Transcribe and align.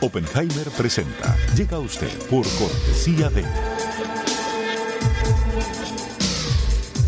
Oppenheimer 0.00 0.70
presenta. 0.76 1.36
Llega 1.56 1.76
a 1.76 1.80
usted 1.80 2.12
por 2.30 2.46
cortesía 2.58 3.28
de 3.30 3.44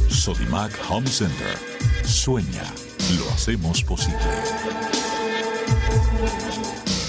Sodimac 0.08 0.72
Home 0.88 1.06
Center. 1.06 1.56
Sueña, 2.04 2.64
lo 3.16 3.30
hacemos 3.30 3.82
posible. 3.84 4.18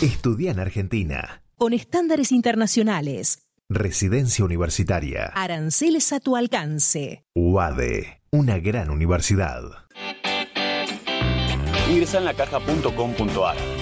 Estudia 0.02 0.52
en 0.52 0.60
Argentina. 0.60 1.42
Con 1.58 1.74
estándares 1.74 2.32
internacionales. 2.32 3.40
Residencia 3.70 4.46
universitaria. 4.46 5.32
Aranceles 5.34 6.12
a 6.14 6.20
tu 6.20 6.36
alcance. 6.36 7.24
UADE. 7.34 8.22
Una 8.32 8.60
gran 8.60 8.90
universidad. 8.90 9.64
Ingresa 11.90 12.20
en 12.20 12.26
lacaja.com.ar, 12.26 13.58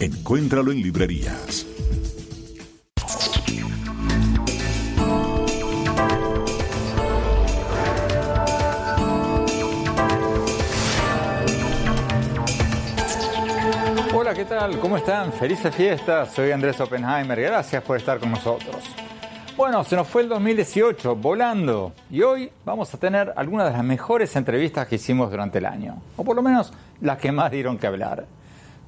Encuéntralo 0.00 0.72
en 0.72 0.82
librerías. 0.82 1.66
Hola, 14.12 14.34
¿qué 14.34 14.44
tal? 14.44 14.80
¿Cómo 14.80 14.96
están? 14.96 15.32
Felices 15.32 15.72
fiestas. 15.72 16.34
Soy 16.34 16.50
Andrés 16.50 16.80
Oppenheimer. 16.80 17.40
Gracias 17.40 17.82
por 17.84 17.96
estar 17.96 18.18
con 18.18 18.32
nosotros. 18.32 18.82
Bueno, 19.56 19.84
se 19.84 19.94
nos 19.94 20.08
fue 20.08 20.22
el 20.22 20.28
2018 20.28 21.14
volando 21.14 21.92
y 22.10 22.22
hoy 22.22 22.50
vamos 22.64 22.92
a 22.92 22.98
tener 22.98 23.32
algunas 23.36 23.68
de 23.68 23.74
las 23.74 23.84
mejores 23.84 24.34
entrevistas 24.34 24.88
que 24.88 24.96
hicimos 24.96 25.30
durante 25.30 25.58
el 25.58 25.66
año, 25.66 26.02
o 26.16 26.24
por 26.24 26.34
lo 26.34 26.42
menos 26.42 26.72
las 27.00 27.18
que 27.18 27.30
más 27.30 27.52
dieron 27.52 27.78
que 27.78 27.86
hablar. 27.86 28.26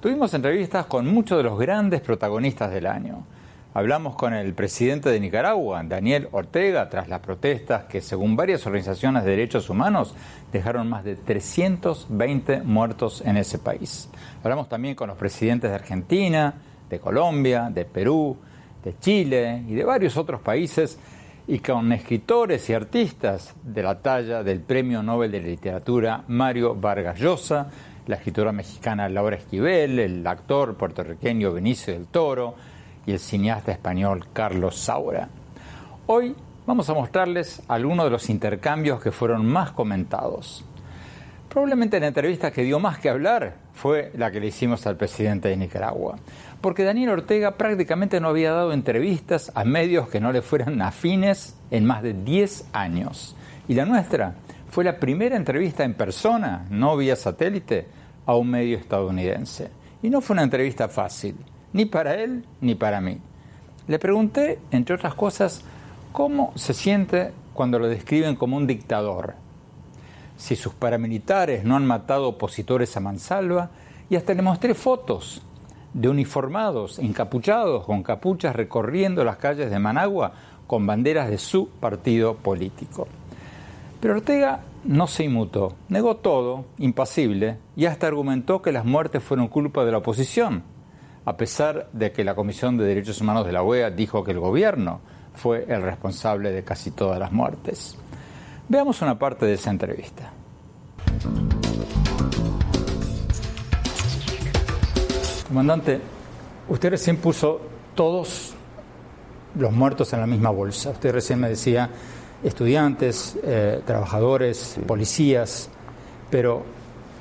Tuvimos 0.00 0.34
entrevistas 0.34 0.84
con 0.84 1.06
muchos 1.06 1.38
de 1.38 1.44
los 1.44 1.58
grandes 1.58 2.02
protagonistas 2.02 2.70
del 2.70 2.86
año. 2.86 3.24
Hablamos 3.72 4.14
con 4.14 4.34
el 4.34 4.52
presidente 4.52 5.08
de 5.08 5.18
Nicaragua, 5.18 5.82
Daniel 5.84 6.28
Ortega, 6.32 6.90
tras 6.90 7.08
las 7.08 7.20
protestas 7.20 7.84
que, 7.84 8.02
según 8.02 8.36
varias 8.36 8.66
organizaciones 8.66 9.24
de 9.24 9.30
derechos 9.30 9.70
humanos, 9.70 10.14
dejaron 10.52 10.88
más 10.90 11.02
de 11.02 11.16
320 11.16 12.60
muertos 12.60 13.22
en 13.24 13.38
ese 13.38 13.58
país. 13.58 14.10
Hablamos 14.44 14.68
también 14.68 14.94
con 14.94 15.08
los 15.08 15.16
presidentes 15.16 15.70
de 15.70 15.76
Argentina, 15.76 16.54
de 16.90 17.00
Colombia, 17.00 17.70
de 17.72 17.86
Perú, 17.86 18.36
de 18.84 18.98
Chile 18.98 19.64
y 19.66 19.74
de 19.74 19.84
varios 19.84 20.18
otros 20.18 20.42
países 20.42 20.98
y 21.48 21.60
con 21.60 21.90
escritores 21.92 22.68
y 22.68 22.74
artistas 22.74 23.54
de 23.62 23.82
la 23.82 24.00
talla 24.00 24.42
del 24.42 24.60
Premio 24.60 25.02
Nobel 25.02 25.32
de 25.32 25.40
Literatura 25.40 26.22
Mario 26.28 26.74
Vargas 26.74 27.18
Llosa, 27.18 27.70
la 28.06 28.16
escritora 28.16 28.52
mexicana 28.52 29.08
Laura 29.08 29.36
Esquivel, 29.36 29.98
el 29.98 30.26
actor 30.26 30.76
puertorriqueño 30.76 31.52
Benicio 31.52 31.92
del 31.92 32.06
Toro 32.06 32.54
y 33.04 33.12
el 33.12 33.18
cineasta 33.18 33.72
español 33.72 34.28
Carlos 34.32 34.76
Saura. 34.76 35.28
Hoy 36.06 36.34
vamos 36.66 36.88
a 36.88 36.94
mostrarles 36.94 37.62
algunos 37.68 38.06
de 38.06 38.10
los 38.10 38.30
intercambios 38.30 39.02
que 39.02 39.10
fueron 39.10 39.44
más 39.44 39.72
comentados. 39.72 40.64
Probablemente 41.48 41.98
la 41.98 42.08
entrevista 42.08 42.50
que 42.50 42.62
dio 42.62 42.78
más 42.78 42.98
que 42.98 43.08
hablar 43.08 43.56
fue 43.72 44.12
la 44.14 44.30
que 44.30 44.40
le 44.40 44.48
hicimos 44.48 44.86
al 44.86 44.96
presidente 44.96 45.48
de 45.48 45.56
Nicaragua, 45.56 46.16
porque 46.60 46.84
Daniel 46.84 47.10
Ortega 47.10 47.56
prácticamente 47.56 48.20
no 48.20 48.28
había 48.28 48.52
dado 48.52 48.72
entrevistas 48.72 49.50
a 49.54 49.64
medios 49.64 50.08
que 50.08 50.20
no 50.20 50.32
le 50.32 50.42
fueran 50.42 50.80
afines 50.82 51.56
en 51.70 51.84
más 51.84 52.02
de 52.02 52.12
10 52.12 52.68
años. 52.72 53.36
Y 53.68 53.74
la 53.74 53.84
nuestra 53.84 54.34
fue 54.68 54.84
la 54.84 54.98
primera 54.98 55.36
entrevista 55.36 55.84
en 55.84 55.94
persona, 55.94 56.66
no 56.68 56.96
vía 56.96 57.16
satélite, 57.16 57.86
a 58.26 58.34
un 58.34 58.50
medio 58.50 58.76
estadounidense. 58.76 59.70
Y 60.02 60.10
no 60.10 60.20
fue 60.20 60.34
una 60.34 60.42
entrevista 60.42 60.88
fácil, 60.88 61.36
ni 61.72 61.86
para 61.86 62.14
él 62.14 62.44
ni 62.60 62.74
para 62.74 63.00
mí. 63.00 63.18
Le 63.88 63.98
pregunté, 63.98 64.58
entre 64.70 64.96
otras 64.96 65.14
cosas, 65.14 65.62
cómo 66.12 66.52
se 66.56 66.74
siente 66.74 67.32
cuando 67.54 67.78
lo 67.78 67.88
describen 67.88 68.36
como 68.36 68.56
un 68.56 68.66
dictador. 68.66 69.34
Si 70.36 70.56
sus 70.56 70.74
paramilitares 70.74 71.64
no 71.64 71.76
han 71.76 71.86
matado 71.86 72.28
opositores 72.28 72.96
a 72.96 73.00
mansalva, 73.00 73.70
y 74.08 74.16
hasta 74.16 74.34
le 74.34 74.42
mostré 74.42 74.74
fotos 74.74 75.42
de 75.92 76.08
uniformados, 76.08 76.98
encapuchados, 76.98 77.84
con 77.84 78.02
capuchas 78.02 78.54
recorriendo 78.54 79.24
las 79.24 79.38
calles 79.38 79.70
de 79.70 79.78
Managua 79.78 80.32
con 80.66 80.86
banderas 80.86 81.30
de 81.30 81.38
su 81.38 81.68
partido 81.68 82.34
político. 82.36 83.08
Pero 84.00 84.14
Ortega 84.14 84.60
no 84.86 85.06
se 85.06 85.24
inmutó, 85.24 85.74
negó 85.88 86.16
todo, 86.16 86.66
impasible, 86.78 87.58
y 87.74 87.86
hasta 87.86 88.06
argumentó 88.06 88.62
que 88.62 88.72
las 88.72 88.84
muertes 88.84 89.22
fueron 89.22 89.48
culpa 89.48 89.84
de 89.84 89.92
la 89.92 89.98
oposición, 89.98 90.62
a 91.24 91.36
pesar 91.36 91.88
de 91.92 92.12
que 92.12 92.24
la 92.24 92.34
Comisión 92.34 92.76
de 92.76 92.84
Derechos 92.84 93.20
Humanos 93.20 93.46
de 93.46 93.52
la 93.52 93.62
OEA 93.62 93.90
dijo 93.90 94.22
que 94.22 94.30
el 94.30 94.40
gobierno 94.40 95.00
fue 95.34 95.66
el 95.68 95.82
responsable 95.82 96.52
de 96.52 96.62
casi 96.62 96.92
todas 96.92 97.18
las 97.18 97.32
muertes. 97.32 97.96
Veamos 98.68 99.02
una 99.02 99.18
parte 99.18 99.46
de 99.46 99.54
esa 99.54 99.70
entrevista. 99.70 100.32
Comandante, 105.48 106.00
usted 106.68 106.90
recién 106.90 107.16
puso 107.18 107.60
todos 107.94 108.54
los 109.58 109.72
muertos 109.72 110.12
en 110.12 110.20
la 110.20 110.26
misma 110.26 110.50
bolsa. 110.50 110.90
Usted 110.90 111.12
recién 111.12 111.40
me 111.40 111.48
decía 111.48 111.90
estudiantes, 112.42 113.38
eh, 113.42 113.80
trabajadores, 113.84 114.78
policías, 114.86 115.68
pero 116.30 116.64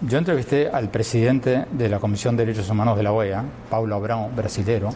yo 0.02 0.18
entrevisté 0.18 0.70
al 0.70 0.90
presidente 0.90 1.66
de 1.72 1.90
la 1.90 2.00
Comisión 2.00 2.36
de 2.36 2.46
Derechos 2.46 2.70
Humanos 2.70 2.98
de 2.98 3.04
la 3.04 3.12
OEA, 3.12 3.44
Paulo 3.70 3.96
Abrão, 3.96 4.30
brasilero. 4.36 4.90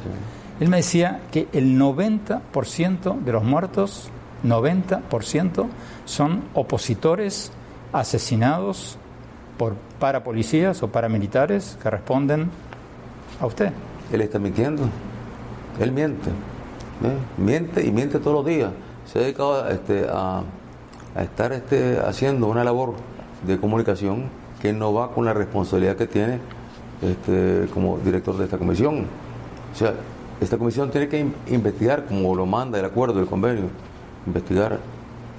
Él 0.59 0.67
me 0.67 0.77
decía 0.77 1.21
que 1.31 1.47
el 1.53 1.79
90% 1.79 3.19
de 3.19 3.31
los 3.31 3.43
muertos, 3.43 4.09
90%, 4.43 5.67
son 6.05 6.43
opositores 6.53 7.51
asesinados 7.93 8.97
por 9.57 9.75
parapolicías 9.99 10.83
o 10.83 10.89
paramilitares 10.89 11.77
que 11.81 11.89
responden 11.89 12.49
a 13.39 13.45
usted. 13.45 13.71
Él 14.11 14.21
está 14.21 14.39
mintiendo. 14.39 14.83
Él 15.79 15.91
miente. 15.91 16.29
¿eh? 16.29 17.17
Miente 17.37 17.85
y 17.85 17.91
miente 17.91 18.19
todos 18.19 18.33
los 18.33 18.45
días. 18.45 18.71
Se 19.11 19.17
ha 19.17 19.21
dedicado 19.23 19.67
este, 19.69 20.05
a, 20.07 20.43
estar 21.19 21.51
este, 21.51 21.97
haciendo 21.99 22.45
una 22.45 22.63
labor 22.63 22.93
de 23.45 23.59
comunicación 23.59 24.25
que 24.61 24.71
no 24.71 24.93
va 24.93 25.13
con 25.13 25.25
la 25.25 25.33
responsabilidad 25.33 25.95
que 25.95 26.05
tiene 26.05 26.39
este, 27.01 27.67
como 27.73 27.97
director 27.97 28.37
de 28.37 28.43
esta 28.43 28.59
comisión. 28.59 29.07
O 29.73 29.75
sea, 29.75 29.95
esta 30.39 30.59
comisión 30.59 30.91
tiene 30.91 31.07
que 31.07 31.25
investigar 31.47 32.05
como 32.05 32.35
lo 32.35 32.45
manda 32.45 32.77
el 32.77 32.85
acuerdo, 32.85 33.15
del 33.15 33.25
convenio, 33.25 33.65
investigar 34.27 34.77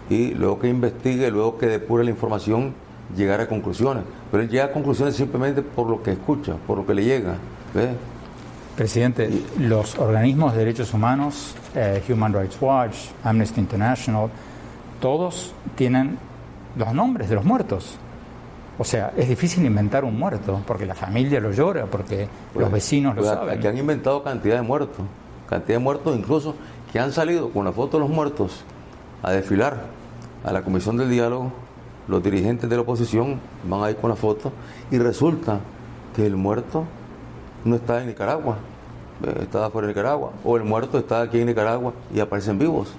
y 0.08 0.34
luego 0.34 0.58
que 0.58 0.69
investigue, 0.69 1.31
luego 1.31 1.56
que 1.56 1.66
depure 1.66 2.02
la 2.02 2.11
información, 2.11 2.75
llegar 3.16 3.40
a 3.40 3.46
conclusiones. 3.46 4.02
Pero 4.32 4.43
él 4.43 4.49
llega 4.49 4.64
a 4.64 4.73
conclusiones 4.73 5.14
simplemente 5.14 5.62
por 5.62 5.88
lo 5.88 6.02
que 6.02 6.11
escucha, 6.11 6.56
por 6.66 6.78
lo 6.78 6.87
que 6.87 6.94
le 6.94 7.05
llega. 7.05 7.37
Presidente, 8.81 9.29
los 9.59 9.99
organismos 9.99 10.55
de 10.55 10.61
derechos 10.61 10.94
humanos, 10.94 11.55
eh, 11.75 12.03
Human 12.09 12.32
Rights 12.32 12.56
Watch, 12.62 12.97
Amnesty 13.23 13.61
International, 13.61 14.31
todos 15.03 15.53
tienen 15.75 16.17
los 16.77 16.94
nombres 16.94 17.29
de 17.29 17.35
los 17.35 17.44
muertos. 17.44 17.99
O 18.79 18.85
sea, 18.85 19.12
es 19.19 19.29
difícil 19.29 19.67
inventar 19.67 20.03
un 20.03 20.19
muerto, 20.19 20.62
porque 20.67 20.87
la 20.87 20.94
familia 20.94 21.41
lo 21.41 21.53
llora, 21.53 21.85
porque 21.85 22.27
Pues, 22.55 22.65
los 22.65 22.73
vecinos 22.73 23.15
lo 23.17 23.21
pues, 23.21 23.35
saben. 23.35 23.59
Aquí 23.59 23.67
han 23.67 23.77
inventado 23.77 24.23
cantidad 24.23 24.56
de 24.56 24.62
muertos, 24.62 25.05
cantidad 25.47 25.76
de 25.76 25.85
muertos 25.85 26.17
incluso 26.17 26.55
que 26.91 26.99
han 26.99 27.12
salido 27.12 27.50
con 27.50 27.67
la 27.67 27.73
foto 27.73 27.99
de 27.99 28.05
los 28.05 28.11
muertos 28.11 28.65
a 29.23 29.31
desfilar 29.31 29.76
a 30.43 30.53
la 30.53 30.62
comisión 30.62 30.97
del 30.97 31.11
diálogo. 31.11 31.53
Los 32.09 32.23
dirigentes 32.23 32.71
de 32.71 32.76
la 32.76 32.81
oposición 32.81 33.41
van 33.62 33.85
ahí 33.85 33.94
con 33.94 34.09
la 34.09 34.17
foto 34.17 34.53
y 34.91 34.97
resulta 34.97 35.61
que 36.17 36.25
el 36.25 36.37
muerto 36.37 36.87
no 37.65 37.77
está 37.77 38.01
en 38.01 38.09
Nicaragua, 38.09 38.57
eh, 39.25 39.39
está 39.43 39.69
fuera 39.71 39.87
de 39.89 39.93
Nicaragua, 39.95 40.31
o 40.45 40.57
el 40.57 40.65
muerto 40.65 40.99
está 40.99 41.23
aquí 41.23 41.41
en 41.41 41.47
Nicaragua 41.47 41.93
y 42.15 42.21
aparecen 42.21 42.59
vivos. 42.59 42.93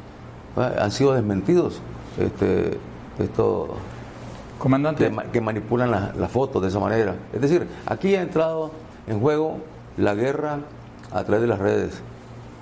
Eh, 0.58 0.76
Han 0.80 0.92
sido 0.92 1.14
desmentidos 1.14 1.82
este, 2.20 2.78
estos 3.20 3.70
Comandante, 4.60 5.06
que, 5.06 5.10
ma- 5.10 5.24
que 5.24 5.42
manipulan 5.42 5.90
la- 5.90 6.14
las 6.18 6.32
fotos 6.32 6.62
de 6.62 6.68
esa 6.68 6.80
manera. 6.80 7.16
Es 7.34 7.42
decir, 7.42 7.68
aquí 7.88 8.16
ha 8.16 8.22
entrado 8.22 8.72
en 9.08 9.20
juego 9.20 9.58
la 9.98 10.14
guerra 10.14 10.60
a 11.12 11.24
través 11.24 11.42
de 11.42 11.48
las 11.48 11.58
redes, 11.60 12.00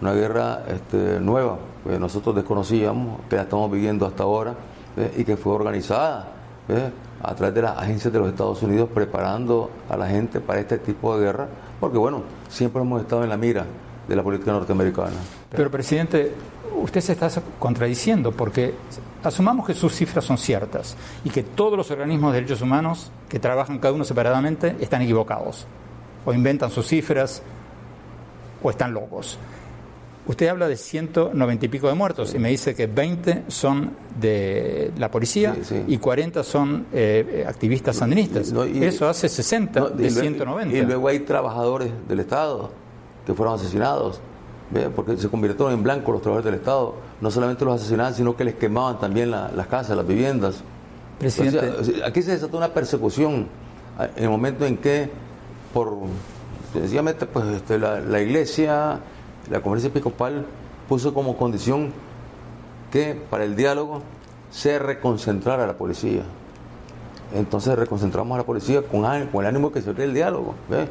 una 0.01 0.13
guerra 0.13 0.63
este, 0.69 1.19
nueva 1.19 1.57
que 1.85 1.99
nosotros 1.99 2.35
desconocíamos, 2.35 3.19
que 3.29 3.35
la 3.35 3.41
estamos 3.43 3.69
viviendo 3.69 4.05
hasta 4.05 4.23
ahora 4.23 4.53
¿ve? 4.95 5.11
y 5.17 5.23
que 5.25 5.35
fue 5.35 5.53
organizada 5.53 6.27
¿ve? 6.69 6.91
a 7.21 7.35
través 7.35 7.53
de 7.55 7.61
las 7.63 7.77
agencias 7.77 8.13
de 8.13 8.19
los 8.19 8.29
Estados 8.29 8.61
Unidos 8.63 8.89
preparando 8.93 9.69
a 9.89 9.97
la 9.97 10.07
gente 10.07 10.39
para 10.39 10.61
este 10.61 10.77
tipo 10.77 11.17
de 11.17 11.25
guerra, 11.25 11.47
porque 11.79 11.97
bueno, 11.97 12.23
siempre 12.49 12.81
hemos 12.81 13.01
estado 13.01 13.23
en 13.23 13.29
la 13.29 13.37
mira 13.37 13.65
de 14.07 14.15
la 14.15 14.23
política 14.23 14.51
norteamericana. 14.51 15.17
pero 15.51 15.69
presidente, 15.69 16.33
usted 16.81 17.01
se 17.01 17.13
está 17.13 17.29
contradiciendo 17.59 18.31
porque 18.31 18.73
asumamos 19.23 19.67
que 19.67 19.73
sus 19.73 19.93
cifras 19.93 20.25
son 20.25 20.37
ciertas 20.37 20.97
y 21.23 21.29
que 21.29 21.43
todos 21.43 21.77
los 21.77 21.91
organismos 21.91 22.31
de 22.33 22.41
derechos 22.41 22.61
humanos 22.61 23.11
que 23.27 23.39
trabajan 23.39 23.79
cada 23.79 23.93
uno 23.93 24.03
separadamente 24.03 24.75
están 24.79 25.01
equivocados 25.01 25.67
o 26.25 26.33
inventan 26.33 26.71
sus 26.71 26.87
cifras 26.87 27.41
o 28.61 28.69
están 28.69 28.93
locos. 28.93 29.37
Usted 30.29 30.47
habla 30.47 30.67
de 30.67 30.77
190 30.77 31.65
y 31.65 31.69
pico 31.69 31.87
de 31.87 31.95
muertos 31.95 32.35
y 32.35 32.37
me 32.39 32.49
dice 32.49 32.75
que 32.75 32.85
20 32.85 33.45
son 33.47 33.93
de 34.21 34.91
la 34.99 35.09
policía 35.09 35.55
Sí, 35.55 35.61
sí. 35.63 35.83
y 35.87 35.97
40 35.97 36.43
son 36.43 36.85
eh, 36.93 37.43
activistas 37.47 37.95
sandinistas. 37.95 38.51
No, 38.51 38.63
y- 38.63 38.83
Eso 38.83 39.09
hace 39.09 39.27
60 39.27 39.79
No, 39.79 39.89
de 39.89 40.05
y 40.05 40.09
luego- 40.11 40.21
190. 40.21 40.77
Y 40.77 40.81
luego 40.81 41.07
hay 41.07 41.21
trabajadores 41.21 41.89
del 42.07 42.19
Estado 42.19 42.69
que 43.25 43.33
fueron 43.33 43.55
asesinados, 43.55 44.21
¿ve? 44.69 44.89
porque 44.95 45.17
se 45.17 45.29
convirtieron 45.29 45.73
en 45.73 45.81
blanco 45.81 46.11
los 46.11 46.21
trabajadores 46.21 46.45
del 46.45 46.59
Estado. 46.59 46.93
No 47.21 47.31
solamente 47.31 47.65
los 47.65 47.81
asesinaban, 47.81 48.13
sino 48.13 48.37
que 48.37 48.43
les 48.43 48.53
quemaban 48.53 48.99
también 48.99 49.31
la- 49.31 49.49
las 49.55 49.65
casas, 49.65 49.97
las 49.97 50.05
viviendas. 50.05 50.57
Presidente, 51.17 51.69
O 51.71 51.83
sea, 51.83 52.05
aquí 52.05 52.21
se 52.21 52.31
desató 52.31 52.55
una 52.57 52.71
persecución 52.71 53.47
en 54.15 54.23
el 54.23 54.29
momento 54.29 54.63
en 54.67 54.77
que, 54.77 55.09
por 55.73 55.97
sencillamente, 56.71 57.25
pues 57.25 57.47
este, 57.47 57.79
la, 57.79 57.99
la 57.99 58.21
iglesia, 58.21 58.99
la 59.49 59.61
conferencia 59.61 59.89
episcopal 59.89 60.45
puso 60.87 61.13
como 61.13 61.37
condición 61.37 61.91
que 62.91 63.19
para 63.29 63.43
el 63.43 63.55
diálogo 63.55 64.01
se 64.51 64.79
reconcentrara 64.79 65.67
la 65.67 65.73
policía. 65.77 66.23
Entonces 67.33 67.77
reconcentramos 67.77 68.35
a 68.35 68.39
la 68.39 68.45
policía 68.45 68.81
con, 68.81 69.05
el 69.05 69.45
ánimo 69.45 69.71
que 69.71 69.81
se 69.81 69.89
abriera 69.89 70.09
el 70.09 70.15
diálogo. 70.15 70.55
¿ve? 70.69 70.87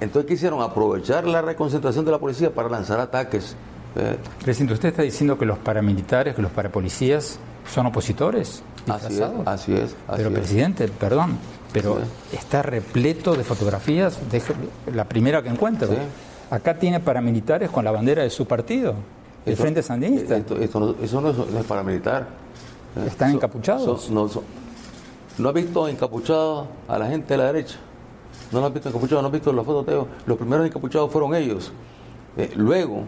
Entonces 0.00 0.28
quisieron 0.28 0.60
aprovechar 0.62 1.26
la 1.26 1.42
reconcentración 1.42 2.04
de 2.04 2.10
la 2.10 2.18
policía 2.18 2.52
para 2.52 2.68
lanzar 2.68 2.98
ataques. 2.98 3.54
¿ve? 3.94 4.16
Presidente, 4.42 4.74
¿usted 4.74 4.88
está 4.88 5.02
diciendo 5.02 5.38
que 5.38 5.46
los 5.46 5.58
paramilitares, 5.58 6.34
que 6.34 6.42
los 6.42 6.50
parapolicías 6.50 7.38
son 7.72 7.86
opositores? 7.86 8.62
Así 8.88 9.14
es, 9.14 9.22
así 9.46 9.74
es. 9.74 9.82
así 9.82 9.94
Pero 10.16 10.28
es. 10.30 10.34
presidente, 10.34 10.88
perdón, 10.88 11.38
pero 11.72 11.98
Sí. 12.30 12.36
está 12.36 12.62
repleto 12.62 13.34
de 13.34 13.44
fotografías, 13.44 14.18
la 14.92 15.04
primera 15.04 15.42
que 15.42 15.50
encuentro. 15.50 15.88
Sí. 15.88 15.94
Acá 16.50 16.74
tiene 16.78 17.00
paramilitares 17.00 17.70
con 17.70 17.84
la 17.84 17.90
bandera 17.92 18.22
de 18.22 18.30
su 18.30 18.46
partido, 18.46 18.94
el 19.46 19.52
Esto- 19.52 19.62
Frente 19.62 19.82
Sandinista. 19.82 20.36
esto- 20.36 20.56
esto 20.56 20.80
no- 20.80 20.94
eso 21.02 21.20
no 21.20 21.30
es, 21.30 21.36
no 21.36 21.58
es 21.58 21.64
paramilitar. 21.64 22.26
¿Están 23.06 23.30
So- 23.30 23.36
encapuchados? 23.36 24.02
so- 24.02 24.12
no, 24.12 24.28
so- 24.28 24.42
¿No 25.38 25.48
has 25.48 25.54
visto 25.54 25.88
encapuchados 25.88 26.66
a 26.88 26.98
la 26.98 27.06
gente 27.06 27.28
de 27.34 27.38
la 27.38 27.44
derecha? 27.46 27.78
¿No 28.52 28.60
lo 28.60 28.66
has 28.66 28.74
visto 28.74 28.88
encapuchados? 28.88 29.22
¿No 29.22 29.28
has 29.28 29.32
visto 29.32 29.52
los 29.52 29.64
fotos, 29.64 29.86
Teo? 29.86 30.06
Los 30.26 30.36
primeros 30.36 30.66
encapuchados 30.66 31.10
fueron 31.10 31.34
ellos. 31.34 31.72
Eh, 32.36 32.50
luego, 32.56 33.04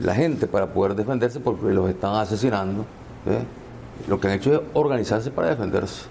la 0.00 0.14
gente, 0.14 0.46
para 0.46 0.66
poder 0.72 0.94
defenderse, 0.96 1.38
porque 1.40 1.66
los 1.72 1.88
están 1.90 2.14
asesinando, 2.16 2.82
¿eh? 3.26 3.38
lo 4.08 4.18
que 4.18 4.26
han 4.28 4.34
hecho 4.34 4.54
es 4.54 4.60
organizarse 4.72 5.30
para 5.30 5.50
defenderse. 5.50 6.06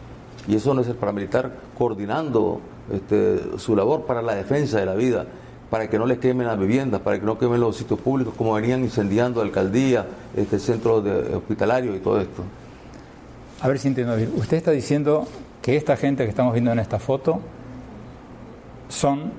Y 0.48 0.56
eso 0.56 0.74
no 0.74 0.82
es 0.82 0.88
el 0.88 0.96
paramilitar 0.96 1.52
coordinando 1.78 2.62
este, 2.94 3.58
su 3.58 3.76
labor 3.76 4.06
para 4.06 4.22
la 4.22 4.36
defensa 4.36 4.80
de 4.80 4.86
la 4.86 4.94
vida, 4.94 5.26
para 5.72 5.90
que 5.90 5.98
no 5.98 6.06
les 6.06 6.20
quemen 6.20 6.46
las 6.46 6.60
viviendas, 6.60 7.00
para 7.00 7.18
que 7.18 7.26
no 7.26 7.40
quemen 7.40 7.62
los 7.62 7.78
sitios 7.78 8.00
públicos, 8.00 8.34
como 8.38 8.54
venían 8.54 8.84
incendiando 8.84 9.42
alcaldía, 9.42 10.06
este 10.36 10.60
centro 10.60 11.02
de, 11.02 11.34
hospitalario 11.34 11.96
y 11.96 12.00
todo 12.00 12.20
esto. 12.20 12.44
A 13.62 13.70
ver 13.70 13.80
si 13.80 13.88
entiendo 13.88 14.16
bien. 14.18 14.34
Usted 14.36 14.58
está 14.58 14.72
diciendo 14.72 15.26
que 15.62 15.78
esta 15.78 15.96
gente 15.96 16.24
que 16.26 16.30
estamos 16.30 16.52
viendo 16.52 16.74
en 16.74 16.80
esta 16.80 17.00
foto 17.00 17.40
son 18.90 19.32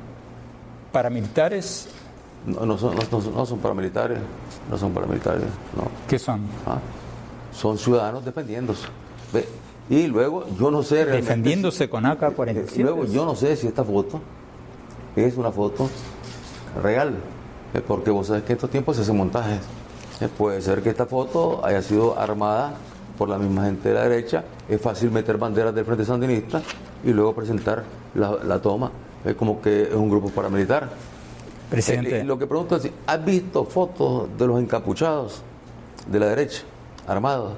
paramilitares. 0.90 1.88
No, 2.46 2.64
no 2.64 2.78
son, 2.78 2.94
no, 2.96 3.02
no- 3.10 3.30
no 3.30 3.46
son 3.46 3.58
paramilitares, 3.58 4.18
no 4.70 4.78
son 4.78 4.92
paramilitares, 4.92 5.42
no. 5.76 5.84
¿Qué 6.08 6.18
son? 6.18 6.40
Ah, 6.66 6.78
Son 7.52 7.76
ciudadanos 7.76 8.24
defendiéndose. 8.24 8.86
Ve, 9.34 9.46
Y 9.90 10.06
luego, 10.06 10.46
yo 10.58 10.70
no 10.70 10.82
sé 10.82 11.04
Defendiéndose 11.04 11.90
con 11.90 12.06
Eh, 12.06 12.08
AK-47. 12.08 12.78
Luego, 12.78 13.04
yo 13.04 13.26
no 13.26 13.34
sé 13.36 13.54
si 13.56 13.66
esta 13.66 13.84
foto 13.84 14.20
es 15.14 15.36
una 15.36 15.50
foto 15.52 15.90
real, 16.80 17.14
eh, 17.74 17.80
porque 17.86 18.10
vos 18.10 18.26
sabés 18.28 18.42
que 18.44 18.52
en 18.52 18.56
estos 18.56 18.70
tiempos 18.70 18.96
se 18.96 19.02
hacen 19.02 19.16
montajes. 19.16 19.60
Eh, 20.20 20.28
Puede 20.36 20.60
ser 20.62 20.82
que 20.82 20.90
esta 20.90 21.06
foto 21.06 21.64
haya 21.64 21.82
sido 21.82 22.18
armada 22.18 22.74
por 23.18 23.28
la 23.28 23.38
misma 23.38 23.64
gente 23.64 23.88
de 23.88 23.94
la 23.94 24.02
derecha. 24.08 24.44
Es 24.68 24.80
fácil 24.80 25.10
meter 25.10 25.36
banderas 25.38 25.74
del 25.74 25.84
Frente 25.84 26.04
Sandinista 26.04 26.62
y 27.04 27.12
luego 27.12 27.34
presentar 27.34 27.84
la, 28.14 28.36
la 28.44 28.60
toma 28.60 28.90
eh, 29.24 29.34
como 29.34 29.60
que 29.60 29.82
es 29.84 29.94
un 29.94 30.08
grupo 30.10 30.28
paramilitar. 30.30 30.88
Presidente, 31.70 32.20
Eh, 32.20 32.24
lo 32.24 32.38
que 32.38 32.46
pregunto 32.46 32.76
es, 32.76 32.88
¿has 33.06 33.24
visto 33.24 33.64
fotos 33.64 34.28
de 34.38 34.46
los 34.46 34.60
encapuchados 34.60 35.42
de 36.06 36.18
la 36.20 36.26
derecha, 36.26 36.62
armados? 37.06 37.54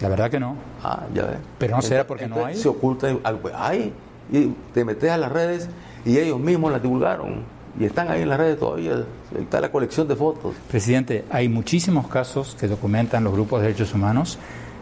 la 0.00 0.08
verdad 0.08 0.30
que 0.30 0.40
no. 0.40 0.56
Ah, 0.82 1.04
ya 1.14 1.22
ves. 1.24 1.38
Pero 1.58 1.76
no 1.76 1.82
será 1.82 2.06
porque 2.06 2.26
no 2.26 2.44
hay. 2.44 2.56
Se 2.56 2.68
oculta. 2.68 3.08
hay. 3.56 3.92
Y 4.30 4.48
te 4.74 4.84
metes 4.84 5.10
a 5.10 5.16
las 5.16 5.30
redes 5.32 5.68
y 6.04 6.18
ellos 6.18 6.38
mismos 6.38 6.72
las 6.72 6.82
divulgaron. 6.82 7.42
Y 7.78 7.84
están 7.84 8.08
ahí 8.08 8.22
en 8.22 8.28
las 8.28 8.38
redes 8.38 8.58
todavía. 8.58 9.04
Está 9.36 9.60
la 9.60 9.70
colección 9.70 10.06
de 10.06 10.14
fotos. 10.14 10.54
Presidente, 10.68 11.24
hay 11.30 11.48
muchísimos 11.48 12.06
casos 12.06 12.56
que 12.58 12.68
documentan 12.68 13.24
los 13.24 13.32
grupos 13.32 13.60
de 13.60 13.68
derechos 13.68 13.94
humanos 13.94 14.38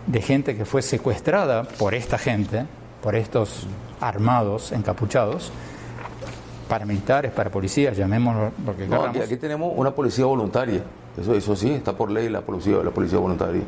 de 0.07 0.21
gente 0.21 0.57
que 0.57 0.65
fue 0.65 0.83
secuestrada 0.83 1.65
por 1.65 1.95
esta 1.95 2.19
gente, 2.19 2.67
por 3.03 3.15
estos 3.15 3.67
armados, 4.01 4.73
encapuchados, 4.73 5.53
paramilitares, 6.69 7.33
para 7.33 7.51
policías, 7.51 7.97
llamémoslo 7.97 8.53
lo 8.67 8.77
que 8.77 8.87
No, 8.87 9.05
aquí, 9.05 9.21
aquí 9.21 9.37
tenemos 9.37 9.73
una 9.77 9.93
policía 9.93 10.27
voluntaria. 10.27 10.83
Eso, 11.21 11.35
eso 11.35 11.55
sí, 11.57 11.71
está 11.71 11.97
por 11.97 12.11
ley 12.11 12.29
la 12.29 12.41
policía, 12.41 12.79
la 12.83 12.91
policía 12.91 13.19
voluntaria. 13.19 13.63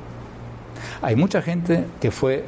Hay 1.02 1.14
mucha 1.14 1.40
gente 1.42 1.84
que 2.00 2.10
fue 2.10 2.44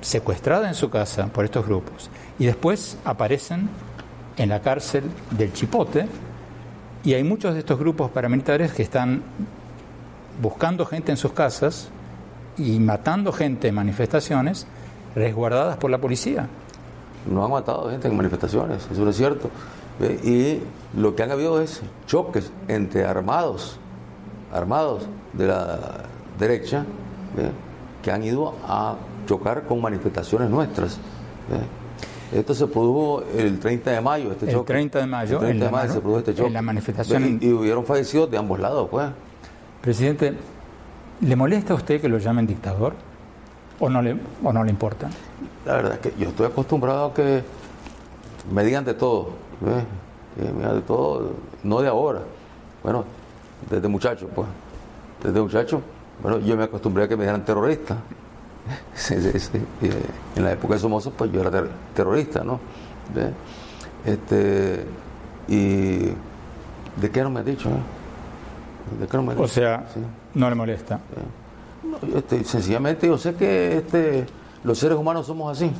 secuestrada 0.00 0.68
en 0.68 0.74
su 0.74 0.90
casa 0.90 1.26
por 1.26 1.44
estos 1.44 1.66
grupos 1.66 2.08
y 2.38 2.46
después 2.46 2.96
aparecen 3.04 3.68
en 4.38 4.48
la 4.48 4.60
cárcel 4.60 5.04
del 5.30 5.52
Chipote 5.52 6.06
y 7.04 7.14
hay 7.14 7.24
muchos 7.24 7.54
de 7.54 7.60
estos 7.60 7.78
grupos 7.78 8.10
paramilitares 8.10 8.72
que 8.72 8.82
están 8.82 9.22
buscando 10.40 10.86
gente 10.86 11.12
en 11.12 11.16
sus 11.16 11.32
casas 11.32 11.90
y 12.56 12.78
matando 12.80 13.32
gente 13.32 13.68
en 13.68 13.74
manifestaciones 13.74 14.66
resguardadas 15.14 15.76
por 15.76 15.90
la 15.90 15.98
policía. 15.98 16.48
No 17.30 17.44
han 17.44 17.50
matado 17.50 17.90
gente 17.90 18.08
en 18.08 18.16
manifestaciones, 18.16 18.88
eso 18.90 19.04
no 19.04 19.10
es 19.10 19.16
cierto. 19.16 19.50
Y 20.24 20.60
lo 20.96 21.14
que 21.14 21.22
han 21.22 21.30
habido 21.30 21.60
es 21.60 21.82
choques 22.06 22.50
entre 22.68 23.04
armados, 23.04 23.78
armados 24.52 25.06
de 25.32 25.46
la 25.46 26.04
derecha, 26.38 26.84
que 28.02 28.10
han 28.10 28.22
ido 28.22 28.54
a 28.66 28.96
chocar 29.26 29.64
con 29.64 29.80
manifestaciones 29.80 30.50
nuestras. 30.50 30.98
Esto 32.32 32.54
se 32.54 32.66
produjo 32.66 33.22
el 33.36 33.58
30 33.58 33.90
de 33.90 34.00
mayo, 34.00 34.32
este 34.32 34.46
El 34.46 34.52
choque. 34.52 34.72
30 34.74 34.98
de 34.98 35.06
mayo, 35.06 35.34
El 35.34 35.38
30 35.40 35.52
en 35.64 35.70
de 35.72 35.76
mayo 35.76 35.92
se 35.92 36.00
produjo 36.00 36.18
este 36.18 36.30
en 36.32 36.36
choque. 36.36 36.50
la 36.50 36.62
manifestación 36.62 37.24
en- 37.24 37.38
Y, 37.42 37.46
y 37.46 37.52
hubieron 37.52 37.84
fallecidos 37.84 38.30
de 38.30 38.36
ambos 38.38 38.58
lados, 38.60 38.88
pues. 38.90 39.06
Presidente, 39.80 40.34
¿le 41.20 41.36
molesta 41.36 41.72
a 41.72 41.76
usted 41.76 42.00
que 42.00 42.08
lo 42.08 42.18
llamen 42.18 42.46
dictador? 42.46 42.92
¿O 43.80 43.88
no 43.88 44.02
le, 44.02 44.16
o 44.44 44.52
no 44.52 44.62
le 44.64 44.70
importa? 44.70 45.08
La 45.64 45.74
verdad 45.74 45.92
es 45.94 45.98
que 46.00 46.12
yo 46.20 46.28
estoy 46.28 46.46
acostumbrado 46.46 47.06
a 47.06 47.14
que 47.14 47.42
me 48.52 48.64
digan 48.64 48.84
de 48.84 48.94
todo, 48.94 49.30
¿ves? 49.60 49.84
Que 50.36 50.52
me 50.52 50.58
digan 50.60 50.74
de 50.76 50.82
todo, 50.82 51.30
no 51.62 51.80
de 51.80 51.88
ahora. 51.88 52.20
Bueno, 52.82 53.04
desde 53.70 53.88
muchacho, 53.88 54.28
pues. 54.34 54.48
Desde 55.22 55.40
muchacho, 55.40 55.80
bueno, 56.22 56.38
yo 56.40 56.56
me 56.56 56.64
acostumbré 56.64 57.04
a 57.04 57.08
que 57.08 57.16
me 57.16 57.22
dijeran 57.22 57.44
terrorista. 57.44 57.96
en 60.36 60.44
la 60.44 60.52
época 60.52 60.74
de 60.74 60.80
Somoza, 60.80 61.10
pues 61.10 61.32
yo 61.32 61.40
era 61.40 61.64
terrorista, 61.94 62.42
¿no? 62.44 62.60
Este, 64.04 64.84
y 65.48 65.98
¿de 67.00 67.10
qué 67.12 67.22
no 67.22 67.30
me 67.30 67.40
ha 67.40 67.42
dicho? 67.42 67.70
¿De 68.98 69.06
qué 69.06 69.16
no 69.16 69.22
me 69.22 69.34
dicho? 69.34 69.44
O 69.44 69.48
sea, 69.48 69.86
no 70.34 70.48
le 70.48 70.54
molesta. 70.54 71.00
Este, 72.14 72.44
sencillamente 72.44 73.06
yo 73.06 73.18
sé 73.18 73.34
que 73.34 73.78
este, 73.78 74.26
los 74.64 74.78
seres 74.78 74.98
humanos 74.98 75.26
somos 75.26 75.56
así. 75.56 75.70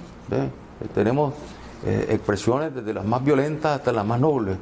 Tenemos 0.94 1.34
eh, 1.84 2.06
expresiones 2.10 2.74
desde 2.74 2.94
las 2.94 3.04
más 3.04 3.22
violentas 3.24 3.78
hasta 3.78 3.92
las 3.92 4.06
más 4.06 4.20
nobles. 4.20 4.56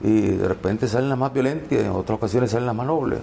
Y 0.00 0.28
de 0.28 0.46
repente 0.46 0.86
salen 0.86 1.08
las 1.08 1.18
más 1.18 1.32
violentas 1.32 1.72
y 1.72 1.76
en 1.76 1.90
otras 1.90 2.18
ocasiones 2.18 2.50
salen 2.50 2.66
las 2.66 2.74
más 2.74 2.86
nobles. 2.86 3.18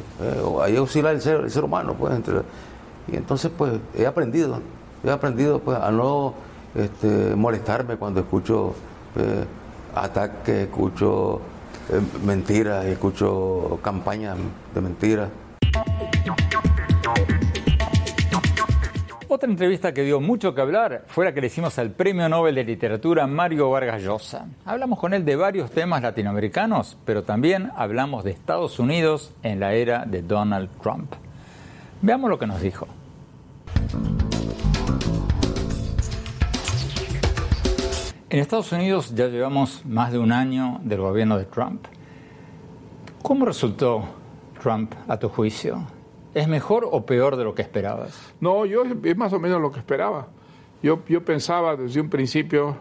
ahí 0.61 0.77
oscila 0.77 1.11
el 1.11 1.21
ser, 1.21 1.41
el 1.41 1.51
ser 1.51 1.63
humano. 1.63 1.95
Pues, 1.97 2.13
entre, 2.15 2.41
y 3.11 3.15
entonces 3.15 3.51
pues 3.55 3.73
he 3.97 4.05
aprendido, 4.05 4.61
he 5.03 5.09
aprendido 5.09 5.59
pues 5.59 5.77
a 5.77 5.91
no 5.91 6.33
este, 6.75 7.35
molestarme 7.35 7.97
cuando 7.97 8.21
escucho 8.21 8.75
eh, 9.15 9.45
ataques, 9.95 10.67
escucho 10.67 11.39
eh, 11.91 12.01
mentiras, 12.25 12.85
escucho 12.85 13.79
campañas 13.81 14.37
de 14.73 14.81
mentiras. 14.81 15.29
Otra 19.27 19.49
entrevista 19.49 19.93
que 19.93 20.03
dio 20.03 20.21
mucho 20.21 20.55
que 20.55 20.61
hablar 20.61 21.03
fue 21.07 21.25
la 21.25 21.33
que 21.33 21.41
le 21.41 21.47
hicimos 21.47 21.77
al 21.79 21.91
Premio 21.91 22.29
Nobel 22.29 22.55
de 22.55 22.63
Literatura 22.63 23.27
Mario 23.27 23.69
Vargas 23.69 24.01
Llosa. 24.01 24.45
Hablamos 24.65 24.97
con 24.97 25.13
él 25.13 25.25
de 25.25 25.35
varios 25.35 25.71
temas 25.71 26.01
latinoamericanos, 26.01 26.97
pero 27.05 27.23
también 27.23 27.71
hablamos 27.75 28.23
de 28.23 28.31
Estados 28.31 28.79
Unidos 28.79 29.33
en 29.43 29.59
la 29.59 29.73
era 29.73 30.05
de 30.05 30.21
Donald 30.21 30.69
Trump. 30.81 31.11
Veamos 32.01 32.29
lo 32.29 32.39
que 32.39 32.47
nos 32.47 32.61
dijo. 32.61 32.87
En 38.35 38.39
Estados 38.41 38.71
Unidos 38.73 39.15
ya 39.15 39.27
llevamos 39.27 39.85
más 39.85 40.11
de 40.11 40.19
un 40.19 40.33
año 40.33 40.79
del 40.83 40.99
gobierno 40.99 41.37
de 41.37 41.45
Trump. 41.45 41.85
¿Cómo 43.21 43.45
resultó 43.45 44.03
Trump 44.61 44.93
a 45.07 45.17
tu 45.17 45.29
juicio? 45.29 45.87
¿Es 46.33 46.47
mejor 46.47 46.85
o 46.91 47.05
peor 47.05 47.37
de 47.37 47.45
lo 47.45 47.55
que 47.55 47.61
esperabas? 47.61 48.33
No, 48.41 48.65
yo 48.65 48.83
es 49.03 49.15
más 49.15 49.31
o 49.31 49.39
menos 49.39 49.61
lo 49.61 49.71
que 49.71 49.79
esperaba. 49.79 50.27
Yo, 50.83 50.99
yo 51.07 51.23
pensaba 51.23 51.77
desde 51.77 52.01
un 52.01 52.09
principio 52.09 52.77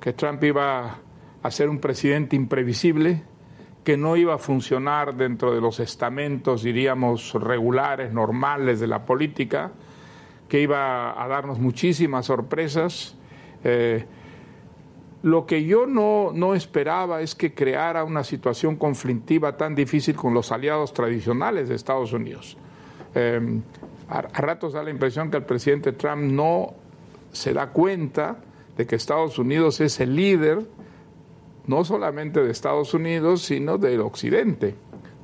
que 0.00 0.14
Trump 0.14 0.42
iba 0.44 0.98
a 1.42 1.50
ser 1.50 1.68
un 1.68 1.80
presidente 1.80 2.34
imprevisible, 2.34 3.22
que 3.84 3.96
no 3.96 4.16
iba 4.16 4.34
a 4.34 4.38
funcionar 4.38 5.14
dentro 5.16 5.54
de 5.54 5.60
los 5.60 5.80
estamentos, 5.80 6.62
diríamos, 6.62 7.34
regulares, 7.34 8.12
normales 8.12 8.80
de 8.80 8.86
la 8.86 9.04
política, 9.04 9.72
que 10.48 10.60
iba 10.60 11.22
a 11.22 11.28
darnos 11.28 11.58
muchísimas 11.58 12.26
sorpresas. 12.26 13.16
Eh, 13.64 14.04
lo 15.22 15.46
que 15.46 15.64
yo 15.64 15.86
no, 15.86 16.30
no, 16.32 16.54
esperaba 16.54 17.22
es 17.22 17.34
que 17.34 17.52
creara 17.52 18.04
una 18.04 18.22
situación 18.22 18.76
conflictiva 18.76 19.56
tan 19.56 19.74
difícil 19.74 20.14
con 20.14 20.32
los 20.32 20.52
aliados 20.52 20.92
tradicionales 20.92 21.68
de 21.68 21.74
Estados 21.74 22.12
Unidos. 22.12 22.56
Em, 23.14 23.62
a, 24.08 24.22
ratos 24.22 24.72
da 24.72 24.82
la 24.82 24.90
impresión 24.90 25.30
que 25.30 25.36
el 25.36 25.44
presidente 25.44 25.92
Trump 25.92 26.22
no 26.22 26.74
se 27.32 27.52
da 27.52 27.70
cuenta 27.70 28.38
de 28.76 28.86
que 28.86 28.94
Estados 28.94 29.38
Unidos 29.38 29.80
es 29.80 29.98
el 30.00 30.14
líder 30.14 30.66
no 31.66 31.84
solamente 31.84 32.42
de 32.42 32.50
Estados 32.50 32.94
Unidos, 32.94 33.42
sino 33.42 33.76
del 33.76 34.00
Occidente, 34.00 34.74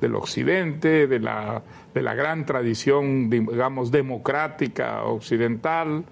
del 0.05 0.15
Occidente, 0.15 1.07
de 1.07 1.19
la, 1.19 1.63
de 1.93 2.01
la 2.03 2.13
gran 2.13 2.45
tradición, 2.45 3.29
digamos, 3.29 3.91
democrática 3.91 5.03
occidental. 5.03 6.05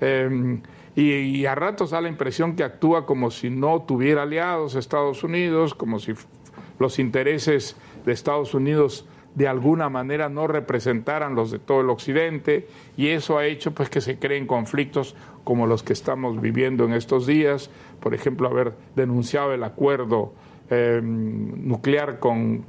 Em, 0.00 0.60
y, 0.94 1.12
y, 1.12 1.46
a 1.46 1.54
ratos 1.54 1.90
da 1.90 2.00
la 2.00 2.08
impresión 2.08 2.54
que 2.54 2.64
actúa 2.64 3.06
como 3.06 3.30
si 3.30 3.48
no 3.48 3.82
tuviera 3.82 4.22
aliados 4.22 4.74
Estados 4.74 5.24
Unidos, 5.24 5.74
como 5.74 5.98
si 5.98 6.12
los 6.78 6.98
intereses 6.98 7.76
de 8.04 8.12
Estados 8.12 8.52
Unidos 8.54 9.06
de 9.34 9.46
alguna 9.48 9.88
manera 9.88 10.28
no 10.28 10.46
representaran 10.46 11.34
los 11.34 11.50
de 11.50 11.58
todo 11.58 11.82
el 11.82 11.90
occidente 11.90 12.66
y 12.96 13.08
eso 13.08 13.38
ha 13.38 13.46
hecho 13.46 13.72
pues 13.72 13.88
que 13.88 14.00
se 14.00 14.18
creen 14.18 14.46
conflictos 14.46 15.14
como 15.44 15.66
los 15.66 15.82
que 15.82 15.92
estamos 15.92 16.40
viviendo 16.40 16.84
en 16.84 16.92
estos 16.92 17.26
días, 17.26 17.70
por 18.00 18.12
ejemplo 18.12 18.48
haber 18.48 18.72
denunciado 18.96 19.54
el 19.54 19.62
acuerdo 19.62 20.32
em, 20.70 21.66
nuclear 21.68 22.18
con, 22.18 22.64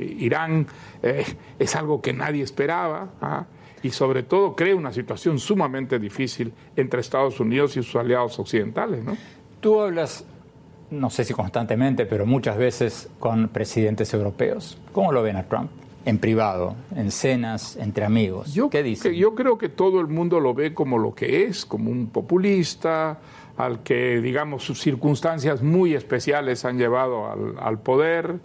Irán 0.00 0.66
eh, 1.02 1.24
es 1.58 1.76
algo 1.76 2.00
que 2.00 2.12
nadie 2.12 2.42
esperaba 2.42 3.10
¿ah? 3.20 3.44
y 3.82 3.90
sobre 3.90 4.22
todo 4.22 4.56
crea 4.56 4.74
una 4.74 4.92
situación 4.92 5.38
sumamente 5.38 5.98
difícil 5.98 6.52
entre 6.74 7.00
Estados 7.00 7.38
Unidos 7.38 7.76
y 7.76 7.82
sus 7.82 7.96
aliados 7.96 8.38
occidentales. 8.38 9.04
¿no? 9.04 9.16
Tú 9.60 9.80
hablas 9.80 10.24
no 10.90 11.10
sé 11.10 11.24
si 11.24 11.34
constantemente, 11.34 12.06
pero 12.06 12.26
muchas 12.26 12.56
veces 12.56 13.08
con 13.18 13.48
presidentes 13.48 14.12
europeos. 14.14 14.78
¿Cómo 14.92 15.12
lo 15.12 15.22
ven 15.22 15.36
a 15.36 15.44
Trump? 15.44 15.70
En 16.04 16.18
privado, 16.18 16.76
en 16.94 17.10
cenas, 17.10 17.76
entre 17.76 18.04
amigos. 18.04 18.52
Yo, 18.52 18.68
¿Qué 18.68 18.82
dice? 18.82 19.16
Yo 19.16 19.34
creo 19.34 19.56
que 19.56 19.70
todo 19.70 20.00
el 20.00 20.06
mundo 20.08 20.38
lo 20.38 20.52
ve 20.52 20.74
como 20.74 20.98
lo 20.98 21.14
que 21.14 21.44
es, 21.44 21.64
como 21.64 21.90
un 21.90 22.08
populista, 22.08 23.18
al 23.56 23.82
que, 23.82 24.20
digamos, 24.20 24.64
sus 24.64 24.80
circunstancias 24.80 25.62
muy 25.62 25.94
especiales 25.94 26.64
han 26.64 26.78
llevado 26.78 27.54
al, 27.58 27.78
poder 27.80 28.40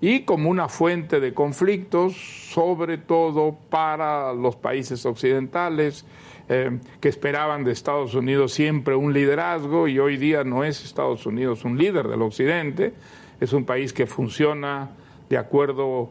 y 0.00 0.20
como 0.20 0.50
una 0.50 0.68
fuente 0.68 1.20
de 1.20 1.34
conflictos, 1.34 2.14
sobre 2.52 2.98
todo 2.98 3.56
para 3.70 4.32
los 4.34 4.56
países 4.56 5.04
occidentales 5.04 6.04
eh, 6.48 6.78
que 7.00 7.08
esperaban 7.08 7.64
de 7.64 7.72
Estados 7.72 8.14
Unidos 8.14 8.52
siempre 8.52 8.94
un 8.94 9.12
liderazgo 9.12 9.88
y 9.88 9.98
hoy 9.98 10.16
día 10.16 10.44
no 10.44 10.62
es 10.62 10.84
Estados 10.84 11.26
Unidos 11.26 11.64
un 11.64 11.76
líder 11.76 12.06
del 12.06 12.22
Occidente, 12.22 12.94
es 13.40 13.52
un 13.52 13.64
país 13.64 13.92
que 13.92 14.06
funciona 14.06 14.90
de 15.28 15.38
acuerdo 15.38 16.10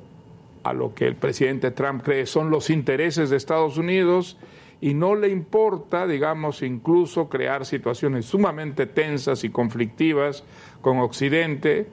a 0.64 0.74
lo 0.74 0.94
que 0.94 1.08
el 1.08 1.16
presidente 1.16 1.72
Trump 1.72 2.04
cree 2.04 2.26
son 2.26 2.50
los 2.50 2.70
intereses 2.70 3.30
de 3.30 3.38
Estados 3.38 3.78
Unidos 3.78 4.38
y 4.82 4.94
no 4.94 5.16
le 5.16 5.30
importa, 5.30 6.06
digamos, 6.08 6.62
incluso 6.62 7.30
crear 7.30 7.66
situaciones 7.66 8.26
sumamente 8.26 8.86
tensas 8.86 9.44
y 9.44 9.50
conflictivas 9.50 10.44
con 10.82 11.00
Occidente 11.00 11.88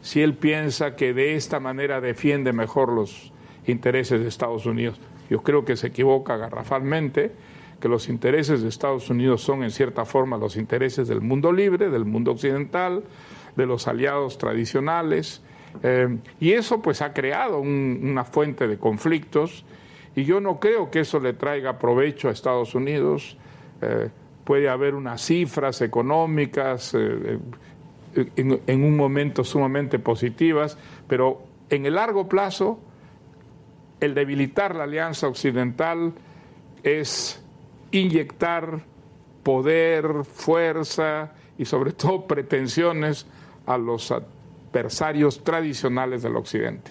si 0.00 0.20
él 0.22 0.34
piensa 0.34 0.96
que 0.96 1.14
de 1.14 1.36
esta 1.36 1.60
manera 1.60 2.00
defiende 2.00 2.52
mejor 2.52 2.92
los 2.92 3.32
intereses 3.66 4.20
de 4.20 4.28
Estados 4.28 4.66
Unidos. 4.66 4.98
Yo 5.30 5.42
creo 5.42 5.64
que 5.64 5.76
se 5.76 5.88
equivoca 5.88 6.36
garrafalmente 6.36 7.32
que 7.80 7.88
los 7.88 8.08
intereses 8.08 8.62
de 8.62 8.68
Estados 8.68 9.10
Unidos 9.10 9.42
son 9.42 9.64
en 9.64 9.70
cierta 9.70 10.04
forma 10.04 10.36
los 10.36 10.56
intereses 10.56 11.08
del 11.08 11.20
mundo 11.20 11.52
libre, 11.52 11.90
del 11.90 12.04
mundo 12.04 12.32
occidental, 12.32 13.02
de 13.56 13.66
los 13.66 13.88
aliados 13.88 14.38
tradicionales, 14.38 15.42
eh, 15.82 16.18
y 16.38 16.52
eso 16.52 16.82
pues 16.82 17.02
ha 17.02 17.12
creado 17.12 17.58
una 17.58 18.24
fuente 18.24 18.68
de 18.68 18.78
conflictos, 18.78 19.64
y 20.14 20.24
yo 20.24 20.40
no 20.40 20.60
creo 20.60 20.90
que 20.90 21.00
eso 21.00 21.18
le 21.20 21.32
traiga 21.32 21.78
provecho 21.78 22.28
a 22.28 22.32
Estados 22.32 22.74
Unidos. 22.74 23.36
Eh, 23.80 24.10
puede 24.44 24.68
haber 24.68 24.94
unas 24.94 25.22
cifras 25.22 25.80
económicas 25.80 26.94
eh, 26.94 27.38
en, 28.36 28.60
en 28.66 28.84
un 28.84 28.96
momento 28.96 29.44
sumamente 29.44 29.98
positivas, 29.98 30.76
pero 31.08 31.42
en 31.70 31.86
el 31.86 31.94
largo 31.94 32.28
plazo, 32.28 32.78
el 34.00 34.14
debilitar 34.14 34.74
la 34.74 34.84
alianza 34.84 35.28
occidental 35.28 36.12
es 36.82 37.42
inyectar 37.92 38.80
poder, 39.42 40.24
fuerza 40.24 41.32
y 41.58 41.64
sobre 41.64 41.92
todo 41.92 42.26
pretensiones 42.26 43.26
a 43.66 43.78
los 43.78 44.12
adversarios 44.12 45.42
tradicionales 45.44 46.22
del 46.22 46.36
Occidente. 46.36 46.90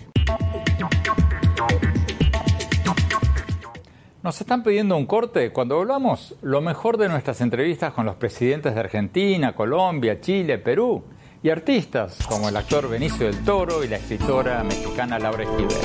Nos 4.23 4.39
están 4.39 4.61
pidiendo 4.61 4.95
un 4.97 5.07
corte 5.07 5.51
cuando 5.51 5.79
hablamos 5.79 6.35
lo 6.43 6.61
mejor 6.61 6.97
de 6.97 7.09
nuestras 7.09 7.41
entrevistas 7.41 7.91
con 7.91 8.05
los 8.05 8.15
presidentes 8.17 8.75
de 8.75 8.79
Argentina, 8.79 9.55
Colombia, 9.55 10.21
Chile, 10.21 10.59
Perú 10.59 11.03
y 11.41 11.49
artistas 11.49 12.19
como 12.27 12.47
el 12.47 12.55
actor 12.55 12.87
Benicio 12.87 13.25
del 13.25 13.43
Toro 13.43 13.83
y 13.83 13.87
la 13.87 13.95
escritora 13.95 14.63
mexicana 14.63 15.17
Laura 15.17 15.43
Esquivel. 15.43 15.75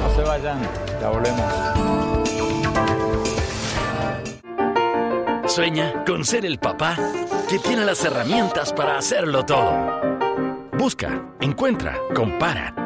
No 0.00 0.10
se 0.14 0.22
vayan, 0.22 0.58
ya 0.98 1.10
volvemos. 1.10 1.52
Sueña 5.52 6.02
con 6.06 6.24
ser 6.24 6.46
el 6.46 6.58
papá 6.58 6.96
que 7.50 7.58
tiene 7.58 7.84
las 7.84 8.02
herramientas 8.02 8.72
para 8.72 8.96
hacerlo 8.96 9.44
todo. 9.44 10.00
Busca, 10.78 11.34
encuentra, 11.42 11.98
compara. 12.14 12.85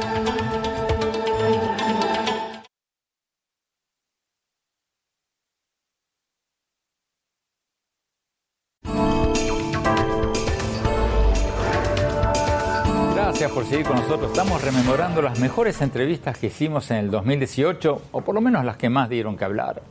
Rememorando 14.91 15.21
las 15.21 15.39
mejores 15.39 15.81
entrevistas 15.81 16.37
que 16.37 16.47
hicimos 16.47 16.91
en 16.91 16.97
el 16.97 17.11
2018, 17.11 18.01
o 18.11 18.21
por 18.21 18.35
lo 18.35 18.41
menos 18.41 18.65
las 18.65 18.75
que 18.75 18.89
más 18.89 19.07
dieron 19.07 19.37
que 19.37 19.45
hablar. 19.45 19.81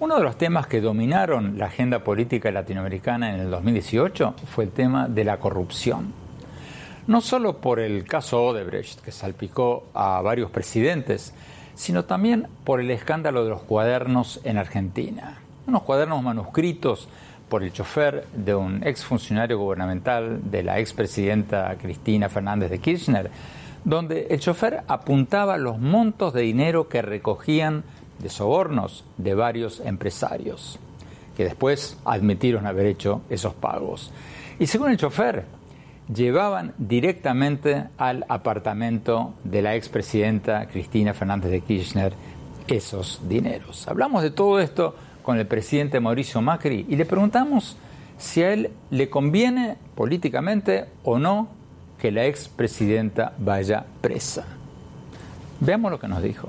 Uno 0.00 0.16
de 0.16 0.24
los 0.24 0.38
temas 0.38 0.66
que 0.66 0.80
dominaron 0.80 1.58
la 1.58 1.66
agenda 1.66 1.98
política 1.98 2.50
latinoamericana 2.50 3.34
en 3.34 3.40
el 3.40 3.50
2018 3.50 4.34
fue 4.46 4.64
el 4.64 4.70
tema 4.70 5.06
de 5.06 5.24
la 5.24 5.36
corrupción. 5.36 6.14
No 7.06 7.20
solo 7.20 7.58
por 7.58 7.78
el 7.78 8.04
caso 8.04 8.42
Odebrecht, 8.42 9.02
que 9.02 9.12
salpicó 9.12 9.88
a 9.92 10.22
varios 10.22 10.50
presidentes, 10.50 11.34
sino 11.74 12.06
también 12.06 12.46
por 12.64 12.80
el 12.80 12.90
escándalo 12.90 13.44
de 13.44 13.50
los 13.50 13.60
cuadernos 13.60 14.40
en 14.44 14.56
Argentina. 14.56 15.42
Unos 15.66 15.82
cuadernos 15.82 16.22
manuscritos 16.22 17.06
por 17.50 17.62
el 17.62 17.70
chofer 17.74 18.26
de 18.34 18.54
un 18.54 18.82
exfuncionario 18.82 19.58
gubernamental 19.58 20.40
de 20.50 20.62
la 20.62 20.78
expresidenta 20.78 21.76
Cristina 21.78 22.30
Fernández 22.30 22.70
de 22.70 22.78
Kirchner, 22.78 23.30
donde 23.84 24.28
el 24.30 24.40
chofer 24.40 24.84
apuntaba 24.86 25.56
los 25.58 25.78
montos 25.78 26.32
de 26.32 26.42
dinero 26.42 26.88
que 26.88 27.02
recogían 27.02 27.84
de 28.18 28.28
sobornos 28.28 29.04
de 29.16 29.34
varios 29.34 29.80
empresarios, 29.80 30.78
que 31.36 31.44
después 31.44 31.98
admitieron 32.04 32.66
haber 32.66 32.86
hecho 32.86 33.22
esos 33.28 33.54
pagos. 33.54 34.12
Y 34.58 34.66
según 34.66 34.90
el 34.90 34.96
chofer, 34.96 35.44
llevaban 36.12 36.74
directamente 36.78 37.84
al 37.96 38.24
apartamento 38.28 39.34
de 39.44 39.62
la 39.62 39.74
expresidenta 39.74 40.66
Cristina 40.66 41.14
Fernández 41.14 41.50
de 41.50 41.60
Kirchner 41.60 42.12
esos 42.68 43.20
dineros. 43.28 43.88
Hablamos 43.88 44.22
de 44.22 44.30
todo 44.30 44.60
esto 44.60 44.94
con 45.22 45.38
el 45.38 45.46
presidente 45.46 46.00
Mauricio 46.00 46.40
Macri 46.40 46.86
y 46.88 46.96
le 46.96 47.06
preguntamos 47.06 47.76
si 48.18 48.42
a 48.42 48.52
él 48.52 48.70
le 48.90 49.10
conviene 49.10 49.76
políticamente 49.94 50.86
o 51.02 51.18
no 51.18 51.48
que 52.02 52.10
la 52.10 52.26
expresidenta 52.26 53.32
vaya 53.38 53.86
presa. 54.00 54.44
Veamos 55.60 55.88
lo 55.88 56.00
que 56.00 56.08
nos 56.08 56.20
dijo. 56.20 56.48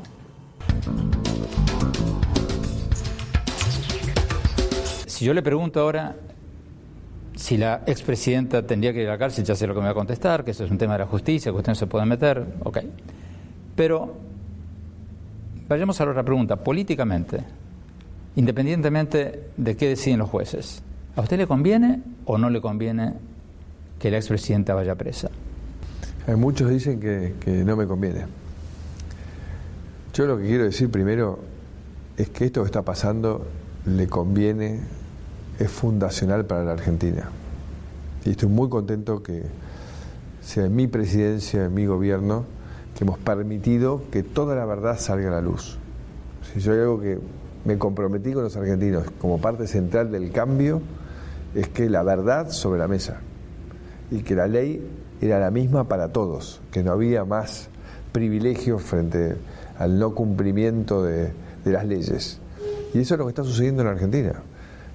Si 5.05 5.23
yo 5.23 5.31
le 5.35 5.43
pregunto 5.43 5.79
ahora 5.81 6.15
si 7.35 7.57
la 7.57 7.83
expresidenta 7.85 8.65
tendría 8.65 8.93
que 8.93 9.03
ir 9.03 9.07
a 9.09 9.11
la 9.11 9.17
cárcel, 9.19 9.45
ya 9.45 9.55
sé 9.55 9.67
lo 9.67 9.75
que 9.75 9.81
me 9.81 9.85
va 9.85 9.91
a 9.91 9.93
contestar, 9.93 10.43
que 10.43 10.49
eso 10.49 10.63
es 10.63 10.71
un 10.71 10.79
tema 10.79 10.93
de 10.93 10.99
la 10.99 11.05
justicia, 11.05 11.51
que 11.51 11.57
usted 11.59 11.73
no 11.73 11.75
se 11.75 11.85
puede 11.85 12.07
meter, 12.07 12.43
ok. 12.63 12.79
Pero 13.75 14.11
vayamos 15.69 16.01
a 16.01 16.05
la 16.05 16.11
otra 16.13 16.23
pregunta, 16.23 16.55
políticamente, 16.55 17.43
independientemente 18.35 19.51
de 19.55 19.77
qué 19.77 19.89
deciden 19.89 20.17
los 20.17 20.31
jueces, 20.31 20.81
¿a 21.15 21.21
usted 21.21 21.37
le 21.37 21.45
conviene 21.45 22.01
o 22.25 22.39
no 22.39 22.49
le 22.49 22.59
conviene 22.59 23.13
que 24.03 24.11
la 24.11 24.17
expresidenta 24.17 24.73
vaya 24.73 24.95
presa? 24.95 25.29
Hay 26.27 26.35
muchos 26.35 26.69
dicen 26.69 26.99
que, 26.99 27.35
que 27.39 27.63
no 27.63 27.77
me 27.77 27.87
conviene. 27.87 28.25
Yo 30.13 30.25
lo 30.25 30.37
que 30.37 30.43
quiero 30.43 30.65
decir 30.65 30.91
primero 30.91 31.39
es 32.17 32.27
que 32.27 32.43
esto 32.43 32.63
que 32.63 32.65
está 32.65 32.81
pasando 32.81 33.47
le 33.85 34.07
conviene, 34.07 34.81
es 35.57 35.71
fundacional 35.71 36.43
para 36.43 36.65
la 36.65 36.73
Argentina. 36.73 37.29
Y 38.25 38.31
estoy 38.31 38.49
muy 38.49 38.67
contento 38.67 39.23
que 39.23 39.43
sea 40.41 40.65
en 40.65 40.75
mi 40.75 40.87
presidencia, 40.87 41.63
en 41.63 41.73
mi 41.73 41.85
gobierno, 41.85 42.43
que 42.97 43.05
hemos 43.05 43.19
permitido 43.19 44.01
que 44.11 44.21
toda 44.21 44.53
la 44.53 44.65
verdad 44.65 44.99
salga 44.99 45.29
a 45.29 45.31
la 45.31 45.41
luz. 45.41 45.77
Si 46.51 46.59
yo 46.59 46.73
hay 46.73 46.79
algo 46.79 46.99
que 46.99 47.19
me 47.63 47.77
comprometí 47.77 48.33
con 48.33 48.43
los 48.43 48.57
argentinos 48.57 49.05
como 49.21 49.39
parte 49.39 49.65
central 49.65 50.11
del 50.11 50.33
cambio, 50.33 50.81
es 51.55 51.69
que 51.69 51.89
la 51.89 52.03
verdad 52.03 52.49
sobre 52.49 52.79
la 52.79 52.89
mesa 52.89 53.21
y 54.13 54.21
que 54.21 54.35
la 54.35 54.47
ley 54.47 54.87
era 55.21 55.39
la 55.39 55.49
misma 55.49 55.87
para 55.87 56.09
todos, 56.09 56.61
que 56.71 56.83
no 56.83 56.91
había 56.91 57.25
más 57.25 57.69
privilegios 58.11 58.83
frente 58.83 59.35
al 59.79 59.97
no 59.97 60.13
cumplimiento 60.13 61.03
de, 61.03 61.31
de 61.65 61.71
las 61.71 61.87
leyes. 61.87 62.39
Y 62.93 62.99
eso 62.99 63.15
es 63.15 63.17
lo 63.17 63.25
que 63.25 63.29
está 63.29 63.43
sucediendo 63.43 63.81
en 63.81 63.87
Argentina. 63.87 64.33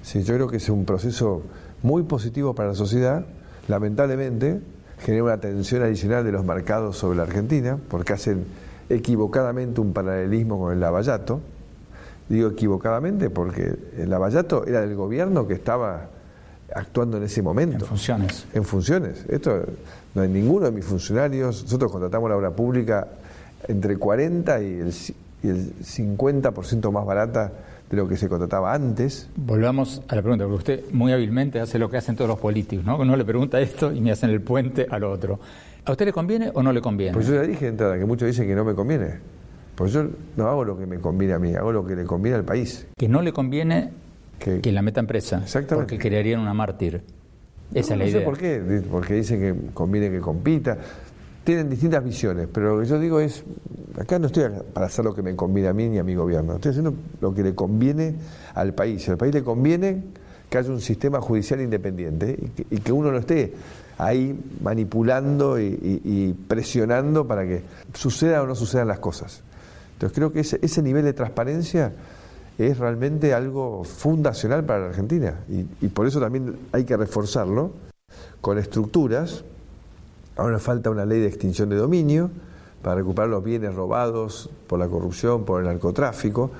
Sí, 0.01 0.23
yo 0.23 0.35
creo 0.35 0.47
que 0.47 0.57
es 0.57 0.69
un 0.69 0.85
proceso 0.85 1.41
muy 1.83 2.03
positivo 2.03 2.55
para 2.55 2.69
la 2.69 2.75
sociedad. 2.75 3.25
Lamentablemente, 3.67 4.61
genera 4.99 5.25
una 5.25 5.39
tensión 5.41 5.83
adicional 5.83 6.23
de 6.23 6.31
los 6.31 6.45
mercados 6.45 6.97
sobre 6.97 7.17
la 7.17 7.23
Argentina, 7.23 7.77
porque 7.89 8.13
hacen 8.13 8.45
equivocadamente 8.87 9.81
un 9.81 9.91
paralelismo 9.91 10.57
con 10.57 10.71
el 10.71 10.79
lavallato. 10.79 11.41
Digo 12.29 12.49
equivocadamente 12.49 13.29
porque 13.29 13.75
el 13.97 14.09
lavallato 14.09 14.65
era 14.65 14.79
del 14.79 14.95
gobierno 14.95 15.45
que 15.45 15.55
estaba 15.55 16.09
actuando 16.75 17.17
en 17.17 17.23
ese 17.23 17.41
momento. 17.41 17.85
En 17.85 17.89
funciones. 17.89 18.45
En 18.53 18.63
funciones. 18.63 19.25
Esto 19.29 19.63
no 20.15 20.21
hay 20.21 20.29
ninguno 20.29 20.65
de 20.65 20.71
mis 20.71 20.85
funcionarios. 20.85 21.63
Nosotros 21.63 21.91
contratamos 21.91 22.29
la 22.29 22.37
obra 22.37 22.51
pública 22.51 23.07
entre 23.67 23.97
40 23.97 24.61
y 24.61 24.65
el, 24.79 24.93
y 25.43 25.47
el 25.47 25.75
50% 25.79 26.91
más 26.91 27.05
barata 27.05 27.51
de 27.89 27.97
lo 27.97 28.07
que 28.07 28.17
se 28.17 28.29
contrataba 28.29 28.73
antes. 28.73 29.29
Volvamos 29.35 30.01
a 30.07 30.15
la 30.15 30.21
pregunta, 30.21 30.45
porque 30.45 30.57
usted 30.57 30.83
muy 30.91 31.11
hábilmente 31.11 31.59
hace 31.59 31.79
lo 31.79 31.89
que 31.89 31.97
hacen 31.97 32.15
todos 32.15 32.29
los 32.29 32.39
políticos, 32.39 32.85
¿no? 32.85 32.97
Uno 32.97 33.15
le 33.15 33.25
pregunta 33.25 33.59
esto 33.59 33.91
y 33.91 33.99
me 33.99 34.11
hacen 34.11 34.29
el 34.29 34.41
puente 34.41 34.85
al 34.89 35.03
otro. 35.03 35.39
¿A 35.85 35.91
usted 35.91 36.05
le 36.05 36.13
conviene 36.13 36.51
o 36.53 36.61
no 36.61 36.71
le 36.71 36.81
conviene? 36.81 37.13
Pues 37.13 37.27
yo 37.27 37.35
ya 37.35 37.41
dije 37.41 37.65
de 37.65 37.71
entrada 37.71 37.97
que 37.97 38.05
muchos 38.05 38.27
dicen 38.27 38.47
que 38.47 38.53
no 38.53 38.63
me 38.63 38.75
conviene. 38.75 39.19
Pues 39.75 39.93
yo 39.93 40.05
no 40.35 40.47
hago 40.47 40.65
lo 40.65 40.77
que 40.77 40.85
me 40.85 40.99
conviene 40.99 41.33
a 41.33 41.39
mí, 41.39 41.55
hago 41.55 41.71
lo 41.71 41.85
que 41.85 41.95
le 41.95 42.03
conviene 42.03 42.37
al 42.37 42.43
país. 42.43 42.85
Que 42.97 43.07
no 43.07 43.21
le 43.21 43.31
conviene 43.33 43.91
que, 44.39 44.61
que 44.61 44.71
la 44.71 44.81
metan 44.81 45.05
presa. 45.05 45.41
Exactamente. 45.43 45.93
Porque 45.93 45.99
crearían 46.09 46.39
una 46.39 46.53
mártir. 46.53 47.03
Esa 47.73 47.73
no, 47.73 47.79
es 47.79 47.89
la 47.89 47.95
no 47.95 48.09
idea. 48.09 48.19
sé 48.19 48.25
por 48.25 48.37
qué, 48.37 48.83
porque 48.89 49.13
dicen 49.13 49.39
que 49.39 49.73
conviene 49.73 50.09
que 50.09 50.19
compita. 50.19 50.77
Tienen 51.43 51.69
distintas 51.69 52.03
visiones, 52.03 52.47
pero 52.51 52.75
lo 52.75 52.81
que 52.81 52.87
yo 52.87 52.99
digo 52.99 53.19
es, 53.19 53.43
acá 53.99 54.19
no 54.19 54.27
estoy 54.27 54.45
para 54.73 54.85
hacer 54.87 55.05
lo 55.05 55.15
que 55.15 55.21
me 55.23 55.35
conviene 55.35 55.69
a 55.69 55.73
mí 55.73 55.87
ni 55.89 55.97
a 55.97 56.03
mi 56.03 56.13
gobierno, 56.13 56.55
estoy 56.55 56.71
haciendo 56.71 56.93
lo 57.21 57.33
que 57.33 57.43
le 57.43 57.55
conviene 57.55 58.15
al 58.53 58.73
país. 58.73 59.07
Al 59.09 59.17
país 59.17 59.33
le 59.33 59.43
conviene 59.43 60.03
que 60.49 60.57
haya 60.57 60.69
un 60.69 60.81
sistema 60.81 61.21
judicial 61.21 61.61
independiente 61.61 62.37
y 62.39 62.47
que, 62.49 62.65
y 62.69 62.79
que 62.79 62.91
uno 62.91 63.11
no 63.11 63.17
esté 63.19 63.53
ahí 63.97 64.37
manipulando 64.61 65.59
y, 65.59 65.65
y, 65.65 66.01
y, 66.03 66.33
presionando 66.33 67.27
para 67.27 67.45
que 67.45 67.63
suceda 67.93 68.41
o 68.41 68.47
no 68.47 68.55
sucedan 68.55 68.87
las 68.87 68.99
cosas. 68.99 69.41
Entonces 69.93 70.15
creo 70.15 70.31
que 70.31 70.41
ese, 70.41 70.59
ese 70.61 70.81
nivel 70.81 71.03
de 71.03 71.13
transparencia 71.13 71.93
es 72.67 72.77
realmente 72.77 73.33
algo 73.33 73.83
fundacional 73.83 74.63
para 74.65 74.79
la 74.81 74.85
Argentina 74.87 75.39
y, 75.49 75.65
y 75.85 75.89
por 75.89 76.07
eso 76.07 76.19
también 76.19 76.57
hay 76.71 76.83
que 76.83 76.95
reforzarlo 76.97 77.71
con 78.41 78.57
estructuras 78.57 79.43
Ahora 80.39 80.57
falta 80.57 80.89
una 80.89 81.05
ley 81.05 81.19
de 81.19 81.27
extinción 81.27 81.67
de 81.67 81.75
dominio 81.75 82.31
para 82.81 82.95
recuperar 82.95 83.29
los 83.29 83.43
bienes 83.43 83.75
robados 83.75 84.49
por 84.67 84.79
la 84.79 84.87
corrupción, 84.87 85.43
por 85.43 85.59
el 85.59 85.67
narcotráfico. 85.67 86.51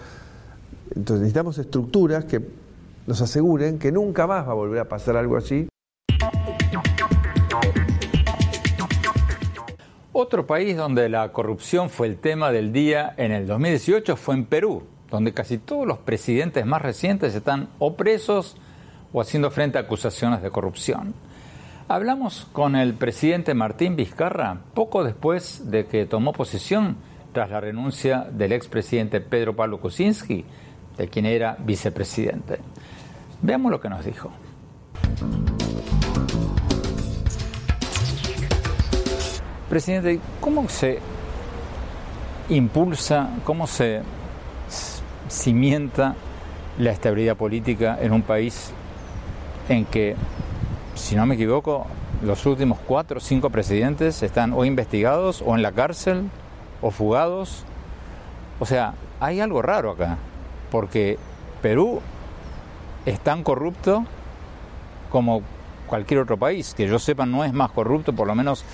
Entonces 0.89 1.21
necesitamos 1.21 1.57
estructuras 1.59 2.25
que 2.25 2.41
nos 3.07 3.21
aseguren 3.21 3.79
que 3.79 3.93
nunca 3.93 4.27
más 4.27 4.45
va 4.45 4.51
a 4.51 4.53
volver 4.53 4.79
a 4.79 4.89
pasar 4.89 5.15
algo 5.15 5.37
así. 5.37 5.69
Otro 10.11 10.45
país 10.45 10.75
donde 10.75 11.07
la 11.07 11.31
corrupción 11.31 11.89
fue 11.89 12.07
el 12.07 12.17
tema 12.17 12.51
del 12.51 12.73
día 12.73 13.13
en 13.15 13.31
el 13.31 13.47
2018 13.47 14.17
fue 14.17 14.35
en 14.35 14.43
Perú, 14.43 14.83
donde 15.09 15.33
casi 15.33 15.57
todos 15.57 15.87
los 15.87 15.99
presidentes 15.99 16.65
más 16.65 16.81
recientes 16.81 17.35
están 17.35 17.69
o 17.79 17.95
presos 17.95 18.57
o 19.11 19.21
haciendo 19.21 19.49
frente 19.51 19.77
a 19.77 19.81
acusaciones 19.81 20.41
de 20.41 20.51
corrupción. 20.51 21.13
Hablamos 21.87 22.47
con 22.53 22.75
el 22.75 22.93
presidente 22.93 23.55
Martín 23.55 23.95
Vizcarra 23.95 24.61
poco 24.73 25.03
después 25.03 25.71
de 25.71 25.87
que 25.87 26.05
tomó 26.05 26.33
posesión 26.33 26.97
tras 27.33 27.49
la 27.49 27.59
renuncia 27.59 28.27
del 28.31 28.51
expresidente 28.51 29.21
Pedro 29.21 29.55
Pablo 29.55 29.79
Kuczynski, 29.79 30.45
de 30.97 31.07
quien 31.07 31.25
era 31.25 31.57
vicepresidente. 31.59 32.59
Veamos 33.41 33.71
lo 33.71 33.79
que 33.79 33.89
nos 33.89 34.05
dijo. 34.05 34.31
Presidente, 39.69 40.19
¿cómo 40.39 40.67
se 40.67 40.99
impulsa, 42.49 43.29
cómo 43.43 43.67
se 43.67 44.01
cimienta 45.29 46.15
la 46.77 46.91
estabilidad 46.91 47.37
política 47.37 47.97
en 48.01 48.11
un 48.11 48.21
país 48.21 48.71
en 49.69 49.85
que 49.85 50.15
si 50.95 51.15
no 51.15 51.25
me 51.25 51.35
equivoco, 51.35 51.87
los 52.21 52.45
últimos 52.45 52.79
cuatro 52.85 53.17
o 53.17 53.21
cinco 53.21 53.49
presidentes 53.49 54.21
están 54.23 54.53
o 54.53 54.65
investigados 54.65 55.41
o 55.45 55.55
en 55.55 55.61
la 55.61 55.71
cárcel 55.71 56.29
o 56.81 56.91
fugados. 56.91 57.63
O 58.59 58.65
sea, 58.65 58.93
hay 59.19 59.39
algo 59.39 59.61
raro 59.61 59.91
acá, 59.91 60.17
porque 60.69 61.17
Perú 61.61 62.01
es 63.05 63.19
tan 63.19 63.43
corrupto 63.43 64.05
como 65.09 65.41
cualquier 65.87 66.19
otro 66.19 66.37
país. 66.37 66.73
Que 66.73 66.87
yo 66.87 66.99
sepa 66.99 67.25
no 67.25 67.43
es 67.43 67.53
más 67.53 67.71
corrupto, 67.71 68.13
por 68.13 68.27
lo 68.27 68.35
menos 68.35 68.65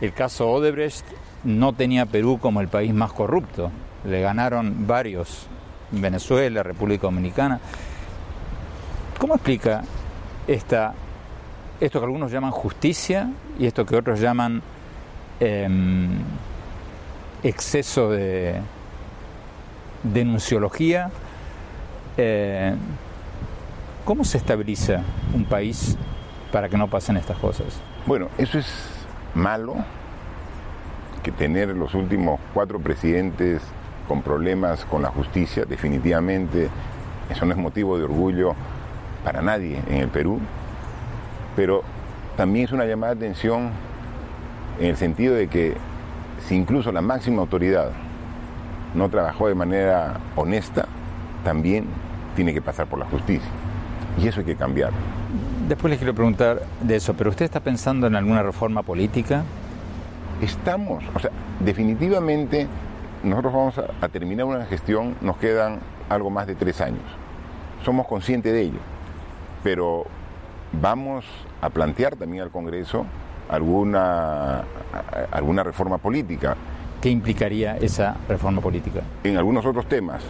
el 0.00 0.12
caso 0.12 0.50
Odebrecht 0.50 1.04
no 1.44 1.74
tenía 1.74 2.06
Perú 2.06 2.38
como 2.40 2.60
el 2.60 2.68
país 2.68 2.94
más 2.94 3.12
corrupto. 3.12 3.70
Le 4.04 4.20
ganaron 4.20 4.86
varios, 4.86 5.46
Venezuela, 5.90 6.62
República 6.62 7.02
Dominicana. 7.02 7.60
¿Cómo 9.18 9.34
explica 9.34 9.82
esta, 10.46 10.94
esto 11.80 12.00
que 12.00 12.04
algunos 12.04 12.30
llaman 12.30 12.50
justicia 12.50 13.30
y 13.58 13.66
esto 13.66 13.86
que 13.86 13.96
otros 13.96 14.20
llaman 14.20 14.62
em, 15.40 16.18
exceso 17.42 18.10
de 18.10 18.60
denunciología? 20.02 21.10
Eh, 22.16 22.74
¿Cómo 24.04 24.24
se 24.24 24.38
estabiliza 24.38 25.00
un 25.32 25.46
país 25.46 25.96
para 26.52 26.68
que 26.68 26.76
no 26.76 26.88
pasen 26.88 27.16
estas 27.16 27.38
cosas? 27.38 27.80
Bueno, 28.06 28.28
eso 28.36 28.58
es 28.58 28.66
malo, 29.34 29.76
que 31.22 31.32
tener 31.32 31.68
los 31.70 31.94
últimos 31.94 32.38
cuatro 32.52 32.78
presidentes 32.78 33.62
con 34.08 34.22
problemas 34.22 34.84
con 34.84 35.02
la 35.02 35.08
justicia, 35.08 35.64
definitivamente 35.64 36.68
eso 37.30 37.46
no 37.46 37.52
es 37.52 37.58
motivo 37.58 37.98
de 37.98 38.04
orgullo 38.04 38.54
para 39.24 39.40
nadie 39.40 39.80
en 39.88 39.96
el 39.96 40.08
Perú, 40.08 40.40
pero 41.56 41.82
también 42.36 42.66
es 42.66 42.72
una 42.72 42.84
llamada 42.84 43.14
de 43.14 43.26
atención 43.26 43.70
en 44.78 44.86
el 44.86 44.96
sentido 44.96 45.34
de 45.34 45.48
que 45.48 45.76
si 46.46 46.54
incluso 46.54 46.92
la 46.92 47.00
máxima 47.00 47.40
autoridad 47.40 47.90
no 48.94 49.08
trabajó 49.08 49.48
de 49.48 49.54
manera 49.54 50.20
honesta, 50.36 50.86
también 51.42 51.86
tiene 52.36 52.52
que 52.52 52.60
pasar 52.60 52.86
por 52.86 52.98
la 52.98 53.06
justicia. 53.06 53.48
Y 54.20 54.28
eso 54.28 54.40
hay 54.40 54.46
que 54.46 54.56
cambiar. 54.56 54.90
Después 55.68 55.90
les 55.90 55.98
quiero 55.98 56.14
preguntar 56.14 56.62
de 56.80 56.96
eso, 56.96 57.14
pero 57.14 57.30
¿usted 57.30 57.44
está 57.44 57.60
pensando 57.60 58.06
en 58.06 58.16
alguna 58.16 58.42
reforma 58.42 58.82
política? 58.82 59.44
Estamos, 60.40 61.02
o 61.14 61.18
sea, 61.18 61.30
definitivamente 61.60 62.68
nosotros 63.24 63.52
vamos 63.52 63.78
a, 63.78 64.08
terminar 64.08 64.46
una 64.46 64.66
gestión, 64.66 65.16
nos 65.20 65.38
quedan 65.38 65.80
algo 66.08 66.30
más 66.30 66.46
de 66.46 66.54
tres 66.54 66.80
años. 66.80 67.02
Somos 67.84 68.06
conscientes 68.06 68.52
de 68.52 68.60
ello, 68.60 68.78
pero 69.62 70.04
vamos 70.72 71.24
a 71.60 71.70
plantear 71.70 72.16
también 72.16 72.42
al 72.42 72.50
Congreso 72.50 73.06
alguna, 73.48 74.64
alguna 75.30 75.62
reforma 75.62 75.98
política. 75.98 76.56
¿Qué 77.00 77.10
implicaría 77.10 77.76
esa 77.76 78.16
reforma 78.28 78.60
política? 78.60 79.00
En 79.24 79.36
algunos 79.36 79.64
otros 79.66 79.86
temas, 79.88 80.22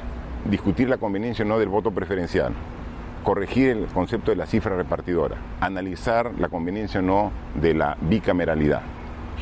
discutir 0.44 0.88
la 0.88 0.96
conveniencia 0.96 1.44
o 1.44 1.48
no 1.48 1.58
del 1.58 1.68
voto 1.68 1.90
preferencial, 1.90 2.52
corregir 3.22 3.70
el 3.70 3.86
concepto 3.86 4.30
de 4.30 4.36
la 4.36 4.46
cifra 4.46 4.76
repartidora, 4.76 5.36
analizar 5.60 6.32
la 6.38 6.48
conveniencia 6.48 7.00
o 7.00 7.02
no 7.02 7.32
de 7.60 7.74
la 7.74 7.96
bicameralidad. 8.00 8.82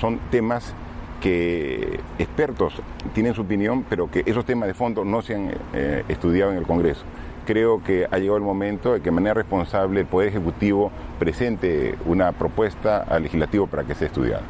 Son 0.00 0.18
temas 0.30 0.74
que 1.22 2.00
expertos 2.18 2.74
tienen 3.14 3.32
su 3.32 3.42
opinión, 3.42 3.84
pero 3.88 4.10
que 4.10 4.24
esos 4.26 4.44
temas 4.44 4.66
de 4.66 4.74
fondo 4.74 5.04
no 5.04 5.22
se 5.22 5.36
han 5.36 5.54
eh, 5.72 6.02
estudiado 6.08 6.50
en 6.50 6.58
el 6.58 6.64
Congreso. 6.64 7.02
Creo 7.46 7.82
que 7.82 8.06
ha 8.10 8.18
llegado 8.18 8.36
el 8.36 8.42
momento 8.42 8.92
de 8.92 8.98
que 8.98 9.06
de 9.06 9.10
manera 9.12 9.34
responsable 9.34 10.00
el 10.00 10.06
Poder 10.06 10.28
Ejecutivo 10.28 10.90
presente 11.18 11.94
una 12.06 12.32
propuesta 12.32 12.98
al 13.08 13.22
legislativo 13.22 13.68
para 13.68 13.84
que 13.84 13.94
sea 13.94 14.08
estudiada. 14.08 14.42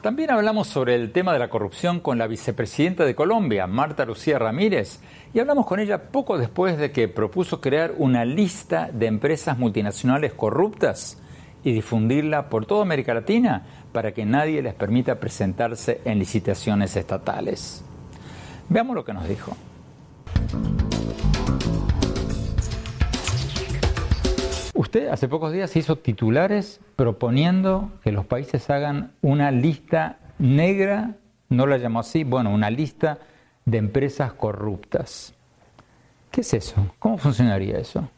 También 0.00 0.30
hablamos 0.30 0.68
sobre 0.68 0.94
el 0.94 1.12
tema 1.12 1.34
de 1.34 1.38
la 1.38 1.50
corrupción 1.50 2.00
con 2.00 2.16
la 2.16 2.26
vicepresidenta 2.26 3.04
de 3.04 3.14
Colombia, 3.14 3.66
Marta 3.66 4.06
Lucía 4.06 4.38
Ramírez, 4.38 5.00
y 5.34 5.40
hablamos 5.40 5.66
con 5.66 5.80
ella 5.80 6.10
poco 6.10 6.38
después 6.38 6.78
de 6.78 6.90
que 6.92 7.08
propuso 7.08 7.60
crear 7.60 7.92
una 7.98 8.24
lista 8.24 8.88
de 8.90 9.06
empresas 9.06 9.58
multinacionales 9.58 10.32
corruptas 10.32 11.20
y 11.64 11.72
difundirla 11.72 12.48
por 12.48 12.66
toda 12.66 12.82
América 12.82 13.14
Latina 13.14 13.66
para 13.92 14.12
que 14.12 14.24
nadie 14.24 14.62
les 14.62 14.74
permita 14.74 15.18
presentarse 15.18 16.00
en 16.04 16.18
licitaciones 16.18 16.96
estatales. 16.96 17.84
Veamos 18.68 18.94
lo 18.94 19.04
que 19.04 19.12
nos 19.12 19.28
dijo. 19.28 19.56
Usted 24.74 25.08
hace 25.08 25.26
pocos 25.28 25.52
días 25.52 25.74
hizo 25.76 25.96
titulares 25.96 26.80
proponiendo 26.96 27.90
que 28.02 28.12
los 28.12 28.24
países 28.24 28.70
hagan 28.70 29.12
una 29.22 29.50
lista 29.50 30.18
negra, 30.38 31.16
no 31.48 31.66
la 31.66 31.78
llamó 31.78 32.00
así, 32.00 32.24
bueno, 32.24 32.50
una 32.50 32.70
lista 32.70 33.18
de 33.64 33.78
empresas 33.78 34.32
corruptas. 34.34 35.34
¿Qué 36.30 36.42
es 36.42 36.54
eso? 36.54 36.94
¿Cómo 36.98 37.18
funcionaría 37.18 37.78
eso? 37.78 38.08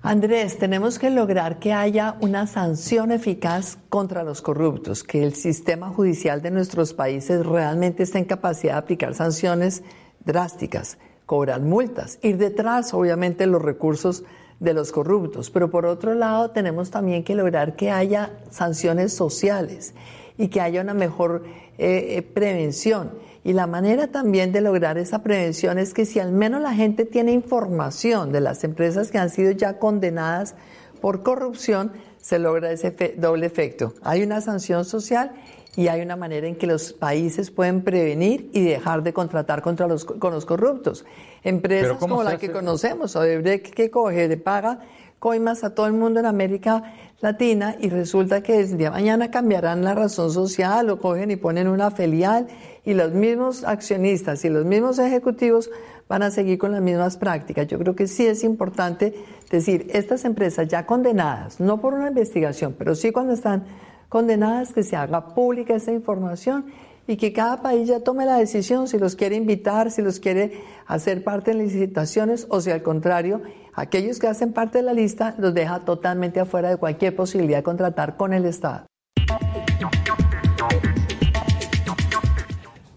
Andrés, 0.00 0.58
tenemos 0.58 0.96
que 0.98 1.10
lograr 1.10 1.58
que 1.58 1.72
haya 1.72 2.16
una 2.20 2.46
sanción 2.46 3.10
eficaz 3.10 3.78
contra 3.88 4.22
los 4.22 4.40
corruptos, 4.40 5.02
que 5.02 5.24
el 5.24 5.34
sistema 5.34 5.88
judicial 5.88 6.40
de 6.40 6.52
nuestros 6.52 6.94
países 6.94 7.44
realmente 7.44 8.04
esté 8.04 8.18
en 8.18 8.24
capacidad 8.24 8.74
de 8.74 8.78
aplicar 8.78 9.14
sanciones 9.14 9.82
drásticas, 10.24 10.98
cobrar 11.26 11.62
multas, 11.62 12.20
ir 12.22 12.38
detrás, 12.38 12.94
obviamente, 12.94 13.46
los 13.48 13.60
recursos 13.60 14.22
de 14.60 14.72
los 14.72 14.92
corruptos. 14.92 15.50
Pero 15.50 15.68
por 15.68 15.84
otro 15.84 16.14
lado, 16.14 16.52
tenemos 16.52 16.90
también 16.90 17.24
que 17.24 17.34
lograr 17.34 17.74
que 17.74 17.90
haya 17.90 18.38
sanciones 18.50 19.12
sociales 19.12 19.94
y 20.36 20.46
que 20.46 20.60
haya 20.60 20.80
una 20.80 20.94
mejor 20.94 21.42
eh, 21.76 22.16
eh, 22.16 22.22
prevención. 22.22 23.10
Y 23.44 23.52
la 23.52 23.66
manera 23.66 24.08
también 24.08 24.52
de 24.52 24.60
lograr 24.60 24.98
esa 24.98 25.22
prevención 25.22 25.78
es 25.78 25.94
que 25.94 26.04
si 26.04 26.20
al 26.20 26.32
menos 26.32 26.60
la 26.60 26.74
gente 26.74 27.04
tiene 27.04 27.32
información 27.32 28.32
de 28.32 28.40
las 28.40 28.64
empresas 28.64 29.10
que 29.10 29.18
han 29.18 29.30
sido 29.30 29.52
ya 29.52 29.78
condenadas 29.78 30.54
por 31.00 31.22
corrupción, 31.22 31.92
se 32.20 32.38
logra 32.38 32.70
ese 32.70 33.14
doble 33.16 33.46
efecto. 33.46 33.94
Hay 34.02 34.22
una 34.22 34.40
sanción 34.40 34.84
social 34.84 35.32
y 35.76 35.86
hay 35.86 36.00
una 36.00 36.16
manera 36.16 36.48
en 36.48 36.56
que 36.56 36.66
los 36.66 36.92
países 36.92 37.52
pueden 37.52 37.82
prevenir 37.82 38.50
y 38.52 38.64
dejar 38.64 39.04
de 39.04 39.12
contratar 39.12 39.62
contra 39.62 39.86
los, 39.86 40.04
con 40.04 40.32
los 40.34 40.44
corruptos. 40.44 41.04
Empresas 41.44 41.98
como 41.98 42.24
la 42.24 42.36
que 42.36 42.50
conocemos, 42.50 43.14
Odebrecht, 43.14 43.72
que 43.72 43.88
coge, 43.88 44.26
le 44.26 44.36
paga 44.38 44.80
coimas 45.18 45.64
a 45.64 45.74
todo 45.74 45.86
el 45.86 45.92
mundo 45.92 46.20
en 46.20 46.26
América 46.26 46.94
Latina 47.20 47.74
y 47.80 47.88
resulta 47.88 48.42
que 48.42 48.64
día 48.64 48.76
de 48.76 48.90
mañana 48.90 49.30
cambiarán 49.30 49.82
la 49.82 49.94
razón 49.94 50.30
social, 50.30 50.86
lo 50.86 51.00
cogen 51.00 51.30
y 51.30 51.36
ponen 51.36 51.66
una 51.66 51.90
filial 51.90 52.46
y 52.84 52.94
los 52.94 53.12
mismos 53.12 53.64
accionistas 53.64 54.44
y 54.44 54.48
los 54.48 54.64
mismos 54.64 54.98
ejecutivos 54.98 55.68
van 56.08 56.22
a 56.22 56.30
seguir 56.30 56.58
con 56.58 56.72
las 56.72 56.80
mismas 56.80 57.16
prácticas. 57.16 57.66
Yo 57.66 57.78
creo 57.78 57.96
que 57.96 58.06
sí 58.06 58.26
es 58.26 58.44
importante 58.44 59.14
decir, 59.50 59.88
estas 59.92 60.24
empresas 60.24 60.68
ya 60.68 60.86
condenadas, 60.86 61.60
no 61.60 61.80
por 61.80 61.94
una 61.94 62.08
investigación, 62.08 62.74
pero 62.78 62.94
sí 62.94 63.10
cuando 63.10 63.34
están 63.34 63.64
condenadas 64.08 64.72
que 64.72 64.82
se 64.82 64.96
haga 64.96 65.34
pública 65.34 65.74
esa 65.74 65.92
información 65.92 66.66
y 67.08 67.16
que 67.16 67.32
cada 67.32 67.62
país 67.62 67.88
ya 67.88 68.00
tome 68.00 68.26
la 68.26 68.36
decisión 68.36 68.86
si 68.86 68.98
los 68.98 69.16
quiere 69.16 69.34
invitar, 69.34 69.90
si 69.90 70.02
los 70.02 70.20
quiere 70.20 70.62
hacer 70.86 71.24
parte 71.24 71.52
de 71.52 71.56
licitaciones 71.56 72.46
o 72.50 72.60
si 72.60 72.70
al 72.70 72.82
contrario, 72.82 73.40
aquellos 73.72 74.18
que 74.18 74.28
hacen 74.28 74.52
parte 74.52 74.78
de 74.78 74.84
la 74.84 74.92
lista 74.92 75.34
los 75.38 75.54
deja 75.54 75.80
totalmente 75.80 76.38
afuera 76.38 76.68
de 76.68 76.76
cualquier 76.76 77.16
posibilidad 77.16 77.58
de 77.58 77.62
contratar 77.64 78.16
con 78.16 78.34
el 78.34 78.44
Estado. 78.44 78.86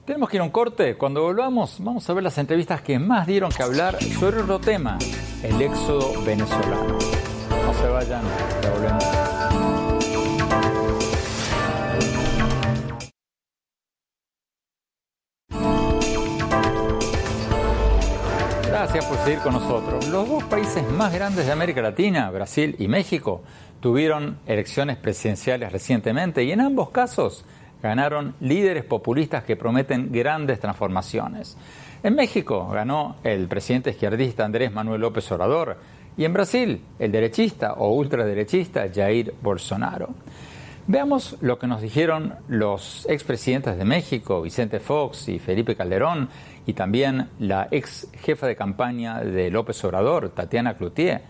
Tenemos 0.05 0.29
que 0.29 0.35
ir 0.35 0.41
a 0.41 0.43
un 0.43 0.49
corte. 0.49 0.97
Cuando 0.97 1.21
volvamos, 1.21 1.77
vamos 1.79 2.09
a 2.09 2.13
ver 2.13 2.23
las 2.23 2.37
entrevistas 2.37 2.81
que 2.81 2.99
más 2.99 3.25
dieron 3.25 3.49
que 3.49 3.63
hablar 3.63 4.03
sobre 4.03 4.41
otro 4.41 4.59
tema, 4.59 4.97
el 5.41 5.61
éxodo 5.61 6.21
venezolano. 6.25 6.97
No 7.65 7.73
se 7.73 7.87
vayan, 7.87 8.23
ya 8.61 8.71
volvemos. 8.71 9.20
Gracias 18.83 19.05
por 19.05 19.17
seguir 19.19 19.39
con 19.41 19.53
nosotros. 19.53 20.07
Los 20.07 20.27
dos 20.27 20.43
países 20.45 20.83
más 20.89 21.13
grandes 21.13 21.45
de 21.45 21.51
América 21.51 21.83
Latina, 21.83 22.31
Brasil 22.31 22.75
y 22.79 22.87
México, 22.87 23.43
tuvieron 23.79 24.39
elecciones 24.47 24.97
presidenciales 24.97 25.71
recientemente 25.71 26.43
y 26.43 26.51
en 26.51 26.61
ambos 26.61 26.89
casos 26.89 27.45
ganaron 27.83 28.33
líderes 28.39 28.83
populistas 28.83 29.43
que 29.43 29.55
prometen 29.55 30.11
grandes 30.11 30.59
transformaciones. 30.59 31.55
En 32.01 32.15
México 32.15 32.67
ganó 32.69 33.17
el 33.23 33.47
presidente 33.47 33.91
izquierdista 33.91 34.45
Andrés 34.45 34.71
Manuel 34.71 35.01
López 35.01 35.31
Obrador 35.31 35.77
y 36.17 36.25
en 36.25 36.33
Brasil 36.33 36.81
el 36.97 37.11
derechista 37.11 37.73
o 37.73 37.93
ultraderechista 37.93 38.89
Jair 38.91 39.35
Bolsonaro. 39.43 40.09
Veamos 40.91 41.37
lo 41.39 41.57
que 41.57 41.67
nos 41.67 41.81
dijeron 41.81 42.35
los 42.49 43.05
expresidentes 43.09 43.77
de 43.77 43.85
México, 43.85 44.41
Vicente 44.41 44.81
Fox 44.81 45.29
y 45.29 45.39
Felipe 45.39 45.77
Calderón, 45.77 46.27
y 46.65 46.73
también 46.73 47.29
la 47.39 47.69
ex 47.71 48.09
jefa 48.21 48.45
de 48.45 48.57
campaña 48.57 49.21
de 49.21 49.49
López 49.49 49.81
Obrador, 49.85 50.31
Tatiana 50.31 50.75
Cloutier, 50.75 51.21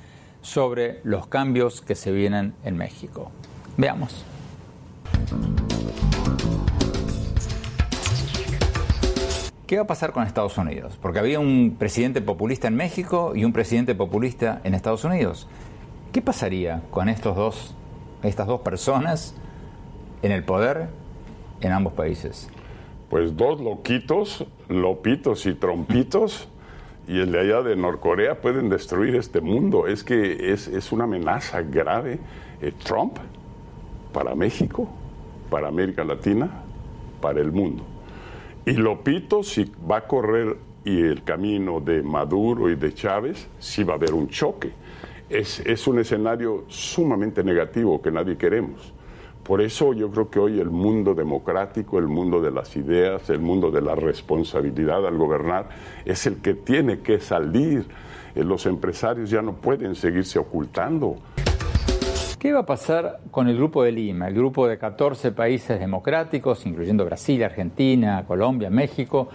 sobre 0.41 0.99
los 1.03 1.27
cambios 1.27 1.81
que 1.81 1.93
se 1.93 2.11
vienen 2.11 2.55
en 2.65 2.75
México. 2.75 3.29
Veamos. 3.77 4.25
¿qué 9.67 9.77
va 9.77 9.83
a 9.83 9.87
pasar 9.87 10.11
con 10.11 10.23
Estados 10.23 10.57
Unidos? 10.57 10.97
Porque 10.99 11.19
había 11.19 11.39
un 11.39 11.75
presidente 11.77 12.19
populista 12.23 12.67
en 12.67 12.75
México 12.75 13.33
y 13.35 13.45
un 13.45 13.53
presidente 13.53 13.93
populista 13.93 14.59
en 14.63 14.73
Estados 14.73 15.03
Unidos. 15.03 15.47
¿Qué 16.11 16.23
pasaría 16.23 16.81
con 16.89 17.09
estos 17.09 17.35
dos, 17.35 17.75
estas 18.23 18.47
dos 18.47 18.61
personas 18.61 19.35
en 20.21 20.31
el 20.31 20.43
poder 20.43 20.89
en 21.61 21.71
ambos 21.71 21.93
países? 21.93 22.49
Pues 23.09 23.35
dos 23.35 23.59
loquitos, 23.59 24.45
lopitos 24.69 25.45
y 25.45 25.53
trompitos, 25.53 26.47
y 27.07 27.19
el 27.19 27.31
de 27.31 27.39
allá 27.39 27.61
de 27.61 27.75
Norcorea 27.75 28.39
pueden 28.39 28.69
destruir 28.69 29.15
este 29.15 29.41
mundo. 29.41 29.87
Es 29.87 30.03
que 30.03 30.53
es, 30.53 30.67
es 30.67 30.91
una 30.91 31.03
amenaza 31.05 31.61
grave. 31.61 32.19
Eh, 32.61 32.71
Trump 32.83 33.17
para 34.13 34.35
México, 34.35 34.87
para 35.49 35.67
América 35.67 36.03
Latina, 36.03 36.63
para 37.19 37.41
el 37.41 37.51
mundo. 37.51 37.83
Y 38.65 38.73
Lopito, 38.73 39.43
si 39.43 39.69
va 39.89 39.97
a 39.97 40.07
correr 40.07 40.55
y 40.85 41.01
el 41.01 41.23
camino 41.23 41.79
de 41.79 42.01
Maduro 42.03 42.69
y 42.69 42.75
de 42.75 42.93
Chávez, 42.93 43.47
sí 43.59 43.83
va 43.83 43.93
a 43.93 43.95
haber 43.97 44.13
un 44.13 44.29
choque. 44.29 44.71
Es, 45.29 45.59
es 45.61 45.87
un 45.87 45.99
escenario 45.99 46.65
sumamente 46.67 47.43
negativo 47.43 48.01
que 48.01 48.11
nadie 48.11 48.37
queremos. 48.37 48.93
Por 49.51 49.61
eso 49.61 49.91
yo 49.91 50.09
creo 50.09 50.29
que 50.29 50.39
hoy 50.39 50.61
el 50.61 50.69
mundo 50.69 51.13
democrático, 51.13 51.99
el 51.99 52.07
mundo 52.07 52.39
de 52.39 52.51
las 52.51 52.73
ideas, 52.77 53.29
el 53.29 53.41
mundo 53.41 53.69
de 53.69 53.81
la 53.81 53.95
responsabilidad 53.95 55.05
al 55.05 55.17
gobernar, 55.17 55.67
es 56.05 56.25
el 56.25 56.37
que 56.37 56.53
tiene 56.53 57.01
que 57.01 57.19
salir. 57.19 57.85
Eh, 58.33 58.45
los 58.45 58.65
empresarios 58.65 59.29
ya 59.29 59.41
no 59.41 59.55
pueden 59.55 59.95
seguirse 59.95 60.39
ocultando. 60.39 61.17
¿Qué 62.39 62.53
va 62.53 62.61
a 62.61 62.65
pasar 62.65 63.19
con 63.29 63.49
el 63.49 63.57
Grupo 63.57 63.83
de 63.83 63.91
Lima, 63.91 64.29
el 64.29 64.35
grupo 64.35 64.69
de 64.69 64.77
14 64.77 65.33
países 65.33 65.81
democráticos, 65.81 66.65
incluyendo 66.65 67.03
Brasil, 67.03 67.43
Argentina, 67.43 68.23
Colombia, 68.25 68.69
México, 68.69 69.27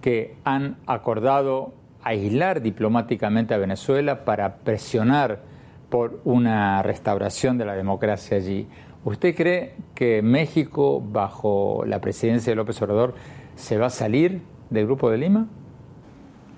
que 0.00 0.36
han 0.44 0.76
acordado 0.86 1.74
aislar 2.04 2.62
diplomáticamente 2.62 3.54
a 3.54 3.58
Venezuela 3.58 4.24
para 4.24 4.58
presionar 4.58 5.52
por 5.94 6.18
una 6.24 6.82
restauración 6.82 7.56
de 7.56 7.64
la 7.64 7.76
democracia 7.76 8.36
allí? 8.36 8.66
¿Usted 9.04 9.32
cree 9.32 9.76
que 9.94 10.22
México, 10.22 11.00
bajo 11.00 11.84
la 11.86 12.00
presidencia 12.00 12.50
de 12.50 12.56
López 12.56 12.82
Obrador, 12.82 13.14
se 13.54 13.78
va 13.78 13.86
a 13.86 13.90
salir 13.90 14.42
del 14.70 14.86
Grupo 14.86 15.08
de 15.08 15.18
Lima? 15.18 15.46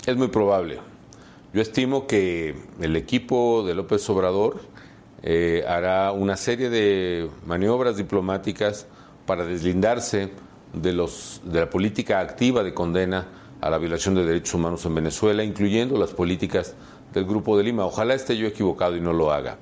Es 0.07 0.17
muy 0.17 0.29
probable. 0.29 0.79
Yo 1.53 1.61
estimo 1.61 2.07
que 2.07 2.55
el 2.81 2.97
equipo 2.97 3.63
de 3.67 3.75
López 3.75 4.09
Obrador 4.09 4.63
eh, 5.23 5.65
hará 5.69 6.13
una 6.13 6.39
serie 6.39 6.71
de 6.71 7.29
maniobras 7.45 7.99
diplomáticas 7.99 8.87
para 9.27 9.45
deslindarse 9.45 10.31
de, 10.73 10.95
los, 10.95 11.43
de 11.45 11.61
la 11.61 11.69
política 11.69 12.21
activa 12.21 12.63
de 12.63 12.73
condena 12.73 13.27
a 13.61 13.69
la 13.69 13.77
violación 13.77 14.15
de 14.15 14.25
derechos 14.25 14.55
humanos 14.55 14.87
en 14.87 14.95
Venezuela, 14.95 15.45
incluyendo 15.45 15.99
las 15.99 16.15
políticas 16.15 16.75
del 17.13 17.25
Grupo 17.25 17.57
de 17.57 17.65
Lima. 17.65 17.85
Ojalá 17.85 18.15
esté 18.15 18.37
yo 18.37 18.47
equivocado 18.47 18.97
y 18.97 19.01
no 19.01 19.13
lo 19.13 19.33
haga. 19.33 19.59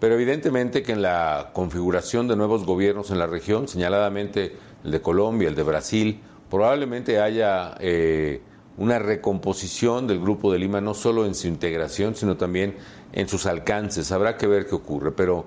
Pero 0.00 0.14
evidentemente 0.14 0.82
que 0.82 0.92
en 0.92 1.02
la 1.02 1.50
configuración 1.52 2.26
de 2.26 2.36
nuevos 2.36 2.66
gobiernos 2.66 3.10
en 3.10 3.18
la 3.18 3.26
región, 3.26 3.68
señaladamente 3.68 4.56
el 4.84 4.90
de 4.90 5.00
Colombia, 5.00 5.48
el 5.48 5.54
de 5.54 5.62
Brasil, 5.62 6.20
probablemente 6.50 7.20
haya 7.20 7.76
eh, 7.78 8.42
una 8.78 8.98
recomposición 8.98 10.06
del 10.06 10.20
Grupo 10.20 10.52
de 10.52 10.58
Lima, 10.58 10.80
no 10.80 10.94
solo 10.94 11.24
en 11.24 11.34
su 11.34 11.46
integración, 11.46 12.16
sino 12.16 12.36
también 12.36 12.74
en 13.12 13.28
sus 13.28 13.46
alcances. 13.46 14.10
Habrá 14.12 14.36
que 14.36 14.46
ver 14.46 14.66
qué 14.66 14.74
ocurre, 14.74 15.12
pero 15.12 15.44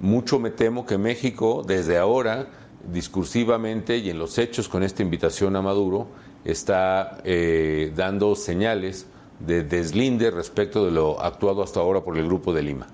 mucho 0.00 0.38
me 0.38 0.50
temo 0.50 0.86
que 0.86 0.96
México, 0.96 1.62
desde 1.66 1.98
ahora, 1.98 2.46
discursivamente 2.90 3.98
y 3.98 4.10
en 4.10 4.18
los 4.18 4.38
hechos 4.38 4.68
con 4.68 4.82
esta 4.82 5.02
invitación 5.02 5.54
a 5.56 5.62
Maduro, 5.62 6.08
está 6.44 7.18
eh, 7.24 7.92
dando 7.94 8.34
señales 8.34 9.06
de 9.40 9.62
deslinde 9.62 10.30
respecto 10.30 10.84
de 10.84 10.90
lo 10.90 11.20
actuado 11.20 11.62
hasta 11.62 11.80
ahora 11.80 12.00
por 12.00 12.18
el 12.18 12.26
Grupo 12.26 12.52
de 12.52 12.62
Lima. 12.62 12.86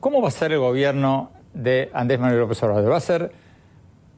¿Cómo 0.00 0.22
va 0.22 0.28
a 0.28 0.30
ser 0.30 0.52
el 0.52 0.58
gobierno 0.60 1.30
de 1.54 1.90
Andrés 1.92 2.20
Manuel 2.20 2.40
López 2.40 2.62
Obrador? 2.62 2.92
¿Va 2.92 2.96
a 2.96 3.00
ser 3.00 3.32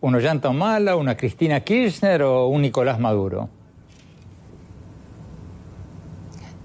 un 0.00 0.14
Ollanta 0.14 0.48
Humala, 0.48 0.96
una 0.96 1.16
Cristina 1.16 1.60
Kirchner 1.60 2.22
o 2.22 2.48
un 2.48 2.62
Nicolás 2.62 2.98
Maduro? 2.98 3.48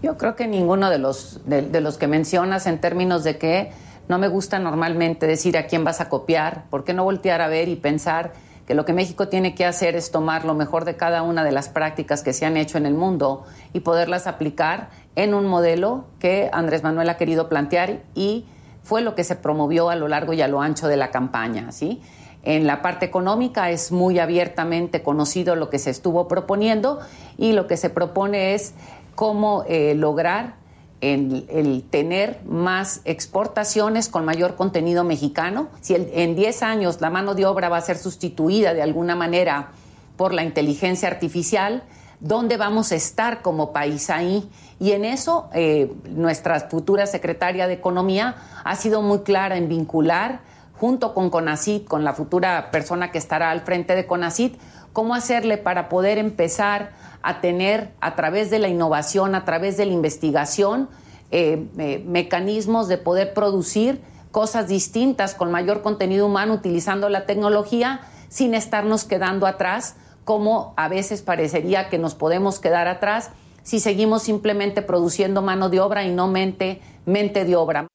Yo 0.01 0.17
creo 0.17 0.35
que 0.35 0.47
ninguno 0.47 0.89
de 0.89 0.99
los, 0.99 1.41
de, 1.45 1.81
los 1.81 1.97
que 1.97 2.07
mencionas 2.07 2.67
en 2.67 2.79
términos 2.79 3.23
de 3.23 3.37
que 3.37 3.71
no 4.07 4.19
me 4.19 4.27
gusta 4.27 4.59
normalmente 4.59 5.25
decir 5.25 5.57
a 5.57 5.65
quién 5.65 5.83
vas 5.83 5.99
a 5.99 6.09
copiar, 6.09 6.65
¿por 6.69 6.83
qué 6.83 6.93
no 6.93 7.03
voltear 7.03 7.41
a 7.41 7.47
ver 7.47 7.69
y 7.69 7.75
pensar 7.75 8.33
que 8.65 8.73
lo 8.73 8.85
que 8.85 8.93
México 8.93 9.27
tiene 9.27 9.53
que 9.53 9.65
hacer 9.65 9.95
es 9.95 10.11
tomar 10.11 10.45
lo 10.45 10.53
mejor 10.53 10.85
de 10.85 10.95
cada 10.95 11.21
una 11.23 11.43
de 11.43 11.51
las 11.51 11.69
prácticas 11.69 12.23
que 12.23 12.33
se 12.33 12.45
han 12.45 12.57
hecho 12.57 12.77
en 12.77 12.85
el 12.85 12.95
mundo 12.95 13.45
y 13.73 13.81
poderlas 13.81 14.27
aplicar 14.27 14.89
en 15.15 15.33
un 15.33 15.45
modelo 15.45 16.05
que 16.19 16.49
Andrés 16.51 16.83
Manuel 16.83 17.09
ha 17.09 17.17
querido 17.17 17.47
plantear 17.47 18.01
y 18.15 18.45
fue 18.83 19.01
lo 19.01 19.15
que 19.15 19.23
se 19.23 19.35
promovió 19.35 19.89
a 19.89 19.95
lo 19.95 20.07
largo 20.07 20.33
y 20.33 20.41
a 20.41 20.47
lo 20.47 20.61
ancho 20.61 20.87
de 20.87 20.97
la 20.97 21.11
campaña, 21.11 21.71
¿sí? 21.71 22.01
En 22.43 22.67
la 22.67 22.83
parte 22.83 23.05
económica 23.05 23.71
es 23.71 23.91
muy 23.91 24.19
abiertamente 24.19 25.01
conocido 25.01 25.55
lo 25.55 25.71
que 25.71 25.79
se 25.79 25.89
estuvo 25.89 26.27
proponiendo 26.27 26.99
y 27.37 27.53
lo 27.53 27.65
que 27.65 27.75
se 27.75 27.89
propone 27.89 28.53
es 28.53 28.75
cómo 29.15 29.63
eh, 29.67 29.95
lograr 29.95 30.53
el, 31.01 31.83
tener 31.89 32.39
más 32.45 33.01
exportaciones 33.05 34.09
con 34.09 34.25
mayor 34.25 34.55
contenido 34.55 35.03
mexicano. 35.03 35.67
Si 35.81 35.95
en 35.95 36.35
10 36.35 36.63
años 36.63 37.01
la 37.01 37.09
mano 37.09 37.35
de 37.35 37.45
obra 37.45 37.69
va 37.69 37.77
a 37.77 37.81
ser 37.81 37.97
sustituida 37.97 38.73
de 38.73 38.81
alguna 38.81 39.15
manera 39.15 39.69
por 40.17 40.33
la 40.33 40.43
inteligencia 40.43 41.07
artificial, 41.07 41.83
¿dónde 42.19 42.57
vamos 42.57 42.91
a 42.91 42.95
estar 42.95 43.41
como 43.41 43.73
país 43.73 44.09
ahí? 44.09 44.49
Y 44.79 44.91
en 44.91 45.05
eso 45.05 45.49
eh, 45.53 45.91
nuestra 46.09 46.59
futura 46.61 47.05
secretaria 47.07 47.67
de 47.67 47.73
Economía 47.73 48.35
ha 48.63 48.75
sido 48.75 49.01
muy 49.01 49.19
clara 49.19 49.57
en 49.57 49.69
vincular 49.69 50.39
junto 50.77 51.13
con 51.13 51.29
CONACIT, 51.29 51.87
con 51.87 52.03
la 52.03 52.13
futura 52.13 52.69
persona 52.71 53.11
que 53.11 53.17
estará 53.17 53.51
al 53.51 53.61
frente 53.61 53.95
de 53.95 54.05
CONACIT, 54.05 54.59
cómo 54.91 55.15
hacerle 55.15 55.57
para 55.57 55.87
poder 55.87 56.17
empezar 56.17 56.91
a 57.25 57.41
tener 57.41 57.91
a 58.01 58.15
través 58.15 58.51
de 58.51 58.59
la 58.59 58.67
innovación, 58.67 59.33
a 59.33 59.45
través 59.45 59.77
de 59.77 59.87
la 59.87 59.93
investigación, 59.93 60.89
eh, 61.31 61.67
eh, 61.79 62.03
mecanismos 62.05 62.87
de 62.87 62.99
poder 62.99 63.33
producir 63.33 63.99
cosas 64.31 64.67
distintas 64.67 65.33
con 65.33 65.51
mayor 65.51 65.81
contenido 65.81 66.27
humano 66.27 66.53
utilizando 66.53 67.09
la 67.09 67.25
tecnología 67.25 68.01
sin 68.29 68.53
estarnos 68.53 69.05
quedando 69.05 69.47
atrás, 69.47 69.95
como 70.23 70.73
a 70.77 70.87
veces 70.87 71.23
parecería 71.23 71.89
que 71.89 71.97
nos 71.97 72.13
podemos 72.13 72.59
quedar 72.59 72.87
atrás 72.87 73.31
si 73.63 73.79
seguimos 73.79 74.21
simplemente 74.21 74.83
produciendo 74.83 75.41
mano 75.41 75.69
de 75.69 75.79
obra 75.79 76.03
y 76.03 76.11
no 76.11 76.27
mente, 76.27 76.79
mente 77.05 77.43
de 77.43 77.55
obra. 77.55 77.87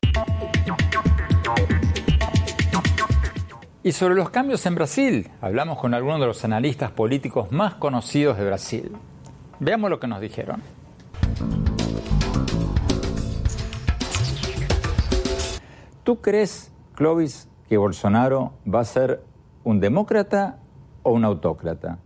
Y 3.84 3.92
sobre 3.92 4.16
los 4.16 4.30
cambios 4.30 4.66
en 4.66 4.74
Brasil, 4.74 5.30
hablamos 5.40 5.78
con 5.78 5.94
algunos 5.94 6.20
de 6.20 6.26
los 6.26 6.44
analistas 6.44 6.90
políticos 6.90 7.52
más 7.52 7.74
conocidos 7.74 8.36
de 8.36 8.44
Brasil. 8.44 8.92
Veamos 9.60 9.90
lo 9.90 10.00
que 10.00 10.06
nos 10.06 10.22
dijeron. 10.22 10.62
¿Tú 16.02 16.22
crees, 16.22 16.72
Clovis, 16.94 17.46
que 17.68 17.76
Bolsonaro 17.76 18.54
va 18.66 18.80
a 18.80 18.84
ser 18.86 19.22
un 19.62 19.78
demócrata 19.78 20.58
o 21.02 21.12
un 21.12 21.24
autócrata? 21.24 21.98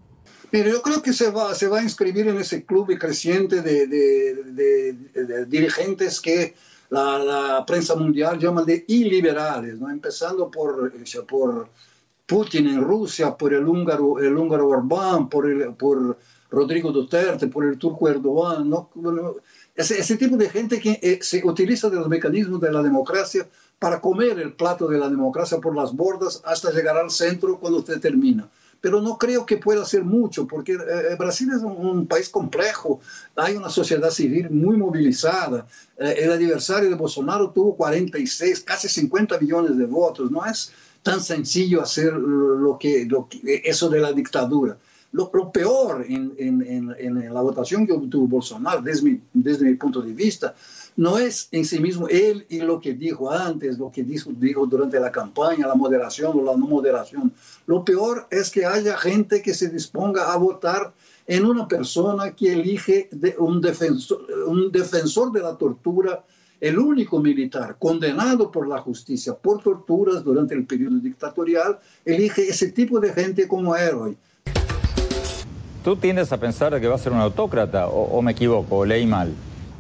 Mira, 0.51 0.69
yo 0.69 0.83
creo 0.83 1.01
que 1.01 1.12
se 1.12 1.31
va, 1.31 1.55
se 1.55 1.69
va 1.69 1.79
a 1.79 1.83
inscribir 1.83 2.27
en 2.27 2.38
ese 2.38 2.64
club 2.64 2.99
creciente 2.99 3.62
de, 3.62 3.87
de, 3.87 5.47
dirigentes 5.47 6.21
que 6.21 6.55
la, 6.90 7.19
la, 7.19 7.64
prensa 7.67 7.95
mundial 7.95 8.38
llama 8.38 8.64
de 8.64 8.85
iliberales, 8.88 9.79
¿no? 9.79 9.90
empezando 9.90 10.51
por, 10.51 10.93
por 11.29 11.69
Putin 12.27 12.69
en 12.69 12.83
Rusia, 12.83 13.37
por 13.37 13.55
el 13.55 13.67
húngaro, 13.67 14.19
el 14.19 14.37
húngaro 14.37 14.69
Orbán, 14.69 15.29
por, 15.29 15.51
el, 15.51 15.75
por 15.75 16.19
Rodrigo 16.55 16.93
Duterte, 16.93 17.49
por 17.49 17.64
el 17.64 17.79
turco 17.79 18.09
Erdogan, 18.09 18.71
¿no? 18.71 18.90
ese, 19.75 20.17
tipo 20.17 20.37
de 20.37 20.49
gente 20.49 20.81
que 20.81 20.99
eh, 21.03 21.19
se 21.21 21.43
utiliza 21.45 21.90
de 21.90 21.97
los 21.97 22.09
mecanismos 22.09 22.61
de 22.61 22.71
la 22.71 22.83
democracia 22.83 23.49
para 23.79 24.01
comer 24.01 24.38
el 24.38 24.53
plato 24.55 24.87
de 24.87 24.99
la 24.99 25.09
democracia 25.09 25.59
por 25.59 25.75
las 25.75 25.93
bordas 25.95 26.40
hasta 26.45 26.71
llegar 26.71 26.97
al 26.97 27.11
centro 27.11 27.59
cuando 27.59 27.81
usted 27.81 28.01
termina. 28.01 28.49
Pero 28.81 29.01
no 29.01 29.19
creo 29.19 29.47
que 29.47 29.57
pueda 29.57 29.83
hacer 29.83 30.05
mucho, 30.05 30.47
porque 30.47 30.75
eh, 30.75 31.17
Brasil 31.19 31.49
es 31.55 31.62
un, 31.62 32.07
país 32.07 32.29
complejo, 32.29 33.01
hay 33.35 33.57
una 33.57 33.71
sociedad 33.71 34.11
civil 34.11 34.51
muy 34.51 34.77
movilizada, 34.77 35.67
eh, 35.99 36.17
el 36.19 36.33
adversario 36.33 36.90
de 36.90 36.95
Bolsonaro 36.95 37.51
tuvo 37.51 37.77
46, 37.77 38.61
casi 38.61 38.88
50 38.88 39.38
millones 39.38 39.77
de 39.77 39.87
votos, 39.87 40.31
no 40.31 40.45
es 40.45 40.73
tan 41.03 41.21
sencillo 41.21 41.83
hacer 41.83 42.12
lo 42.12 42.79
que 42.79 43.09
eso 43.64 43.88
de 43.88 44.01
la 44.01 44.12
dictadura. 44.12 44.77
Lo, 45.14 45.53
peor 45.53 46.05
en, 46.09 46.35
en, 46.38 46.92
en, 46.98 47.33
la 47.33 47.40
votación 47.40 47.87
que 47.87 47.92
obtuvo 47.92 48.27
Bolsonaro, 48.27 48.83
desde 48.83 49.03
mi, 49.03 49.20
desde 49.33 49.64
mi 49.64 49.74
punto 49.77 50.03
de 50.03 50.12
vista, 50.12 50.57
no 50.96 51.18
es 51.18 51.46
en 51.53 51.64
sí 51.64 51.79
mismo 51.79 52.09
él 52.09 52.44
y 52.48 52.59
lo 52.59 52.81
que 52.81 52.94
dijo 52.94 53.31
antes, 53.31 53.79
lo 53.79 53.92
que 53.92 54.03
dijo, 54.03 54.33
dijo 54.35 54.66
durante 54.66 54.98
la 54.98 55.12
campaña, 55.12 55.68
la 55.68 55.77
moderación 55.77 56.37
o 56.37 56.42
la 56.42 56.57
no 56.57 56.66
moderación. 56.66 57.33
Lo 57.66 57.85
peor 57.85 58.27
es 58.29 58.50
que 58.50 58.66
haya 58.66 58.96
gente 58.96 59.40
que 59.40 59.55
se 59.55 59.68
disponga 59.68 60.33
a 60.33 60.37
votar 60.37 60.92
en 61.29 61.44
una 61.46 61.68
persona 61.68 62.33
que 62.35 62.53
elige 62.53 63.09
un, 63.38 63.61
defensor, 63.61 64.27
un 64.48 64.72
defensor 64.72 65.31
de 65.31 65.42
la 65.42 65.57
tortura, 65.57 66.24
el 66.61 66.77
único 66.77 67.20
militar 67.20 67.77
condenado 67.79 68.50
por 68.50 68.66
la 68.66 68.79
justicia 68.79 69.35
por 69.35 69.62
torturas 69.62 70.24
durante 70.24 70.55
el 70.55 70.66
periodo 70.66 70.96
dictatorial, 70.96 71.79
elige 72.05 72.48
ese 72.48 72.72
tipo 72.72 72.98
de 72.98 73.12
gente 73.12 73.46
como 73.46 73.77
héroe. 73.77 74.16
¿Tú 75.85 75.97
tiendes 75.97 76.33
a 76.33 76.38
pensar 76.38 76.81
que 76.81 76.88
va 76.88 76.94
a 76.94 76.99
ser 76.99 77.12
un 77.12 77.20
autócrata 77.20 77.88
o, 77.88 78.16
o 78.16 78.23
me 78.23 78.33
equivoco 78.33 78.87
leí 78.87 79.05
mal? 79.05 79.35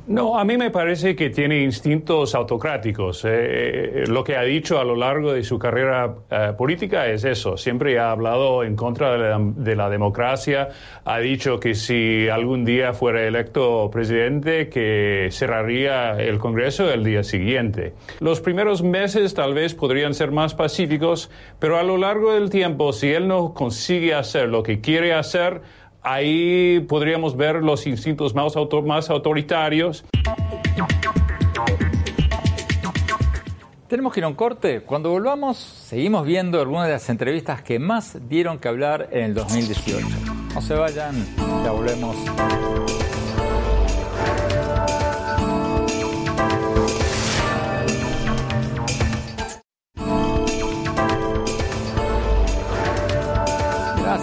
No, 0.06 0.38
a 0.38 0.44
mí 0.44 0.58
me 0.58 0.70
parece 0.70 1.16
que 1.16 1.30
tiene 1.30 1.62
instintos 1.62 2.34
autocráticos. 2.34 3.24
Eh, 3.24 3.30
eh, 3.30 4.04
lo 4.06 4.22
que 4.22 4.36
ha 4.36 4.42
dicho 4.42 4.78
a 4.78 4.84
lo 4.84 4.96
largo 4.96 5.32
de 5.32 5.42
su 5.42 5.58
carrera 5.58 6.14
eh, 6.30 6.52
política 6.58 7.06
es 7.06 7.24
eso. 7.24 7.56
Siempre 7.56 7.98
ha 7.98 8.10
hablado 8.10 8.64
en 8.64 8.76
contra 8.76 9.16
de 9.16 9.76
la, 9.76 9.88
democracia. 9.88 10.68
Ha 11.06 11.20
dicho 11.20 11.58
que 11.58 11.74
si 11.74 12.28
algún 12.28 12.66
día 12.66 12.92
fuera 12.92 13.22
electo 13.22 13.88
presidente, 13.90 14.68
que 14.68 15.28
cerraría 15.30 16.20
el 16.20 16.38
Congreso 16.38 16.92
el 16.92 17.02
día 17.02 17.22
siguiente. 17.22 17.94
Los 18.20 18.42
primeros 18.42 18.82
meses 18.82 19.32
tal 19.32 19.54
vez 19.54 19.74
podrían 19.74 20.12
ser 20.12 20.32
más 20.32 20.54
pacíficos, 20.54 21.30
pero 21.58 21.78
a 21.78 21.82
lo 21.82 21.96
largo 21.96 22.34
del 22.34 22.50
tiempo, 22.50 22.92
si 22.92 23.10
él 23.10 23.26
no 23.26 23.54
consigue 23.54 24.12
hacer 24.12 24.50
lo 24.50 24.62
que 24.62 24.82
quiere 24.82 25.14
hacer, 25.14 25.62
ahí 26.04 26.80
podríamos 26.80 27.36
ver 27.36 27.56
los 27.56 27.86
instintos 27.86 28.34
más, 28.34 28.54
autoritarios. 29.10 30.04
Tenemos 33.88 34.12
que 34.12 34.20
ir 34.20 34.24
a 34.24 34.28
un 34.28 34.34
corte. 34.34 34.80
Cuando 34.80 35.10
volvamos, 35.10 35.56
seguimos 35.56 36.26
viendo 36.26 36.60
algunas 36.60 36.86
de 36.86 36.92
las 36.92 37.08
entrevistas 37.08 37.62
que 37.62 37.78
más 37.78 38.18
dieron 38.28 38.58
que 38.58 38.68
hablar 38.68 39.08
en 39.12 39.24
el 39.24 39.34
2018. 39.34 40.06
No 40.54 40.60
se 40.60 40.74
vayan, 40.74 41.14
ya 41.64 41.70
volvemos. 41.70 42.16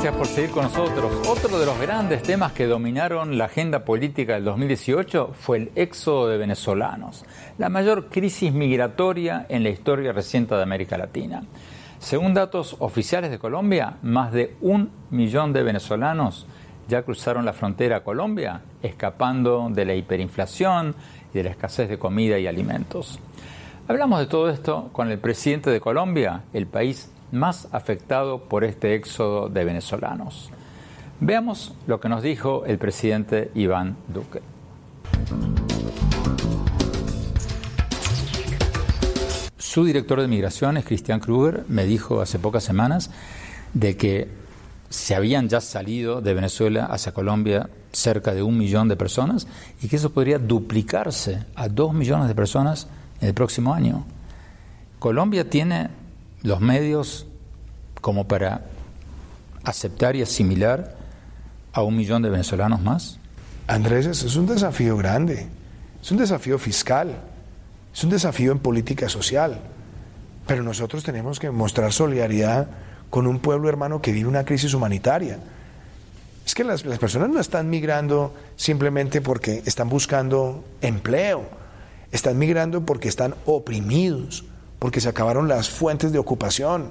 Gracias 0.02 0.18
por 0.18 0.36
seguir 0.36 0.50
con 0.50 0.64
nosotros. 0.64 1.28
Otro 1.30 1.60
de 1.60 1.66
los 1.68 1.80
grandes 1.80 2.24
temas 2.24 2.54
que 2.54 2.66
dominaron 2.66 3.38
la 3.38 3.46
agenda 3.46 3.86
política 3.86 4.34
del 4.34 4.46
2018 4.46 5.36
fue 5.40 5.58
el 5.58 5.72
éxodo 5.76 6.28
de 6.28 6.40
venezolanos, 6.40 7.24
la 7.60 7.70
mayor 7.70 8.10
crisis 8.10 8.52
migratoria 8.52 9.46
en 9.48 9.62
la 9.62 9.70
historia 9.70 10.12
reciente 10.12 10.56
de 10.56 10.64
América 10.64 10.98
Latina. 10.98 11.44
Según 12.00 12.34
datos 12.34 12.78
oficiales 12.80 13.30
de 13.30 13.38
Colombia, 13.38 13.98
más 14.02 14.32
de 14.32 14.56
un 14.62 14.90
millón 15.12 15.54
de 15.54 15.62
venezolanos 15.62 16.48
ya 16.88 17.04
cruzaron 17.04 17.46
la 17.46 17.54
frontera 17.54 17.98
a 17.98 18.04
Colombia, 18.04 18.62
escapando 18.82 19.70
de 19.70 19.86
la 19.86 19.94
hiperinflación 19.94 20.96
y 21.32 21.38
de 21.38 21.44
la 21.44 21.52
escasez 21.52 21.88
de 21.90 22.00
comida 22.00 22.40
y 22.40 22.48
alimentos. 22.48 23.20
Hablamos 23.88 24.20
de 24.20 24.26
todo 24.26 24.50
esto 24.50 24.90
con 24.94 25.12
el 25.12 25.20
presidente 25.20 25.70
de 25.70 25.80
Colombia, 25.80 26.42
el 26.54 26.66
país 26.66 27.11
más 27.32 27.67
afectado 27.72 28.46
por 28.46 28.63
este 28.63 28.96
éxodo 28.96 29.50
de 29.50 29.63
venezolanos. 29.63 30.50
Veamos 31.20 31.74
lo 31.88 32.00
que 32.00 32.10
nos 32.10 32.24
dijo 32.24 32.65
el 32.65 32.78
presidente 32.78 33.52
Iván 33.54 33.96
Duque. 34.08 34.41
Su 39.58 39.86
director 39.86 40.20
de 40.20 40.28
migraciones, 40.28 40.84
Cristian 40.84 41.20
Kruger, 41.20 41.63
me 41.70 41.86
dijo 41.86 42.22
hace 42.22 42.39
pocas 42.39 42.63
semanas 42.63 43.12
de 43.74 43.96
que 43.96 44.28
se 44.89 45.15
habían 45.15 45.48
ya 45.48 45.62
salido 45.62 46.20
de 46.20 46.34
Venezuela 46.34 46.86
hacia 46.86 47.13
Colombia 47.13 47.70
cerca 47.94 48.34
de 48.34 48.44
un 48.44 48.58
millón 48.58 48.89
de 48.89 48.98
personas 48.98 49.48
y 49.82 49.88
que 49.88 49.96
eso 49.96 50.12
podría 50.12 50.39
duplicarse 50.39 51.46
a 51.56 51.70
dos 51.70 51.94
millones 51.94 52.28
de 52.28 52.36
personas 52.36 52.88
en 53.22 53.30
el 53.30 53.34
próximo 53.34 53.74
año. 53.74 54.06
Colombia 55.00 55.50
tiene 55.50 55.89
los 56.43 56.60
medios 56.60 57.27
como 58.01 58.27
para 58.27 58.65
aceptar 59.63 60.15
y 60.15 60.21
asimilar 60.21 60.95
a 61.73 61.84
un 61.84 61.95
millón 61.95 62.21
de 62.21 62.30
venezolanos 62.30 62.82
más? 62.82 63.19
Andrés, 63.67 64.06
es 64.06 64.36
un 64.36 64.47
desafío 64.47 64.97
grande, 64.97 65.47
es 66.01 66.12
un 66.12 66.17
desafío 66.17 66.58
fiscal, 66.58 67.15
es 67.93 68.04
un 68.04 68.10
desafío 68.10 68.51
en 68.51 68.60
política 68.60 69.08
social, 69.08 69.62
pero 70.47 70.63
nosotros 70.63 71.04
tenemos 71.04 71.39
que 71.39 71.51
mostrar 71.51 71.93
solidaridad 71.93 72.67
con 73.10 73.27
un 73.27 73.39
pueblo 73.39 73.69
hermano 73.69 74.01
que 74.01 74.12
vive 74.12 74.27
una 74.27 74.45
crisis 74.45 74.73
humanitaria. 74.73 75.39
Es 76.45 76.56
que 76.56 76.63
las, 76.63 76.86
las 76.86 76.97
personas 76.97 77.30
no 77.30 77.39
están 77.39 77.69
migrando 77.69 78.34
simplemente 78.56 79.21
porque 79.21 79.62
están 79.65 79.89
buscando 79.89 80.65
empleo, 80.82 81.43
están 82.12 82.38
migrando 82.38 82.86
porque 82.86 83.08
están 83.08 83.36
oprimidos, 83.45 84.43
porque 84.82 85.00
se 85.00 85.10
acabaron 85.10 85.48
las 85.48 85.70
fuentes 85.70 86.12
de 86.12 86.17
ocupación, 86.17 86.89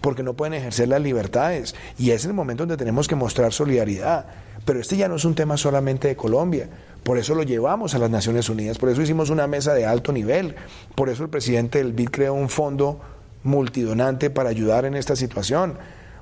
porque 0.00 0.22
no 0.22 0.34
pueden 0.34 0.54
ejercer 0.54 0.86
las 0.86 1.00
libertades. 1.02 1.74
Y 1.98 2.12
es 2.12 2.24
el 2.24 2.32
momento 2.32 2.62
donde 2.62 2.76
tenemos 2.76 3.08
que 3.08 3.16
mostrar 3.16 3.52
solidaridad. 3.52 4.26
Pero 4.64 4.78
este 4.78 4.96
ya 4.96 5.08
no 5.08 5.16
es 5.16 5.24
un 5.24 5.34
tema 5.34 5.56
solamente 5.56 6.06
de 6.06 6.14
Colombia. 6.14 6.68
Por 7.02 7.18
eso 7.18 7.34
lo 7.34 7.42
llevamos 7.42 7.96
a 7.96 7.98
las 7.98 8.10
Naciones 8.10 8.48
Unidas, 8.48 8.78
por 8.78 8.90
eso 8.90 9.02
hicimos 9.02 9.30
una 9.30 9.48
mesa 9.48 9.74
de 9.74 9.86
alto 9.86 10.12
nivel, 10.12 10.54
por 10.94 11.08
eso 11.08 11.24
el 11.24 11.28
presidente 11.28 11.78
del 11.78 11.92
BID 11.92 12.10
creó 12.10 12.34
un 12.34 12.48
fondo 12.48 13.00
multidonante 13.42 14.30
para 14.30 14.50
ayudar 14.50 14.84
en 14.84 14.94
esta 14.94 15.16
situación. 15.16 15.78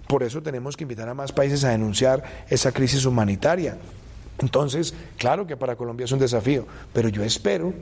Por 0.09 0.23
eso 0.23 0.43
tenemos 0.43 0.75
que 0.75 0.85
invitar 0.85 1.11
a 1.11 1.14
más 1.14 1.33
países 1.33 1.64
a 1.64 1.69
denunciar 1.69 2.25
esa 2.49 2.73
crisis 2.73 3.05
humanitaria. 3.05 3.77
Entonces, 4.38 4.95
claro 5.19 5.47
que 5.47 5.59
para 5.59 5.77
Colombia 5.77 6.05
es 6.07 6.12
un 6.12 6.19
desafío, 6.19 6.67
pero 6.95 7.11
yo 7.11 7.23
espero 7.23 7.75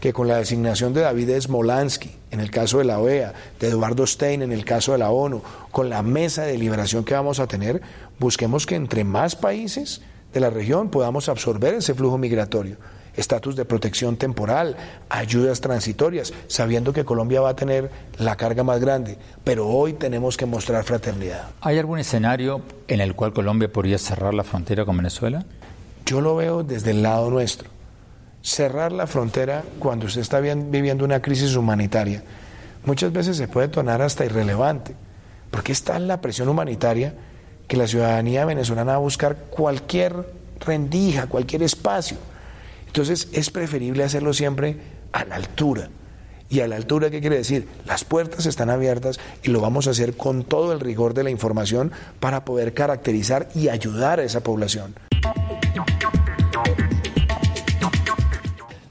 que 0.00 0.12
con 0.12 0.28
la 0.28 0.36
designación 0.36 0.92
de 0.94 1.02
David 1.02 1.40
Smolansky 1.40 2.10
en 2.30 2.40
el 2.40 2.50
caso 2.50 2.78
de 2.78 2.84
la 2.84 2.98
OEA, 2.98 3.34
de 3.58 3.68
Eduardo 3.68 4.06
Stein 4.06 4.42
en 4.42 4.52
el 4.52 4.64
caso 4.64 4.92
de 4.92 4.98
la 4.98 5.10
ONU, 5.10 5.42
con 5.70 5.88
la 5.88 6.02
mesa 6.02 6.42
de 6.42 6.58
liberación 6.58 7.04
que 7.04 7.14
vamos 7.14 7.40
a 7.40 7.46
tener, 7.46 7.80
busquemos 8.18 8.66
que 8.66 8.76
entre 8.76 9.04
más 9.04 9.34
países 9.34 10.02
de 10.32 10.40
la 10.40 10.50
región 10.50 10.90
podamos 10.90 11.28
absorber 11.28 11.74
ese 11.74 11.94
flujo 11.94 12.18
migratorio. 12.18 12.76
Estatus 13.16 13.56
de 13.56 13.64
protección 13.64 14.16
temporal, 14.16 14.76
ayudas 15.08 15.60
transitorias, 15.60 16.32
sabiendo 16.46 16.92
que 16.92 17.04
Colombia 17.04 17.40
va 17.40 17.50
a 17.50 17.56
tener 17.56 17.90
la 18.16 18.36
carga 18.36 18.62
más 18.62 18.78
grande, 18.78 19.18
pero 19.42 19.66
hoy 19.66 19.94
tenemos 19.94 20.36
que 20.36 20.46
mostrar 20.46 20.84
fraternidad. 20.84 21.48
¿Hay 21.60 21.78
algún 21.78 21.98
escenario 21.98 22.62
en 22.86 23.00
el 23.00 23.16
cual 23.16 23.32
Colombia 23.32 23.72
podría 23.72 23.98
cerrar 23.98 24.34
la 24.34 24.44
frontera 24.44 24.84
con 24.84 24.96
Venezuela? 24.96 25.44
Yo 26.06 26.20
lo 26.20 26.36
veo 26.36 26.62
desde 26.62 26.92
el 26.92 27.02
lado 27.02 27.28
nuestro 27.28 27.68
cerrar 28.42 28.92
la 28.92 29.06
frontera 29.06 29.64
cuando 29.78 30.06
usted 30.06 30.20
está 30.20 30.40
viviendo 30.40 31.04
una 31.04 31.20
crisis 31.20 31.54
humanitaria 31.56 32.22
muchas 32.88 33.12
veces 33.12 33.36
se 33.36 33.48
puede 33.48 33.68
tornar 33.68 34.02
hasta 34.02 34.24
irrelevante, 34.24 34.94
porque 35.50 35.72
está 35.72 35.98
la 35.98 36.20
presión 36.20 36.48
humanitaria 36.48 37.14
que 37.66 37.76
la 37.76 37.86
ciudadanía 37.86 38.46
venezolana 38.46 38.92
va 38.92 38.96
a 38.96 39.00
buscar 39.00 39.36
cualquier 39.50 40.14
rendija, 40.58 41.26
cualquier 41.26 41.62
espacio. 41.62 42.16
Entonces 42.86 43.28
es 43.32 43.50
preferible 43.50 44.04
hacerlo 44.04 44.32
siempre 44.32 44.76
a 45.12 45.24
la 45.24 45.36
altura. 45.36 45.90
¿Y 46.50 46.60
a 46.60 46.66
la 46.66 46.76
altura 46.76 47.10
qué 47.10 47.20
quiere 47.20 47.36
decir? 47.36 47.68
Las 47.84 48.04
puertas 48.04 48.46
están 48.46 48.70
abiertas 48.70 49.20
y 49.42 49.50
lo 49.50 49.60
vamos 49.60 49.86
a 49.86 49.90
hacer 49.90 50.16
con 50.16 50.44
todo 50.44 50.72
el 50.72 50.80
rigor 50.80 51.12
de 51.12 51.24
la 51.24 51.28
información 51.28 51.92
para 52.20 52.46
poder 52.46 52.72
caracterizar 52.72 53.50
y 53.54 53.68
ayudar 53.68 54.18
a 54.18 54.22
esa 54.22 54.40
población. 54.40 54.94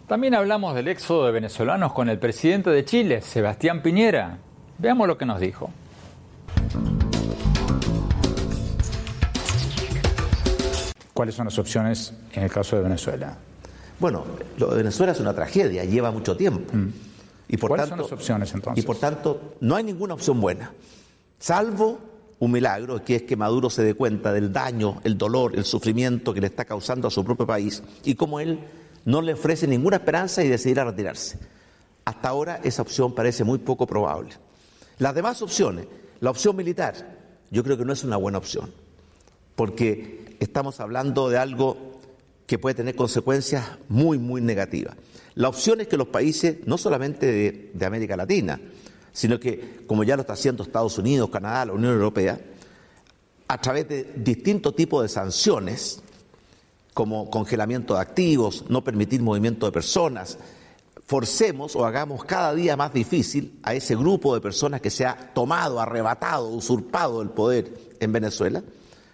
También 0.08 0.36
hablamos 0.36 0.74
del 0.74 0.88
éxodo 0.88 1.26
de 1.26 1.34
venezolanos 1.34 1.92
con 1.92 2.08
el 2.08 2.18
presidente 2.18 2.70
de 2.70 2.86
Chile, 2.86 3.22
Sebastián 3.22 3.82
Piñera. 3.82 4.38
Veamos 4.78 5.06
lo 5.06 5.18
que 5.18 5.26
nos 5.26 5.38
dijo. 5.38 5.70
¿Cuáles 11.14 11.36
son 11.36 11.44
las 11.44 11.60
opciones 11.60 12.14
en 12.32 12.44
el 12.44 12.50
caso 12.50 12.78
de 12.78 12.84
Venezuela? 12.84 13.38
Bueno, 14.00 14.24
lo 14.58 14.68
de 14.70 14.78
Venezuela 14.78 15.12
es 15.12 15.20
una 15.20 15.34
tragedia, 15.34 15.84
lleva 15.84 16.10
mucho 16.10 16.38
tiempo. 16.38 16.74
Mm. 16.74 16.88
Y 17.50 17.58
por 17.58 17.72
¿Cuáles 17.72 17.90
tanto, 17.90 18.06
son 18.06 18.12
las 18.12 18.20
opciones 18.22 18.54
entonces? 18.54 18.82
Y 18.82 18.88
por 18.88 18.96
tanto, 18.96 19.56
no 19.60 19.76
hay 19.76 19.84
ninguna 19.84 20.14
opción 20.14 20.40
buena, 20.40 20.72
salvo 21.38 22.00
un 22.40 22.52
milagro, 22.52 23.04
que 23.04 23.18
es 23.18 23.24
que 23.24 23.36
Maduro 23.36 23.70
se 23.70 23.84
dé 23.84 23.94
cuenta 23.94 24.32
del 24.32 24.54
daño, 24.54 25.02
el 25.04 25.18
dolor, 25.18 25.54
el 25.56 25.66
sufrimiento 25.66 26.34
que 26.34 26.40
le 26.40 26.48
está 26.48 26.64
causando 26.64 27.10
a 27.10 27.12
su 27.12 27.26
propio 27.26 27.46
país 27.46 27.84
y 28.06 28.16
cómo 28.16 28.40
él 28.40 28.60
no 29.08 29.22
le 29.22 29.34
ofrece 29.34 29.68
ninguna 29.68 29.96
esperanza 29.96 30.44
y 30.44 30.50
decidirá 30.50 30.84
retirarse. 30.84 31.40
Hasta 32.04 32.28
ahora 32.28 32.60
esa 32.62 32.82
opción 32.82 33.16
parece 33.16 33.46
muy 33.46 33.58
poco 33.58 33.88
probable. 33.88 34.32
Las 35.00 35.16
demás 35.16 35.42
opciones, 35.42 35.88
la 36.20 36.30
opción 36.30 36.58
militar, 36.58 36.94
yo 37.50 37.64
creo 37.64 37.78
que 37.78 37.86
no 37.86 37.94
es 37.94 38.04
una 38.04 38.18
buena 38.18 38.38
opción, 38.38 38.70
porque 39.56 40.36
estamos 40.42 40.82
hablando 40.82 41.30
de 41.30 41.38
algo 41.38 42.02
que 42.46 42.60
puede 42.60 42.76
tener 42.76 42.98
consecuencias 42.98 43.66
muy, 43.88 44.18
muy 44.18 44.42
negativas. 44.42 44.98
La 45.36 45.48
opción 45.48 45.80
es 45.80 45.88
que 45.88 45.96
los 45.96 46.10
países, 46.10 46.58
no 46.66 46.78
solamente 46.78 47.28
de, 47.28 47.72
de 47.74 47.86
América 47.86 48.18
Latina, 48.18 48.60
sino 49.14 49.40
que, 49.40 49.86
como 49.88 50.04
ya 50.04 50.18
lo 50.18 50.24
está 50.24 50.34
haciendo 50.34 50.64
Estados 50.64 50.98
Unidos, 50.98 51.30
Canadá, 51.30 51.68
la 51.68 51.74
Unión 51.74 51.94
Europea, 51.94 52.42
a 53.48 53.62
través 53.62 53.88
de 53.88 54.12
distintos 54.18 54.76
tipos 54.76 55.02
de 55.02 55.08
sanciones, 55.08 56.04
como 56.98 57.30
congelamiento 57.30 57.94
de 57.94 58.02
activos, 58.02 58.66
no 58.70 58.84
permitir 58.84 59.22
movimiento 59.22 59.68
de 59.68 59.72
personas, 59.72 60.40
forcemos 61.06 61.76
o 61.76 61.86
hagamos 61.86 62.26
cada 62.26 62.56
día 62.56 62.76
más 62.76 62.92
difícil 62.92 63.60
a 63.62 63.76
ese 63.76 63.96
grupo 63.96 64.34
de 64.34 64.42
personas 64.42 64.82
que 64.82 64.90
se 64.90 65.06
ha 65.06 65.16
tomado, 65.32 65.80
arrebatado, 65.80 66.48
usurpado 66.48 67.22
el 67.22 67.30
poder 67.30 67.72
en 68.00 68.12
Venezuela, 68.12 68.64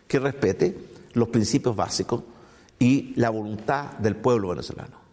que 0.08 0.18
respete 0.18 0.78
los 1.12 1.28
principios 1.28 1.76
básicos 1.76 2.24
y 2.80 3.12
la 3.18 3.30
voluntad 3.30 3.98
del 3.98 4.16
pueblo 4.16 4.48
venezolano. 4.48 5.04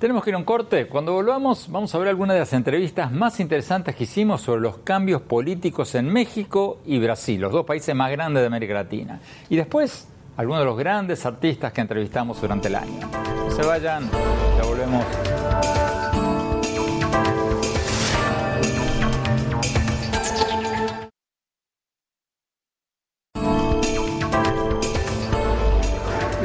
Tenemos 0.00 0.24
que 0.24 0.30
ir 0.30 0.34
a 0.34 0.38
un 0.38 0.44
corte. 0.44 0.86
Cuando 0.86 1.12
volvamos 1.12 1.70
vamos 1.70 1.94
a 1.94 1.98
ver 1.98 2.08
algunas 2.08 2.34
de 2.34 2.40
las 2.40 2.54
entrevistas 2.54 3.12
más 3.12 3.38
interesantes 3.38 3.94
que 3.94 4.04
hicimos 4.04 4.40
sobre 4.40 4.62
los 4.62 4.78
cambios 4.78 5.20
políticos 5.20 5.94
en 5.94 6.10
México 6.10 6.80
y 6.86 6.98
Brasil, 6.98 7.38
los 7.38 7.52
dos 7.52 7.66
países 7.66 7.94
más 7.94 8.10
grandes 8.10 8.40
de 8.40 8.46
América 8.46 8.72
Latina. 8.72 9.20
Y 9.50 9.56
después 9.56 10.08
algunos 10.38 10.60
de 10.60 10.64
los 10.64 10.78
grandes 10.78 11.26
artistas 11.26 11.74
que 11.74 11.82
entrevistamos 11.82 12.40
durante 12.40 12.68
el 12.68 12.76
año. 12.76 13.10
No 13.44 13.50
se 13.50 13.62
vayan, 13.62 14.10
ya 14.56 14.64
volvemos. 14.64 15.04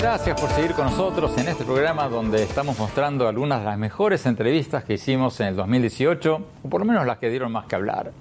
Gracias 0.05 0.39
por 0.39 0.51
seguir 0.51 0.73
con 0.73 0.85
nosotros 0.85 1.35
en 1.39 1.47
este 1.47 1.63
programa 1.63 2.07
donde 2.07 2.43
estamos 2.43 2.77
mostrando 2.77 3.27
algunas 3.27 3.61
de 3.61 3.65
las 3.65 3.77
mejores 3.79 4.27
entrevistas 4.27 4.83
que 4.83 4.93
hicimos 4.93 5.39
en 5.39 5.47
el 5.47 5.55
2018, 5.55 6.45
o 6.63 6.69
por 6.69 6.81
lo 6.81 6.85
menos 6.85 7.07
las 7.07 7.17
que 7.17 7.27
dieron 7.27 7.51
más 7.51 7.65
que 7.65 7.75
hablar. 7.75 8.11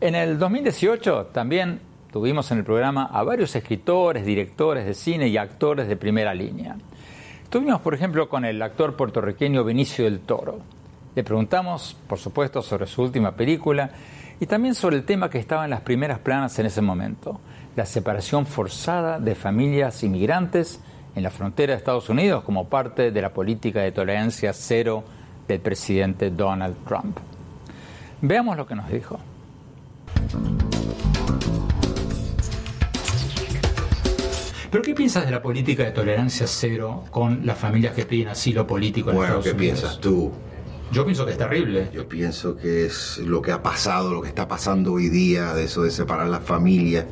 En 0.00 0.14
el 0.14 0.38
2018 0.38 1.26
también 1.26 1.80
tuvimos 2.10 2.50
en 2.52 2.58
el 2.58 2.64
programa 2.64 3.10
a 3.12 3.22
varios 3.22 3.54
escritores, 3.54 4.24
directores 4.24 4.86
de 4.86 4.94
cine 4.94 5.28
y 5.28 5.36
actores 5.36 5.88
de 5.88 5.96
primera 5.96 6.32
línea. 6.32 6.76
Estuvimos, 7.42 7.82
por 7.82 7.92
ejemplo, 7.92 8.30
con 8.30 8.46
el 8.46 8.62
actor 8.62 8.96
puertorriqueño 8.96 9.62
Benicio 9.62 10.06
del 10.06 10.20
Toro. 10.20 10.60
Le 11.14 11.22
preguntamos, 11.22 11.98
por 12.08 12.18
supuesto, 12.18 12.62
sobre 12.62 12.86
su 12.86 13.02
última 13.02 13.32
película 13.32 13.90
y 14.40 14.46
también 14.46 14.74
sobre 14.74 14.96
el 14.96 15.04
tema 15.04 15.28
que 15.28 15.38
estaba 15.38 15.64
en 15.64 15.70
las 15.70 15.82
primeras 15.82 16.20
planas 16.20 16.58
en 16.58 16.64
ese 16.64 16.80
momento, 16.80 17.40
la 17.76 17.84
separación 17.84 18.46
forzada 18.46 19.20
de 19.20 19.34
familias 19.34 20.02
inmigrantes 20.02 20.80
en 21.14 21.22
la 21.22 21.30
frontera 21.30 21.72
de 21.72 21.78
Estados 21.78 22.08
Unidos 22.08 22.44
como 22.44 22.68
parte 22.68 23.10
de 23.10 23.22
la 23.22 23.32
política 23.32 23.80
de 23.80 23.92
tolerancia 23.92 24.52
cero 24.52 25.04
del 25.46 25.60
presidente 25.60 26.30
Donald 26.30 26.76
Trump. 26.86 27.18
Veamos 28.20 28.56
lo 28.56 28.66
que 28.66 28.74
nos 28.74 28.90
dijo. 28.90 29.20
¿Pero 34.70 34.82
qué 34.82 34.94
piensas 34.94 35.24
de 35.24 35.30
la 35.30 35.40
política 35.40 35.84
de 35.84 35.92
tolerancia 35.92 36.48
cero 36.48 37.04
con 37.12 37.46
las 37.46 37.56
familias 37.56 37.94
que 37.94 38.06
piden 38.06 38.28
asilo 38.28 38.66
político 38.66 39.10
en 39.10 39.16
bueno, 39.16 39.38
Estados 39.38 39.44
¿qué 39.44 39.52
Unidos? 39.52 39.80
piensas 39.80 40.00
tú? 40.00 40.32
Yo 40.90 41.04
pienso 41.04 41.24
que 41.24 41.32
es 41.32 41.38
terrible. 41.38 41.90
Yo 41.92 42.08
pienso 42.08 42.56
que 42.56 42.86
es 42.86 43.18
lo 43.18 43.40
que 43.40 43.52
ha 43.52 43.62
pasado, 43.62 44.12
lo 44.12 44.20
que 44.20 44.28
está 44.28 44.48
pasando 44.48 44.92
hoy 44.92 45.08
día, 45.08 45.54
de 45.54 45.64
eso 45.64 45.82
de 45.82 45.90
separar 45.90 46.26
las 46.28 46.42
familias. 46.42 47.06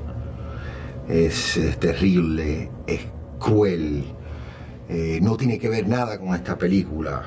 Es, 1.08 1.56
es 1.56 1.78
terrible, 1.78 2.70
es 2.86 3.00
cruel. 3.42 4.04
Eh, 4.88 5.18
no 5.22 5.36
tiene 5.36 5.58
que 5.58 5.68
ver 5.68 5.88
nada 5.88 6.18
con 6.18 6.34
esta 6.34 6.56
película. 6.56 7.22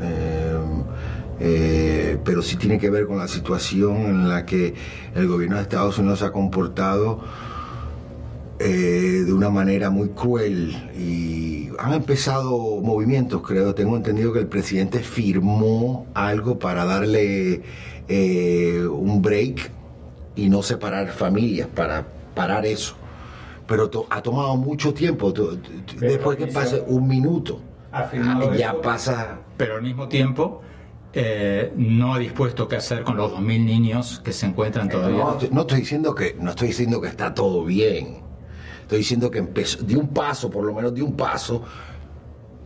Eh, 0.00 0.58
eh, 1.40 2.18
pero 2.24 2.42
sí 2.42 2.56
tiene 2.56 2.78
que 2.78 2.90
ver 2.90 3.06
con 3.06 3.18
la 3.18 3.26
situación 3.26 3.96
en 3.96 4.28
la 4.28 4.46
que 4.46 4.74
el 5.14 5.26
gobierno 5.26 5.56
de 5.56 5.62
Estados 5.62 5.98
Unidos 5.98 6.22
ha 6.22 6.30
comportado 6.30 7.20
de 8.58 9.32
una 9.32 9.50
manera 9.50 9.90
muy 9.90 10.10
cruel 10.10 10.92
y 10.96 11.68
han 11.80 11.94
empezado 11.94 12.80
movimientos, 12.80 13.42
creo, 13.42 13.74
tengo 13.74 13.96
entendido 13.96 14.32
que 14.32 14.38
el 14.38 14.46
presidente 14.46 15.00
firmó 15.00 16.06
algo 16.14 16.60
para 16.60 16.84
darle 16.84 17.62
un 18.08 19.20
break 19.20 19.68
y 20.36 20.48
no 20.48 20.62
separar 20.62 21.08
familias, 21.10 21.66
para 21.74 22.06
parar 22.36 22.64
eso. 22.64 22.94
Pero 23.66 23.88
to- 23.90 24.06
ha 24.10 24.22
tomado 24.22 24.56
mucho 24.56 24.92
tiempo, 24.92 25.32
después 25.98 26.36
que 26.36 26.46
pase 26.48 26.82
un 26.86 27.06
minuto, 27.08 27.60
ya 28.56 28.70
eso, 28.72 28.80
pasa... 28.80 29.38
Pero 29.56 29.76
al 29.76 29.82
mismo 29.82 30.08
tiempo 30.08 30.62
eh, 31.12 31.72
no 31.76 32.14
ha 32.14 32.18
dispuesto 32.18 32.66
qué 32.68 32.76
hacer 32.76 33.02
con 33.04 33.16
los 33.16 33.32
2.000 33.32 33.64
niños 33.64 34.20
que 34.24 34.32
se 34.32 34.46
encuentran 34.46 34.88
todavía. 34.88 35.18
No, 35.18 35.38
no 35.52 35.60
estoy 35.62 35.80
diciendo 35.80 36.14
que 36.14 36.34
no 36.40 36.50
estoy 36.50 36.68
diciendo 36.68 37.00
que 37.00 37.08
está 37.08 37.34
todo 37.34 37.64
bien. 37.64 38.22
Estoy 38.82 38.98
diciendo 38.98 39.30
que 39.30 39.38
empezó, 39.38 39.82
dio 39.84 39.98
un 40.00 40.08
paso, 40.08 40.50
por 40.50 40.64
lo 40.64 40.74
menos 40.74 40.94
dio 40.94 41.04
un 41.04 41.16
paso. 41.16 41.62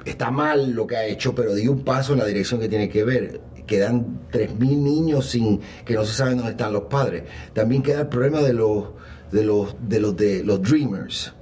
Está 0.05 0.31
mal 0.31 0.71
lo 0.71 0.87
que 0.87 0.97
ha 0.97 1.05
hecho, 1.05 1.35
pero 1.35 1.55
dio 1.55 1.73
un 1.73 1.83
paso 1.83 2.13
en 2.13 2.21
la 2.21 2.25
dirección 2.27 2.61
que 2.61 2.69
tiene 2.69 2.89
que 2.89 3.03
ver. 3.05 3.41
Quedan 3.67 4.21
3.000 4.33 4.59
niños 4.59 5.27
sin 5.27 5.61
que 5.85 5.95
no 5.95 6.05
se 6.05 6.15
saben 6.15 6.37
dónde 6.37 6.53
están 6.53 6.73
los 6.73 6.85
padres. 6.85 7.25
También 7.53 7.83
queda 7.83 8.03
el 8.03 8.09
problema 8.09 8.41
de 8.41 8.53
los 8.53 8.85
de 9.33 9.45
los 9.45 9.75
de 9.89 10.01
los 10.01 10.17
de 10.17 10.45
los 10.45 10.63
dreamers. 10.63 11.35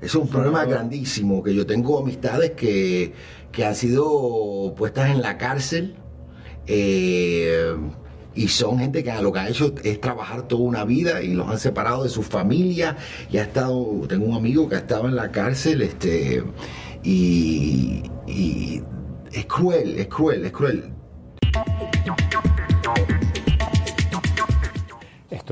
Es 0.00 0.14
un 0.16 0.28
problema 0.28 0.64
grandísimo 0.64 1.42
que 1.42 1.54
yo 1.54 1.64
tengo 1.64 2.00
amistades 2.00 2.50
que, 2.52 3.12
que 3.52 3.64
han 3.64 3.76
sido 3.76 4.74
puestas 4.76 5.10
en 5.10 5.22
la 5.22 5.38
cárcel 5.38 5.94
eh, 6.66 7.72
y 8.34 8.48
son 8.48 8.80
gente 8.80 9.04
que 9.04 9.12
lo 9.22 9.32
que 9.32 9.38
ha 9.38 9.48
hecho 9.48 9.72
es 9.84 10.00
trabajar 10.00 10.48
toda 10.48 10.62
una 10.62 10.84
vida 10.84 11.22
y 11.22 11.34
los 11.34 11.48
han 11.48 11.58
separado 11.58 12.02
de 12.02 12.08
su 12.08 12.22
familia 12.22 12.96
y 13.30 13.36
ha 13.36 13.42
estado, 13.42 14.00
tengo 14.08 14.26
un 14.26 14.34
amigo 14.34 14.68
que 14.68 14.74
ha 14.74 14.78
estado 14.78 15.06
en 15.06 15.14
la 15.14 15.30
cárcel 15.30 15.82
este, 15.82 16.42
y, 17.04 18.02
y 18.26 18.82
es 19.32 19.46
cruel, 19.46 19.98
es 19.98 20.08
cruel, 20.08 20.44
es 20.46 20.52
cruel. 20.52 20.91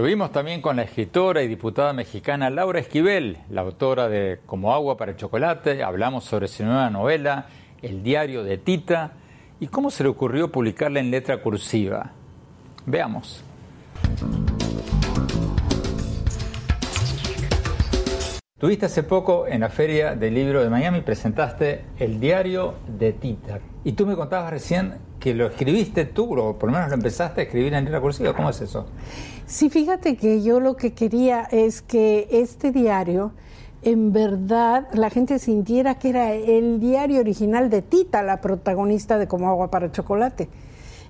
Estuvimos 0.00 0.32
también 0.32 0.62
con 0.62 0.76
la 0.76 0.82
escritora 0.84 1.42
y 1.42 1.46
diputada 1.46 1.92
mexicana 1.92 2.48
Laura 2.48 2.80
Esquivel, 2.80 3.36
la 3.50 3.60
autora 3.60 4.08
de 4.08 4.40
Como 4.46 4.72
agua 4.72 4.96
para 4.96 5.10
el 5.10 5.18
chocolate. 5.18 5.82
Hablamos 5.82 6.24
sobre 6.24 6.48
su 6.48 6.64
nueva 6.64 6.88
novela, 6.88 7.48
El 7.82 8.02
diario 8.02 8.42
de 8.42 8.56
Tita, 8.56 9.12
y 9.60 9.66
cómo 9.66 9.90
se 9.90 10.02
le 10.02 10.08
ocurrió 10.08 10.50
publicarla 10.50 11.00
en 11.00 11.10
letra 11.10 11.42
cursiva. 11.42 12.12
Veamos. 12.86 13.44
Tuviste 18.58 18.86
hace 18.86 19.02
poco 19.02 19.46
en 19.46 19.60
la 19.60 19.68
Feria 19.68 20.16
del 20.16 20.32
Libro 20.32 20.62
de 20.62 20.70
Miami, 20.70 21.02
presentaste 21.02 21.84
El 21.98 22.20
diario 22.20 22.76
de 22.88 23.12
Tita. 23.12 23.60
Y 23.84 23.92
tú 23.92 24.06
me 24.06 24.16
contabas 24.16 24.50
recién 24.50 24.94
que 25.20 25.34
lo 25.34 25.46
escribiste 25.46 26.06
tú, 26.06 26.38
o 26.40 26.58
por 26.58 26.70
lo 26.70 26.74
menos 26.74 26.88
lo 26.88 26.94
empezaste 26.94 27.42
a 27.42 27.44
escribir 27.44 27.74
en 27.74 27.84
letra 27.84 28.00
cursiva. 28.00 28.32
¿Cómo 28.32 28.48
es 28.48 28.62
eso? 28.62 28.86
Sí, 29.50 29.68
fíjate 29.68 30.16
que 30.16 30.42
yo 30.42 30.60
lo 30.60 30.76
que 30.76 30.92
quería 30.92 31.42
es 31.50 31.82
que 31.82 32.28
este 32.30 32.70
diario, 32.70 33.32
en 33.82 34.12
verdad, 34.12 34.86
la 34.92 35.10
gente 35.10 35.40
sintiera 35.40 35.96
que 35.96 36.10
era 36.10 36.32
el 36.32 36.78
diario 36.78 37.18
original 37.18 37.68
de 37.68 37.82
Tita, 37.82 38.22
la 38.22 38.40
protagonista 38.40 39.18
de 39.18 39.26
Como 39.26 39.48
agua 39.48 39.68
para 39.68 39.90
chocolate. 39.90 40.48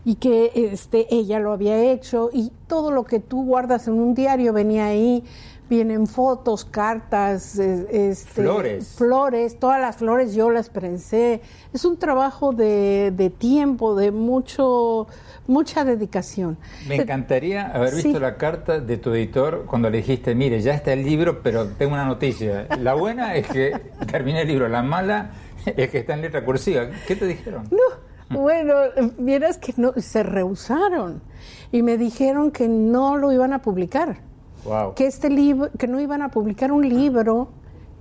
Y 0.06 0.14
que 0.14 0.52
este, 0.54 1.14
ella 1.14 1.38
lo 1.38 1.52
había 1.52 1.92
hecho 1.92 2.30
y 2.32 2.50
todo 2.66 2.90
lo 2.90 3.04
que 3.04 3.20
tú 3.20 3.44
guardas 3.44 3.88
en 3.88 4.00
un 4.00 4.14
diario 4.14 4.54
venía 4.54 4.86
ahí. 4.86 5.22
Vienen 5.70 6.08
fotos, 6.08 6.64
cartas, 6.64 7.56
eh, 7.58 7.86
este, 8.10 8.42
Flores. 8.42 8.88
flores, 8.98 9.58
todas 9.60 9.80
las 9.80 9.96
flores 9.96 10.34
yo 10.34 10.50
las 10.50 10.68
prensé. 10.68 11.40
Es 11.72 11.84
un 11.84 11.96
trabajo 11.96 12.52
de, 12.52 13.12
de 13.16 13.30
tiempo, 13.30 13.94
de 13.94 14.10
mucho, 14.10 15.06
mucha 15.46 15.84
dedicación. 15.84 16.58
Me 16.88 16.96
encantaría 16.96 17.68
haber 17.68 17.94
visto 17.94 18.10
Sí. 18.14 18.18
la 18.18 18.36
carta 18.36 18.80
de 18.80 18.96
tu 18.96 19.14
editor 19.14 19.64
cuando 19.66 19.88
le 19.90 19.98
dijiste, 19.98 20.34
mire, 20.34 20.60
ya 20.60 20.74
está 20.74 20.92
el 20.92 21.04
libro, 21.04 21.40
pero 21.40 21.68
tengo 21.68 21.92
una 21.94 22.04
noticia. 22.04 22.66
La 22.80 22.94
buena 22.94 23.36
es 23.36 23.46
que 23.46 23.72
terminé 24.10 24.42
el 24.42 24.48
libro, 24.48 24.68
la 24.68 24.82
mala 24.82 25.30
es 25.64 25.88
que 25.88 25.98
está 25.98 26.14
en 26.14 26.22
letra 26.22 26.44
cursiva. 26.44 26.88
¿Qué 27.06 27.14
te 27.14 27.26
dijeron? 27.26 27.68
No, 27.70 28.36
bueno, 28.40 28.74
vieras 29.18 29.56
que 29.58 29.72
no, 29.76 29.92
se 29.98 30.24
rehusaron 30.24 31.22
y 31.70 31.82
me 31.82 31.96
dijeron 31.96 32.50
que 32.50 32.66
no 32.68 33.16
lo 33.16 33.30
iban 33.32 33.52
a 33.52 33.62
publicar, 33.62 34.28
Wow. 34.64 34.94
que 34.94 35.06
este 35.06 35.30
libro, 35.30 35.70
que 35.78 35.86
no 35.86 36.00
iban 36.00 36.22
a 36.22 36.28
publicar 36.30 36.70
un 36.70 36.86
libro 36.88 37.48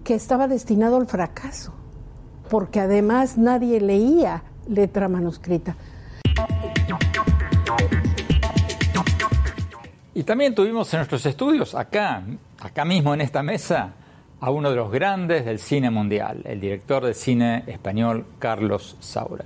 que 0.03 0.14
estaba 0.14 0.47
destinado 0.47 0.97
al 0.97 1.07
fracaso, 1.07 1.74
porque 2.49 2.80
además 2.80 3.38
nadie 3.38 3.80
leía 3.80 4.43
letra 4.68 5.07
manuscrita. 5.07 5.76
Y 10.14 10.24
también 10.24 10.53
tuvimos 10.53 10.93
en 10.93 10.99
nuestros 10.99 11.26
estudios, 11.26 11.76
acá, 11.76 12.24
acá 12.60 12.84
mismo 12.84 13.14
en 13.14 13.22
esta 13.22 13.41
mesa, 13.41 13.93
a 14.41 14.51
uno 14.51 14.70
de 14.70 14.76
los 14.76 14.91
grandes 14.91 15.45
del 15.45 15.60
cine 15.60 15.89
mundial, 15.89 16.41
el 16.45 16.60
director 16.60 17.05
de 17.05 17.14
cine 17.14 17.64
español 17.68 18.26
Carlos 18.39 18.97
Saura. 18.99 19.45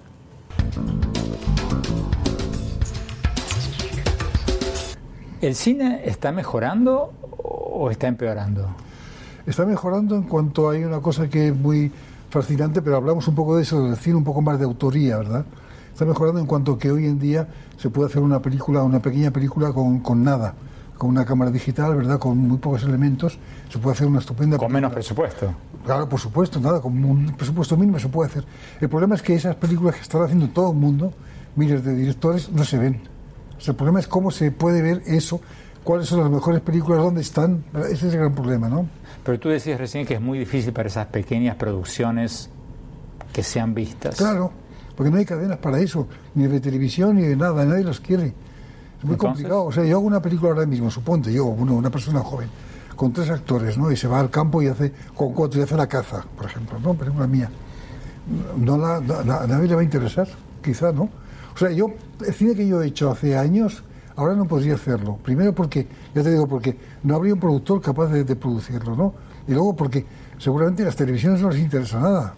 ¿El 5.44 5.56
cine 5.56 6.04
está 6.06 6.32
mejorando 6.32 7.12
o 7.38 7.92
está 7.92 8.08
empeorando? 8.08 8.66
está 9.46 9.66
mejorando 9.66 10.16
en 10.16 10.24
cuanto 10.24 10.70
hay 10.70 10.86
una 10.86 11.02
cosa 11.02 11.28
que 11.28 11.50
es 11.50 11.54
muy 11.54 11.92
fascinante, 12.30 12.82
pero 12.82 12.96
hablamos 12.96 13.28
un 13.28 13.36
poco 13.36 13.58
de 13.58 13.64
eso, 13.64 13.84
del 13.84 13.98
cine 13.98 14.16
un 14.16 14.24
poco 14.24 14.42
más 14.42 14.58
de 14.58 14.64
autoría, 14.64 15.18
¿verdad? 15.18 15.44
Está 15.92 16.06
mejorando 16.06 16.40
en 16.40 16.48
cuanto 16.48 16.78
que 16.78 16.90
hoy 16.90 17.08
en 17.08 17.20
día 17.20 17.46
se 17.76 17.90
puede 17.90 18.08
hacer 18.08 18.22
una 18.22 18.42
película, 18.42 18.84
una 18.84 19.02
pequeña 19.02 19.32
película 19.32 19.74
con, 19.74 20.00
con 20.00 20.24
nada, 20.24 20.54
con 20.98 21.10
una 21.10 21.26
cámara 21.26 21.52
digital, 21.52 21.94
¿verdad? 21.98 22.20
Con 22.20 22.38
muy 22.38 22.60
pocos 22.60 22.84
elementos, 22.84 23.38
se 23.70 23.80
puede 23.80 23.96
hacer 23.96 24.08
una 24.08 24.20
estupenda 24.20 24.58
Con 24.58 24.72
menos 24.72 24.94
presupuesto. 24.94 25.54
Claro, 25.86 26.08
por 26.08 26.22
supuesto, 26.22 26.62
nada, 26.62 26.80
con 26.80 27.04
un 27.04 27.36
presupuesto 27.36 27.76
mínimo 27.76 28.00
se 28.00 28.08
puede 28.08 28.30
hacer. 28.30 28.46
El 28.80 28.88
problema 28.88 29.16
es 29.16 29.22
que 29.22 29.36
esas 29.36 29.58
películas 29.58 29.96
que 29.96 30.04
están 30.04 30.22
haciendo 30.22 30.48
todo 30.48 30.72
el 30.72 30.78
mundo, 30.78 31.12
miles 31.58 31.84
de 31.84 31.94
directores, 31.94 32.50
no 32.50 32.64
se 32.64 32.78
ven. 32.78 33.13
O 33.58 33.62
sea, 33.62 33.72
el 33.72 33.76
problema 33.78 34.00
es 34.00 34.08
cómo 34.08 34.32
se 34.32 34.52
puede 34.52 34.82
ver 34.82 35.04
eso, 35.06 35.40
cuáles 35.84 36.08
son 36.08 36.20
las 36.22 36.30
mejores 36.30 36.62
películas, 36.62 37.00
dónde 37.02 37.22
están. 37.22 37.64
Ese 37.90 38.08
es 38.08 38.14
el 38.14 38.20
gran 38.20 38.34
problema, 38.36 38.68
¿no? 38.70 38.88
Pero 39.24 39.40
tú 39.40 39.50
decías 39.50 39.80
recién 39.80 40.06
que 40.06 40.16
es 40.16 40.22
muy 40.22 40.38
difícil 40.40 40.74
para 40.74 40.90
esas 40.90 41.06
pequeñas 41.08 41.56
producciones 41.56 42.50
que 43.32 43.42
sean 43.44 43.74
vistas. 43.74 44.16
Claro, 44.16 44.52
porque 44.96 45.10
no 45.12 45.18
hay 45.18 45.26
cadenas 45.26 45.58
para 45.60 45.80
eso, 45.80 46.08
ni 46.36 46.48
de 46.48 46.60
televisión 46.60 47.16
ni 47.16 47.24
de 47.24 47.36
nada, 47.36 47.64
nadie 47.66 47.84
los 47.84 48.00
quiere. 48.00 48.28
Es 48.28 49.04
muy 49.04 49.14
Entonces- 49.14 49.18
complicado. 49.18 49.64
O 49.66 49.72
sea, 49.72 49.84
yo 49.86 49.98
hago 49.98 50.06
una 50.08 50.22
película 50.22 50.52
ahora 50.52 50.66
mismo, 50.66 50.92
suponte, 50.92 51.32
yo, 51.32 51.46
uno, 51.46 51.74
una 51.76 51.90
persona 51.90 52.20
joven, 52.20 52.50
con 52.96 53.12
tres 53.14 53.30
actores, 53.30 53.78
¿no? 53.78 53.92
Y 53.92 53.96
se 53.98 54.08
va 54.08 54.20
al 54.20 54.30
campo 54.30 54.62
y 54.62 54.68
hace, 54.68 54.92
con 55.16 55.34
cuatro, 55.34 55.60
y 55.60 55.64
hace 55.64 55.76
la 55.78 55.88
caza, 55.88 56.26
por 56.38 56.46
ejemplo, 56.46 56.80
¿no? 56.80 56.94
Película 56.94 57.28
mía. 57.28 57.50
No 58.58 58.78
la, 58.78 59.00
no- 59.00 59.24
na- 59.24 59.42
a 59.42 59.48
nadie 59.48 59.68
le 59.68 59.76
va 59.76 59.82
a 59.82 59.84
interesar, 59.84 60.28
quizá, 60.62 60.92
¿no? 60.92 61.10
O 61.54 61.58
sea, 61.58 61.72
yo, 61.72 61.88
el 62.26 62.34
cine 62.34 62.56
que 62.56 62.68
yo 62.68 62.82
he 62.82 62.88
hecho 62.88 63.12
hace 63.12 63.38
años, 63.38 63.84
ahora 64.16 64.36
no 64.36 64.46
podría 64.46 64.76
hacerlo. 64.76 65.18
Primero 65.24 65.54
porque, 65.54 65.88
ya 66.14 66.24
te 66.24 66.32
digo, 66.32 66.48
porque 66.48 66.76
no 67.04 67.16
habría 67.16 67.34
un 67.34 67.40
productor 67.40 67.82
capaz 67.82 68.08
de, 68.08 68.24
de 68.24 68.36
producirlo, 68.36 68.96
¿no? 68.96 69.14
Y 69.48 69.52
luego 69.52 69.76
porque 69.76 70.06
seguramente 70.38 70.84
las 70.84 70.96
televisiones 70.96 71.42
no 71.42 71.50
les 71.50 71.60
interesa 71.60 72.00
nada. 72.00 72.36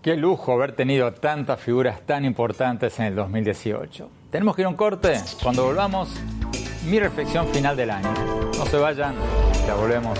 Qué 0.00 0.16
lujo 0.16 0.52
haber 0.52 0.74
tenido 0.74 1.12
tantas 1.12 1.60
figuras 1.60 2.00
tan 2.06 2.24
importantes 2.24 2.98
en 2.98 3.06
el 3.06 3.14
2018. 3.14 4.08
Tenemos 4.30 4.56
que 4.56 4.62
ir 4.62 4.66
a 4.66 4.68
un 4.70 4.76
corte. 4.76 5.20
Cuando 5.42 5.64
volvamos, 5.64 6.08
mi 6.88 6.98
reflexión 6.98 7.46
final 7.48 7.76
del 7.76 7.90
año. 7.90 8.14
No 8.56 8.64
se 8.64 8.78
vayan, 8.78 9.14
ya 9.66 9.74
volvemos. 9.74 10.18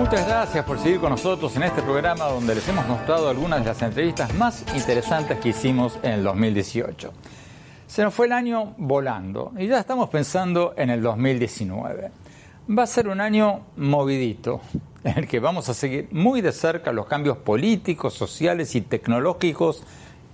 Muchas 0.00 0.26
gracias 0.26 0.64
por 0.64 0.78
seguir 0.78 0.98
con 0.98 1.10
nosotros 1.10 1.54
en 1.56 1.62
este 1.62 1.82
programa 1.82 2.24
donde 2.24 2.54
les 2.54 2.66
hemos 2.66 2.88
mostrado 2.88 3.28
algunas 3.28 3.60
de 3.60 3.66
las 3.66 3.82
entrevistas 3.82 4.32
más 4.32 4.64
interesantes 4.74 5.38
que 5.40 5.50
hicimos 5.50 5.98
en 6.02 6.12
el 6.12 6.24
2018. 6.24 7.12
Se 7.86 8.02
nos 8.02 8.14
fue 8.14 8.24
el 8.24 8.32
año 8.32 8.74
volando 8.78 9.52
y 9.58 9.66
ya 9.66 9.78
estamos 9.78 10.08
pensando 10.08 10.72
en 10.78 10.88
el 10.88 11.02
2019. 11.02 12.12
Va 12.70 12.82
a 12.82 12.86
ser 12.86 13.08
un 13.08 13.20
año 13.20 13.66
movidito, 13.76 14.62
en 15.04 15.18
el 15.18 15.28
que 15.28 15.38
vamos 15.38 15.68
a 15.68 15.74
seguir 15.74 16.08
muy 16.12 16.40
de 16.40 16.52
cerca 16.52 16.92
los 16.92 17.04
cambios 17.04 17.36
políticos, 17.36 18.14
sociales 18.14 18.74
y 18.74 18.80
tecnológicos 18.80 19.82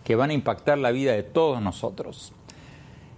que 0.04 0.14
van 0.14 0.30
a 0.30 0.34
impactar 0.34 0.78
la 0.78 0.92
vida 0.92 1.12
de 1.12 1.24
todos 1.24 1.60
nosotros. 1.60 2.32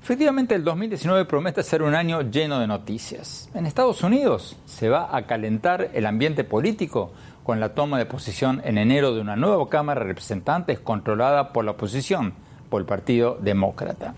Efectivamente, 0.09 0.55
el 0.55 0.65
2019 0.65 1.27
promete 1.27 1.63
ser 1.63 1.83
un 1.83 1.95
año 1.95 2.23
lleno 2.23 2.61
de 2.61 2.67
noticias. 2.67 3.51
En 3.53 3.67
Estados 3.67 4.03
Unidos 4.03 4.57
se 4.65 4.89
va 4.89 5.15
a 5.15 5.27
calentar 5.27 5.91
el 5.93 6.07
ambiente 6.07 6.45
político 6.45 7.13
con 7.45 7.61
la 7.61 7.75
toma 7.75 7.99
de 7.99 8.07
posición 8.07 8.63
en 8.65 8.79
enero 8.79 9.15
de 9.15 9.21
una 9.21 9.37
nueva 9.37 9.69
Cámara 9.69 10.01
de 10.01 10.07
Representantes 10.07 10.81
controlada 10.81 11.53
por 11.53 11.67
la 11.67 11.73
oposición, 11.73 12.33
por 12.71 12.81
el 12.81 12.87
Partido 12.87 13.37
Demócrata. 13.39 14.15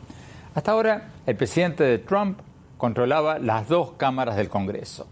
Hasta 0.54 0.70
ahora, 0.70 1.08
el 1.26 1.34
presidente 1.34 1.82
de 1.82 1.98
Trump 1.98 2.38
controlaba 2.78 3.40
las 3.40 3.66
dos 3.66 3.94
cámaras 3.96 4.36
del 4.36 4.48
Congreso. 4.48 5.08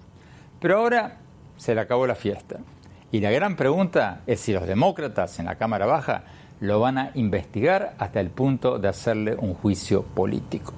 Pero 0.61 0.79
ahora 0.79 1.17
se 1.57 1.75
le 1.75 1.81
acabó 1.81 2.07
la 2.07 2.15
fiesta. 2.15 2.61
Y 3.11 3.19
la 3.19 3.33
gran 3.33 3.57
pregunta 3.57 4.21
es 4.29 4.39
si 4.39 4.53
los 4.53 4.65
demócratas 4.65 5.41
en 5.41 5.47
la 5.47 5.57
Cámara 5.57 5.87
Baja 5.87 6.23
lo 6.61 6.81
van 6.81 6.99
a 6.99 7.11
investigar 7.15 7.95
hasta 7.99 8.21
el 8.21 8.31
punto 8.31 8.79
de 8.79 8.89
hacerle 8.89 9.37
un 9.37 9.55
juicio 9.55 10.03
político. 10.03 10.73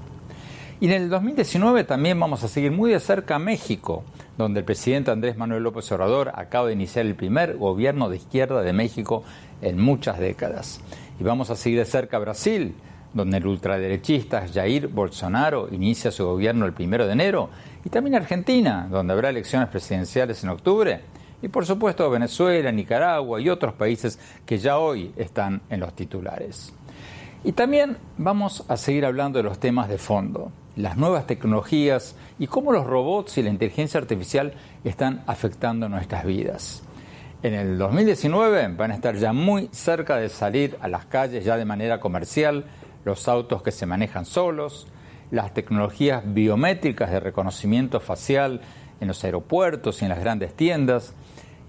Y 0.81 0.87
en 0.87 0.93
el 0.93 1.11
2019 1.11 1.85
también 1.85 2.19
vamos 2.19 2.43
a 2.43 2.49
seguir 2.49 2.73
muy 2.73 2.91
de 2.91 3.01
cerca 3.01 3.39
México, 3.39 4.03
donde 4.39 4.61
el 4.61 4.65
presidente 4.65 5.11
Andrés 5.11 5.37
Manuel 5.37 5.63
López 5.63 5.93
Obrador 5.93 6.33
acaba 6.35 6.69
de 6.69 6.73
iniciar 6.73 7.05
el 7.05 7.15
primer 7.15 7.59
gobierno 7.59 8.09
de 8.09 8.17
izquierda 8.17 8.63
de 8.63 8.73
México 8.73 9.23
en 9.61 9.79
muchas 9.79 10.19
décadas. 10.19 10.81
Y 11.21 11.25
vamos 11.25 11.51
a 11.51 11.57
seguir 11.57 11.81
de 11.81 11.85
cerca 11.85 12.19
Brasil, 12.19 12.75
donde 13.13 13.37
el 13.37 13.47
ultraderechista 13.47 14.47
Jair 14.53 14.89
Bolsonaro 14.89 15.69
inicia 15.71 16.11
su 16.11 16.25
gobierno 16.25 16.65
el 16.65 16.73
primero 16.73 17.07
de 17.07 17.13
enero, 17.13 17.51
y 17.85 17.91
también 17.91 18.17
Argentina, 18.17 18.89
donde 18.91 19.13
habrá 19.13 19.29
elecciones 19.31 19.69
presidenciales 19.69 20.43
en 20.45 20.51
octubre, 20.51 21.01
y 21.43 21.49
por 21.49 21.67
supuesto 21.67 22.09
Venezuela, 22.11 22.71
Nicaragua 22.73 23.41
y 23.41 23.49
otros 23.49 23.75
países 23.75 24.19
que 24.45 24.59
ya 24.59 24.79
hoy 24.79 25.13
están 25.17 25.63
en 25.71 25.81
los 25.81 25.95
titulares. 25.95 26.73
Y 27.43 27.53
también 27.53 27.97
vamos 28.19 28.65
a 28.69 28.77
seguir 28.77 29.07
hablando 29.07 29.39
de 29.39 29.45
los 29.45 29.59
temas 29.59 29.89
de 29.89 29.97
fondo, 29.97 30.53
las 30.77 30.97
nuevas 30.97 31.27
tecnologías 31.27 32.15
y 32.39 32.47
cómo 32.47 32.73
los 32.73 32.87
robots 32.87 33.39
y 33.39 33.43
la 33.43 33.51
inteligencia 33.51 33.99
artificial 33.99 34.53
están 34.85 35.23
afectando 35.27 35.89
nuestras 35.89 36.25
vidas. 36.25 36.83
En 37.43 37.55
el 37.55 37.79
2019 37.79 38.69
van 38.77 38.91
a 38.91 38.95
estar 38.95 39.17
ya 39.17 39.33
muy 39.33 39.71
cerca 39.73 40.17
de 40.17 40.29
salir 40.29 40.77
a 40.83 40.89
las 40.89 41.07
calles 41.07 41.43
ya 41.43 41.57
de 41.57 41.65
manera 41.65 41.99
comercial 41.99 42.67
los 43.07 43.29
autos 43.29 43.63
que 43.63 43.73
se 43.73 43.87
manejan 43.87 44.27
solos, 44.27 44.87
las 45.31 45.55
tecnologías 45.55 46.23
biométricas 46.27 47.11
de 47.11 47.21
reconocimiento 47.21 48.01
facial 48.01 48.61
en 49.01 49.09
los 49.09 49.25
aeropuertos 49.25 50.03
y 50.03 50.05
en 50.05 50.11
las 50.11 50.21
grandes 50.21 50.55
tiendas, 50.55 51.15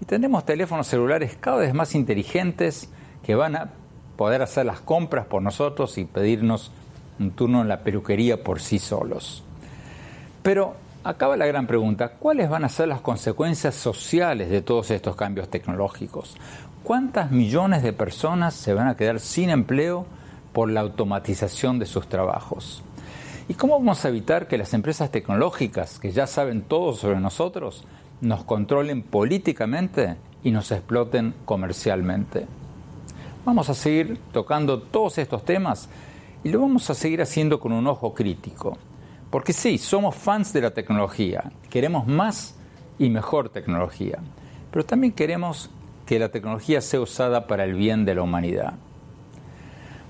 y 0.02 0.04
tendremos 0.04 0.44
teléfonos 0.44 0.88
celulares 0.88 1.36
cada 1.38 1.58
vez 1.58 1.72
más 1.72 1.94
inteligentes 1.94 2.90
que 3.22 3.36
van 3.36 3.54
a 3.54 3.70
poder 4.16 4.42
hacer 4.42 4.66
las 4.66 4.80
compras 4.80 5.26
por 5.26 5.40
nosotros 5.42 5.96
y 5.96 6.04
pedirnos 6.04 6.72
un 7.20 7.30
turno 7.30 7.62
en 7.62 7.68
la 7.68 7.84
peluquería 7.84 8.42
por 8.42 8.58
sí 8.58 8.80
solos. 8.80 9.44
Pero 10.42 10.74
acaba 11.04 11.36
la 11.36 11.46
gran 11.46 11.68
pregunta, 11.68 12.14
¿cuáles 12.18 12.50
van 12.50 12.64
a 12.64 12.68
ser 12.68 12.88
las 12.88 13.00
consecuencias 13.00 13.76
sociales 13.76 14.50
de 14.50 14.60
todos 14.60 14.90
estos 14.90 15.14
cambios 15.14 15.48
tecnológicos? 15.48 16.36
¿Cuántas 16.82 17.30
millones 17.30 17.84
de 17.84 17.92
personas 17.92 18.54
se 18.54 18.74
van 18.74 18.88
a 18.88 18.96
quedar 18.96 19.20
sin 19.20 19.50
empleo 19.50 20.04
por 20.52 20.68
la 20.68 20.80
automatización 20.80 21.78
de 21.78 21.86
sus 21.86 22.08
trabajos? 22.08 22.82
¿Y 23.46 23.54
cómo 23.54 23.78
vamos 23.78 24.04
a 24.04 24.08
evitar 24.08 24.48
que 24.48 24.58
las 24.58 24.74
empresas 24.74 25.12
tecnológicas, 25.12 26.00
que 26.00 26.10
ya 26.10 26.26
saben 26.26 26.62
todo 26.62 26.92
sobre 26.92 27.20
nosotros, 27.20 27.84
nos 28.22 28.44
controlen 28.44 29.02
políticamente 29.02 30.16
y 30.42 30.50
nos 30.50 30.72
exploten 30.72 31.34
comercialmente? 31.44 32.46
Vamos 33.44 33.68
a 33.68 33.74
seguir 33.74 34.18
tocando 34.32 34.80
todos 34.80 35.18
estos 35.18 35.44
temas 35.44 35.88
y 36.44 36.48
lo 36.48 36.60
vamos 36.60 36.88
a 36.88 36.94
seguir 36.94 37.20
haciendo 37.20 37.60
con 37.60 37.72
un 37.72 37.86
ojo 37.86 38.14
crítico. 38.14 38.78
Porque 39.30 39.52
sí, 39.52 39.76
somos 39.76 40.14
fans 40.14 40.52
de 40.52 40.60
la 40.60 40.70
tecnología, 40.70 41.50
queremos 41.68 42.06
más 42.06 42.54
y 42.98 43.10
mejor 43.10 43.48
tecnología, 43.48 44.18
pero 44.70 44.84
también 44.84 45.12
queremos 45.12 45.70
que 46.06 46.18
la 46.18 46.28
tecnología 46.28 46.80
sea 46.80 47.00
usada 47.00 47.46
para 47.46 47.64
el 47.64 47.74
bien 47.74 48.04
de 48.04 48.14
la 48.14 48.22
humanidad. 48.22 48.74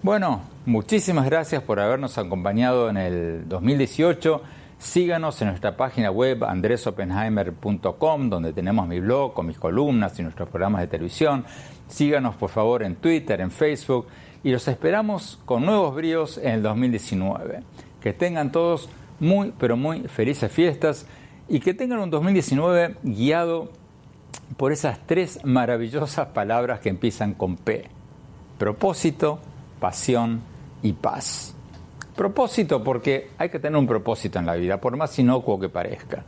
Bueno, 0.03 0.43
muchísimas 0.67 1.27
gracias 1.27 1.63
por 1.63 1.79
habernos 1.79 2.19
acompañado 2.19 2.91
en 2.91 2.97
el 2.97 3.49
2018. 3.49 4.43
Síganos 4.83 5.41
en 5.41 5.47
nuestra 5.47 5.77
página 5.77 6.11
web 6.11 6.43
andresopenheimer.com, 6.43 8.29
donde 8.29 8.53
tenemos 8.53 8.89
mi 8.89 8.99
blog 8.99 9.33
con 9.33 9.47
mis 9.47 9.57
columnas 9.57 10.19
y 10.19 10.25
nuestros 10.25 10.49
programas 10.49 10.81
de 10.81 10.89
televisión. 10.89 11.45
Síganos 11.87 12.35
por 12.35 12.51
favor 12.51 12.83
en 12.83 12.97
Twitter, 12.97 13.41
en 13.41 13.53
Facebook 13.53 14.09
y 14.43 14.51
los 14.51 14.67
esperamos 14.67 15.39
con 15.45 15.65
nuevos 15.65 15.95
bríos 15.95 16.37
en 16.37 16.55
el 16.55 16.63
2019. 16.65 17.63
Que 18.01 18.13
tengan 18.13 18.51
todos 18.51 18.89
muy, 19.21 19.55
pero 19.57 19.77
muy 19.77 20.01
felices 20.09 20.51
fiestas 20.51 21.07
y 21.49 21.61
que 21.61 21.75
tengan 21.75 22.01
un 22.01 22.11
2019 22.11 22.97
guiado 23.05 23.71
por 24.57 24.73
esas 24.73 24.99
tres 25.07 25.39
maravillosas 25.45 26.27
palabras 26.31 26.81
que 26.81 26.89
empiezan 26.89 27.35
con 27.35 27.57
P. 27.57 27.85
Propósito, 28.59 29.39
pasión 29.79 30.41
y 30.83 30.93
paz. 30.93 31.52
Propósito 32.17 32.83
porque 32.83 33.31
hay 33.39 33.49
que 33.49 33.59
tener 33.59 33.79
un 33.79 33.87
propósito 33.87 34.39
en 34.39 34.47
la 34.47 34.55
vida, 34.55 34.81
por 34.81 34.97
más 34.97 35.19
inocuo 35.19 35.59
que 35.59 35.69
parezca. 35.69 36.25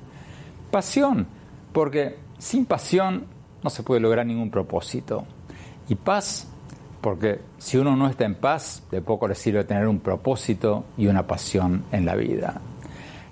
Pasión 0.71 1.27
porque 1.75 2.17
sin 2.39 2.65
pasión 2.65 3.27
no 3.63 3.69
se 3.69 3.83
puede 3.83 4.01
lograr 4.01 4.25
ningún 4.25 4.51
propósito. 4.51 5.27
Y 5.89 5.97
paz 5.97 6.47
porque 7.03 7.41
si 7.59 7.77
uno 7.77 7.97
no 7.97 8.09
está 8.09 8.25
en 8.25 8.37
paz, 8.37 8.83
de 8.91 9.03
poco 9.03 9.29
le 9.29 9.35
sirve 9.35 9.65
tener 9.65 9.87
un 9.87 10.01
propósito 10.01 10.85
y 10.97 11.07
una 11.07 11.27
pasión 11.27 11.85
en 11.93 12.07
la 12.07 12.15
vida. 12.15 12.63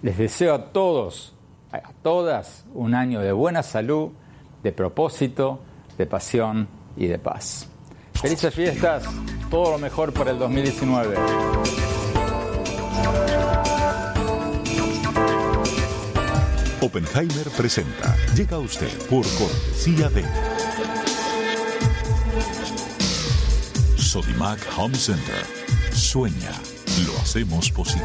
Les 0.02 0.18
deseo 0.18 0.54
a 0.54 0.72
todos, 0.72 1.34
a 1.70 1.92
todas, 2.02 2.66
un 2.74 2.94
año 2.94 3.20
de 3.20 3.32
buena 3.32 3.62
salud, 3.62 4.10
de 4.62 4.72
propósito, 4.72 5.60
de 5.96 6.06
pasión 6.06 6.68
y 6.96 7.06
de 7.06 7.18
paz. 7.18 7.68
Felices 8.12 8.52
fiestas, 8.52 9.04
todo 9.50 9.70
lo 9.70 9.78
mejor 9.78 10.12
para 10.12 10.32
el 10.32 10.38
2019. 10.38 11.91
Oppenheimer 16.92 17.48
presenta. 17.56 18.14
Llega 18.36 18.56
a 18.56 18.58
usted 18.58 18.92
por 19.08 19.24
cortesía 19.38 20.10
de 20.10 20.22
Sodimac 23.96 24.60
Home 24.76 24.94
Center. 24.94 25.42
Sueña, 25.90 26.52
lo 27.06 27.16
hacemos 27.18 27.70
posible. 27.70 28.04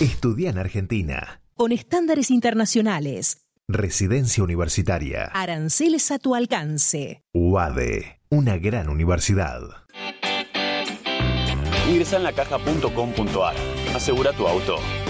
Estudia 0.00 0.50
en 0.50 0.58
Argentina. 0.58 1.40
Con 1.54 1.70
estándares 1.70 2.32
internacionales. 2.32 3.46
Residencia 3.68 4.42
universitaria. 4.42 5.26
Aranceles 5.32 6.10
a 6.10 6.18
tu 6.18 6.34
alcance. 6.34 7.22
UADE, 7.32 8.20
una 8.30 8.58
gran 8.58 8.88
universidad. 8.88 9.60
Ingresa 11.88 12.16
en 12.16 12.24
lacaja.com.ar, 12.24 13.54
asegura 13.94 14.32
tu 14.32 14.48
auto 14.48 14.80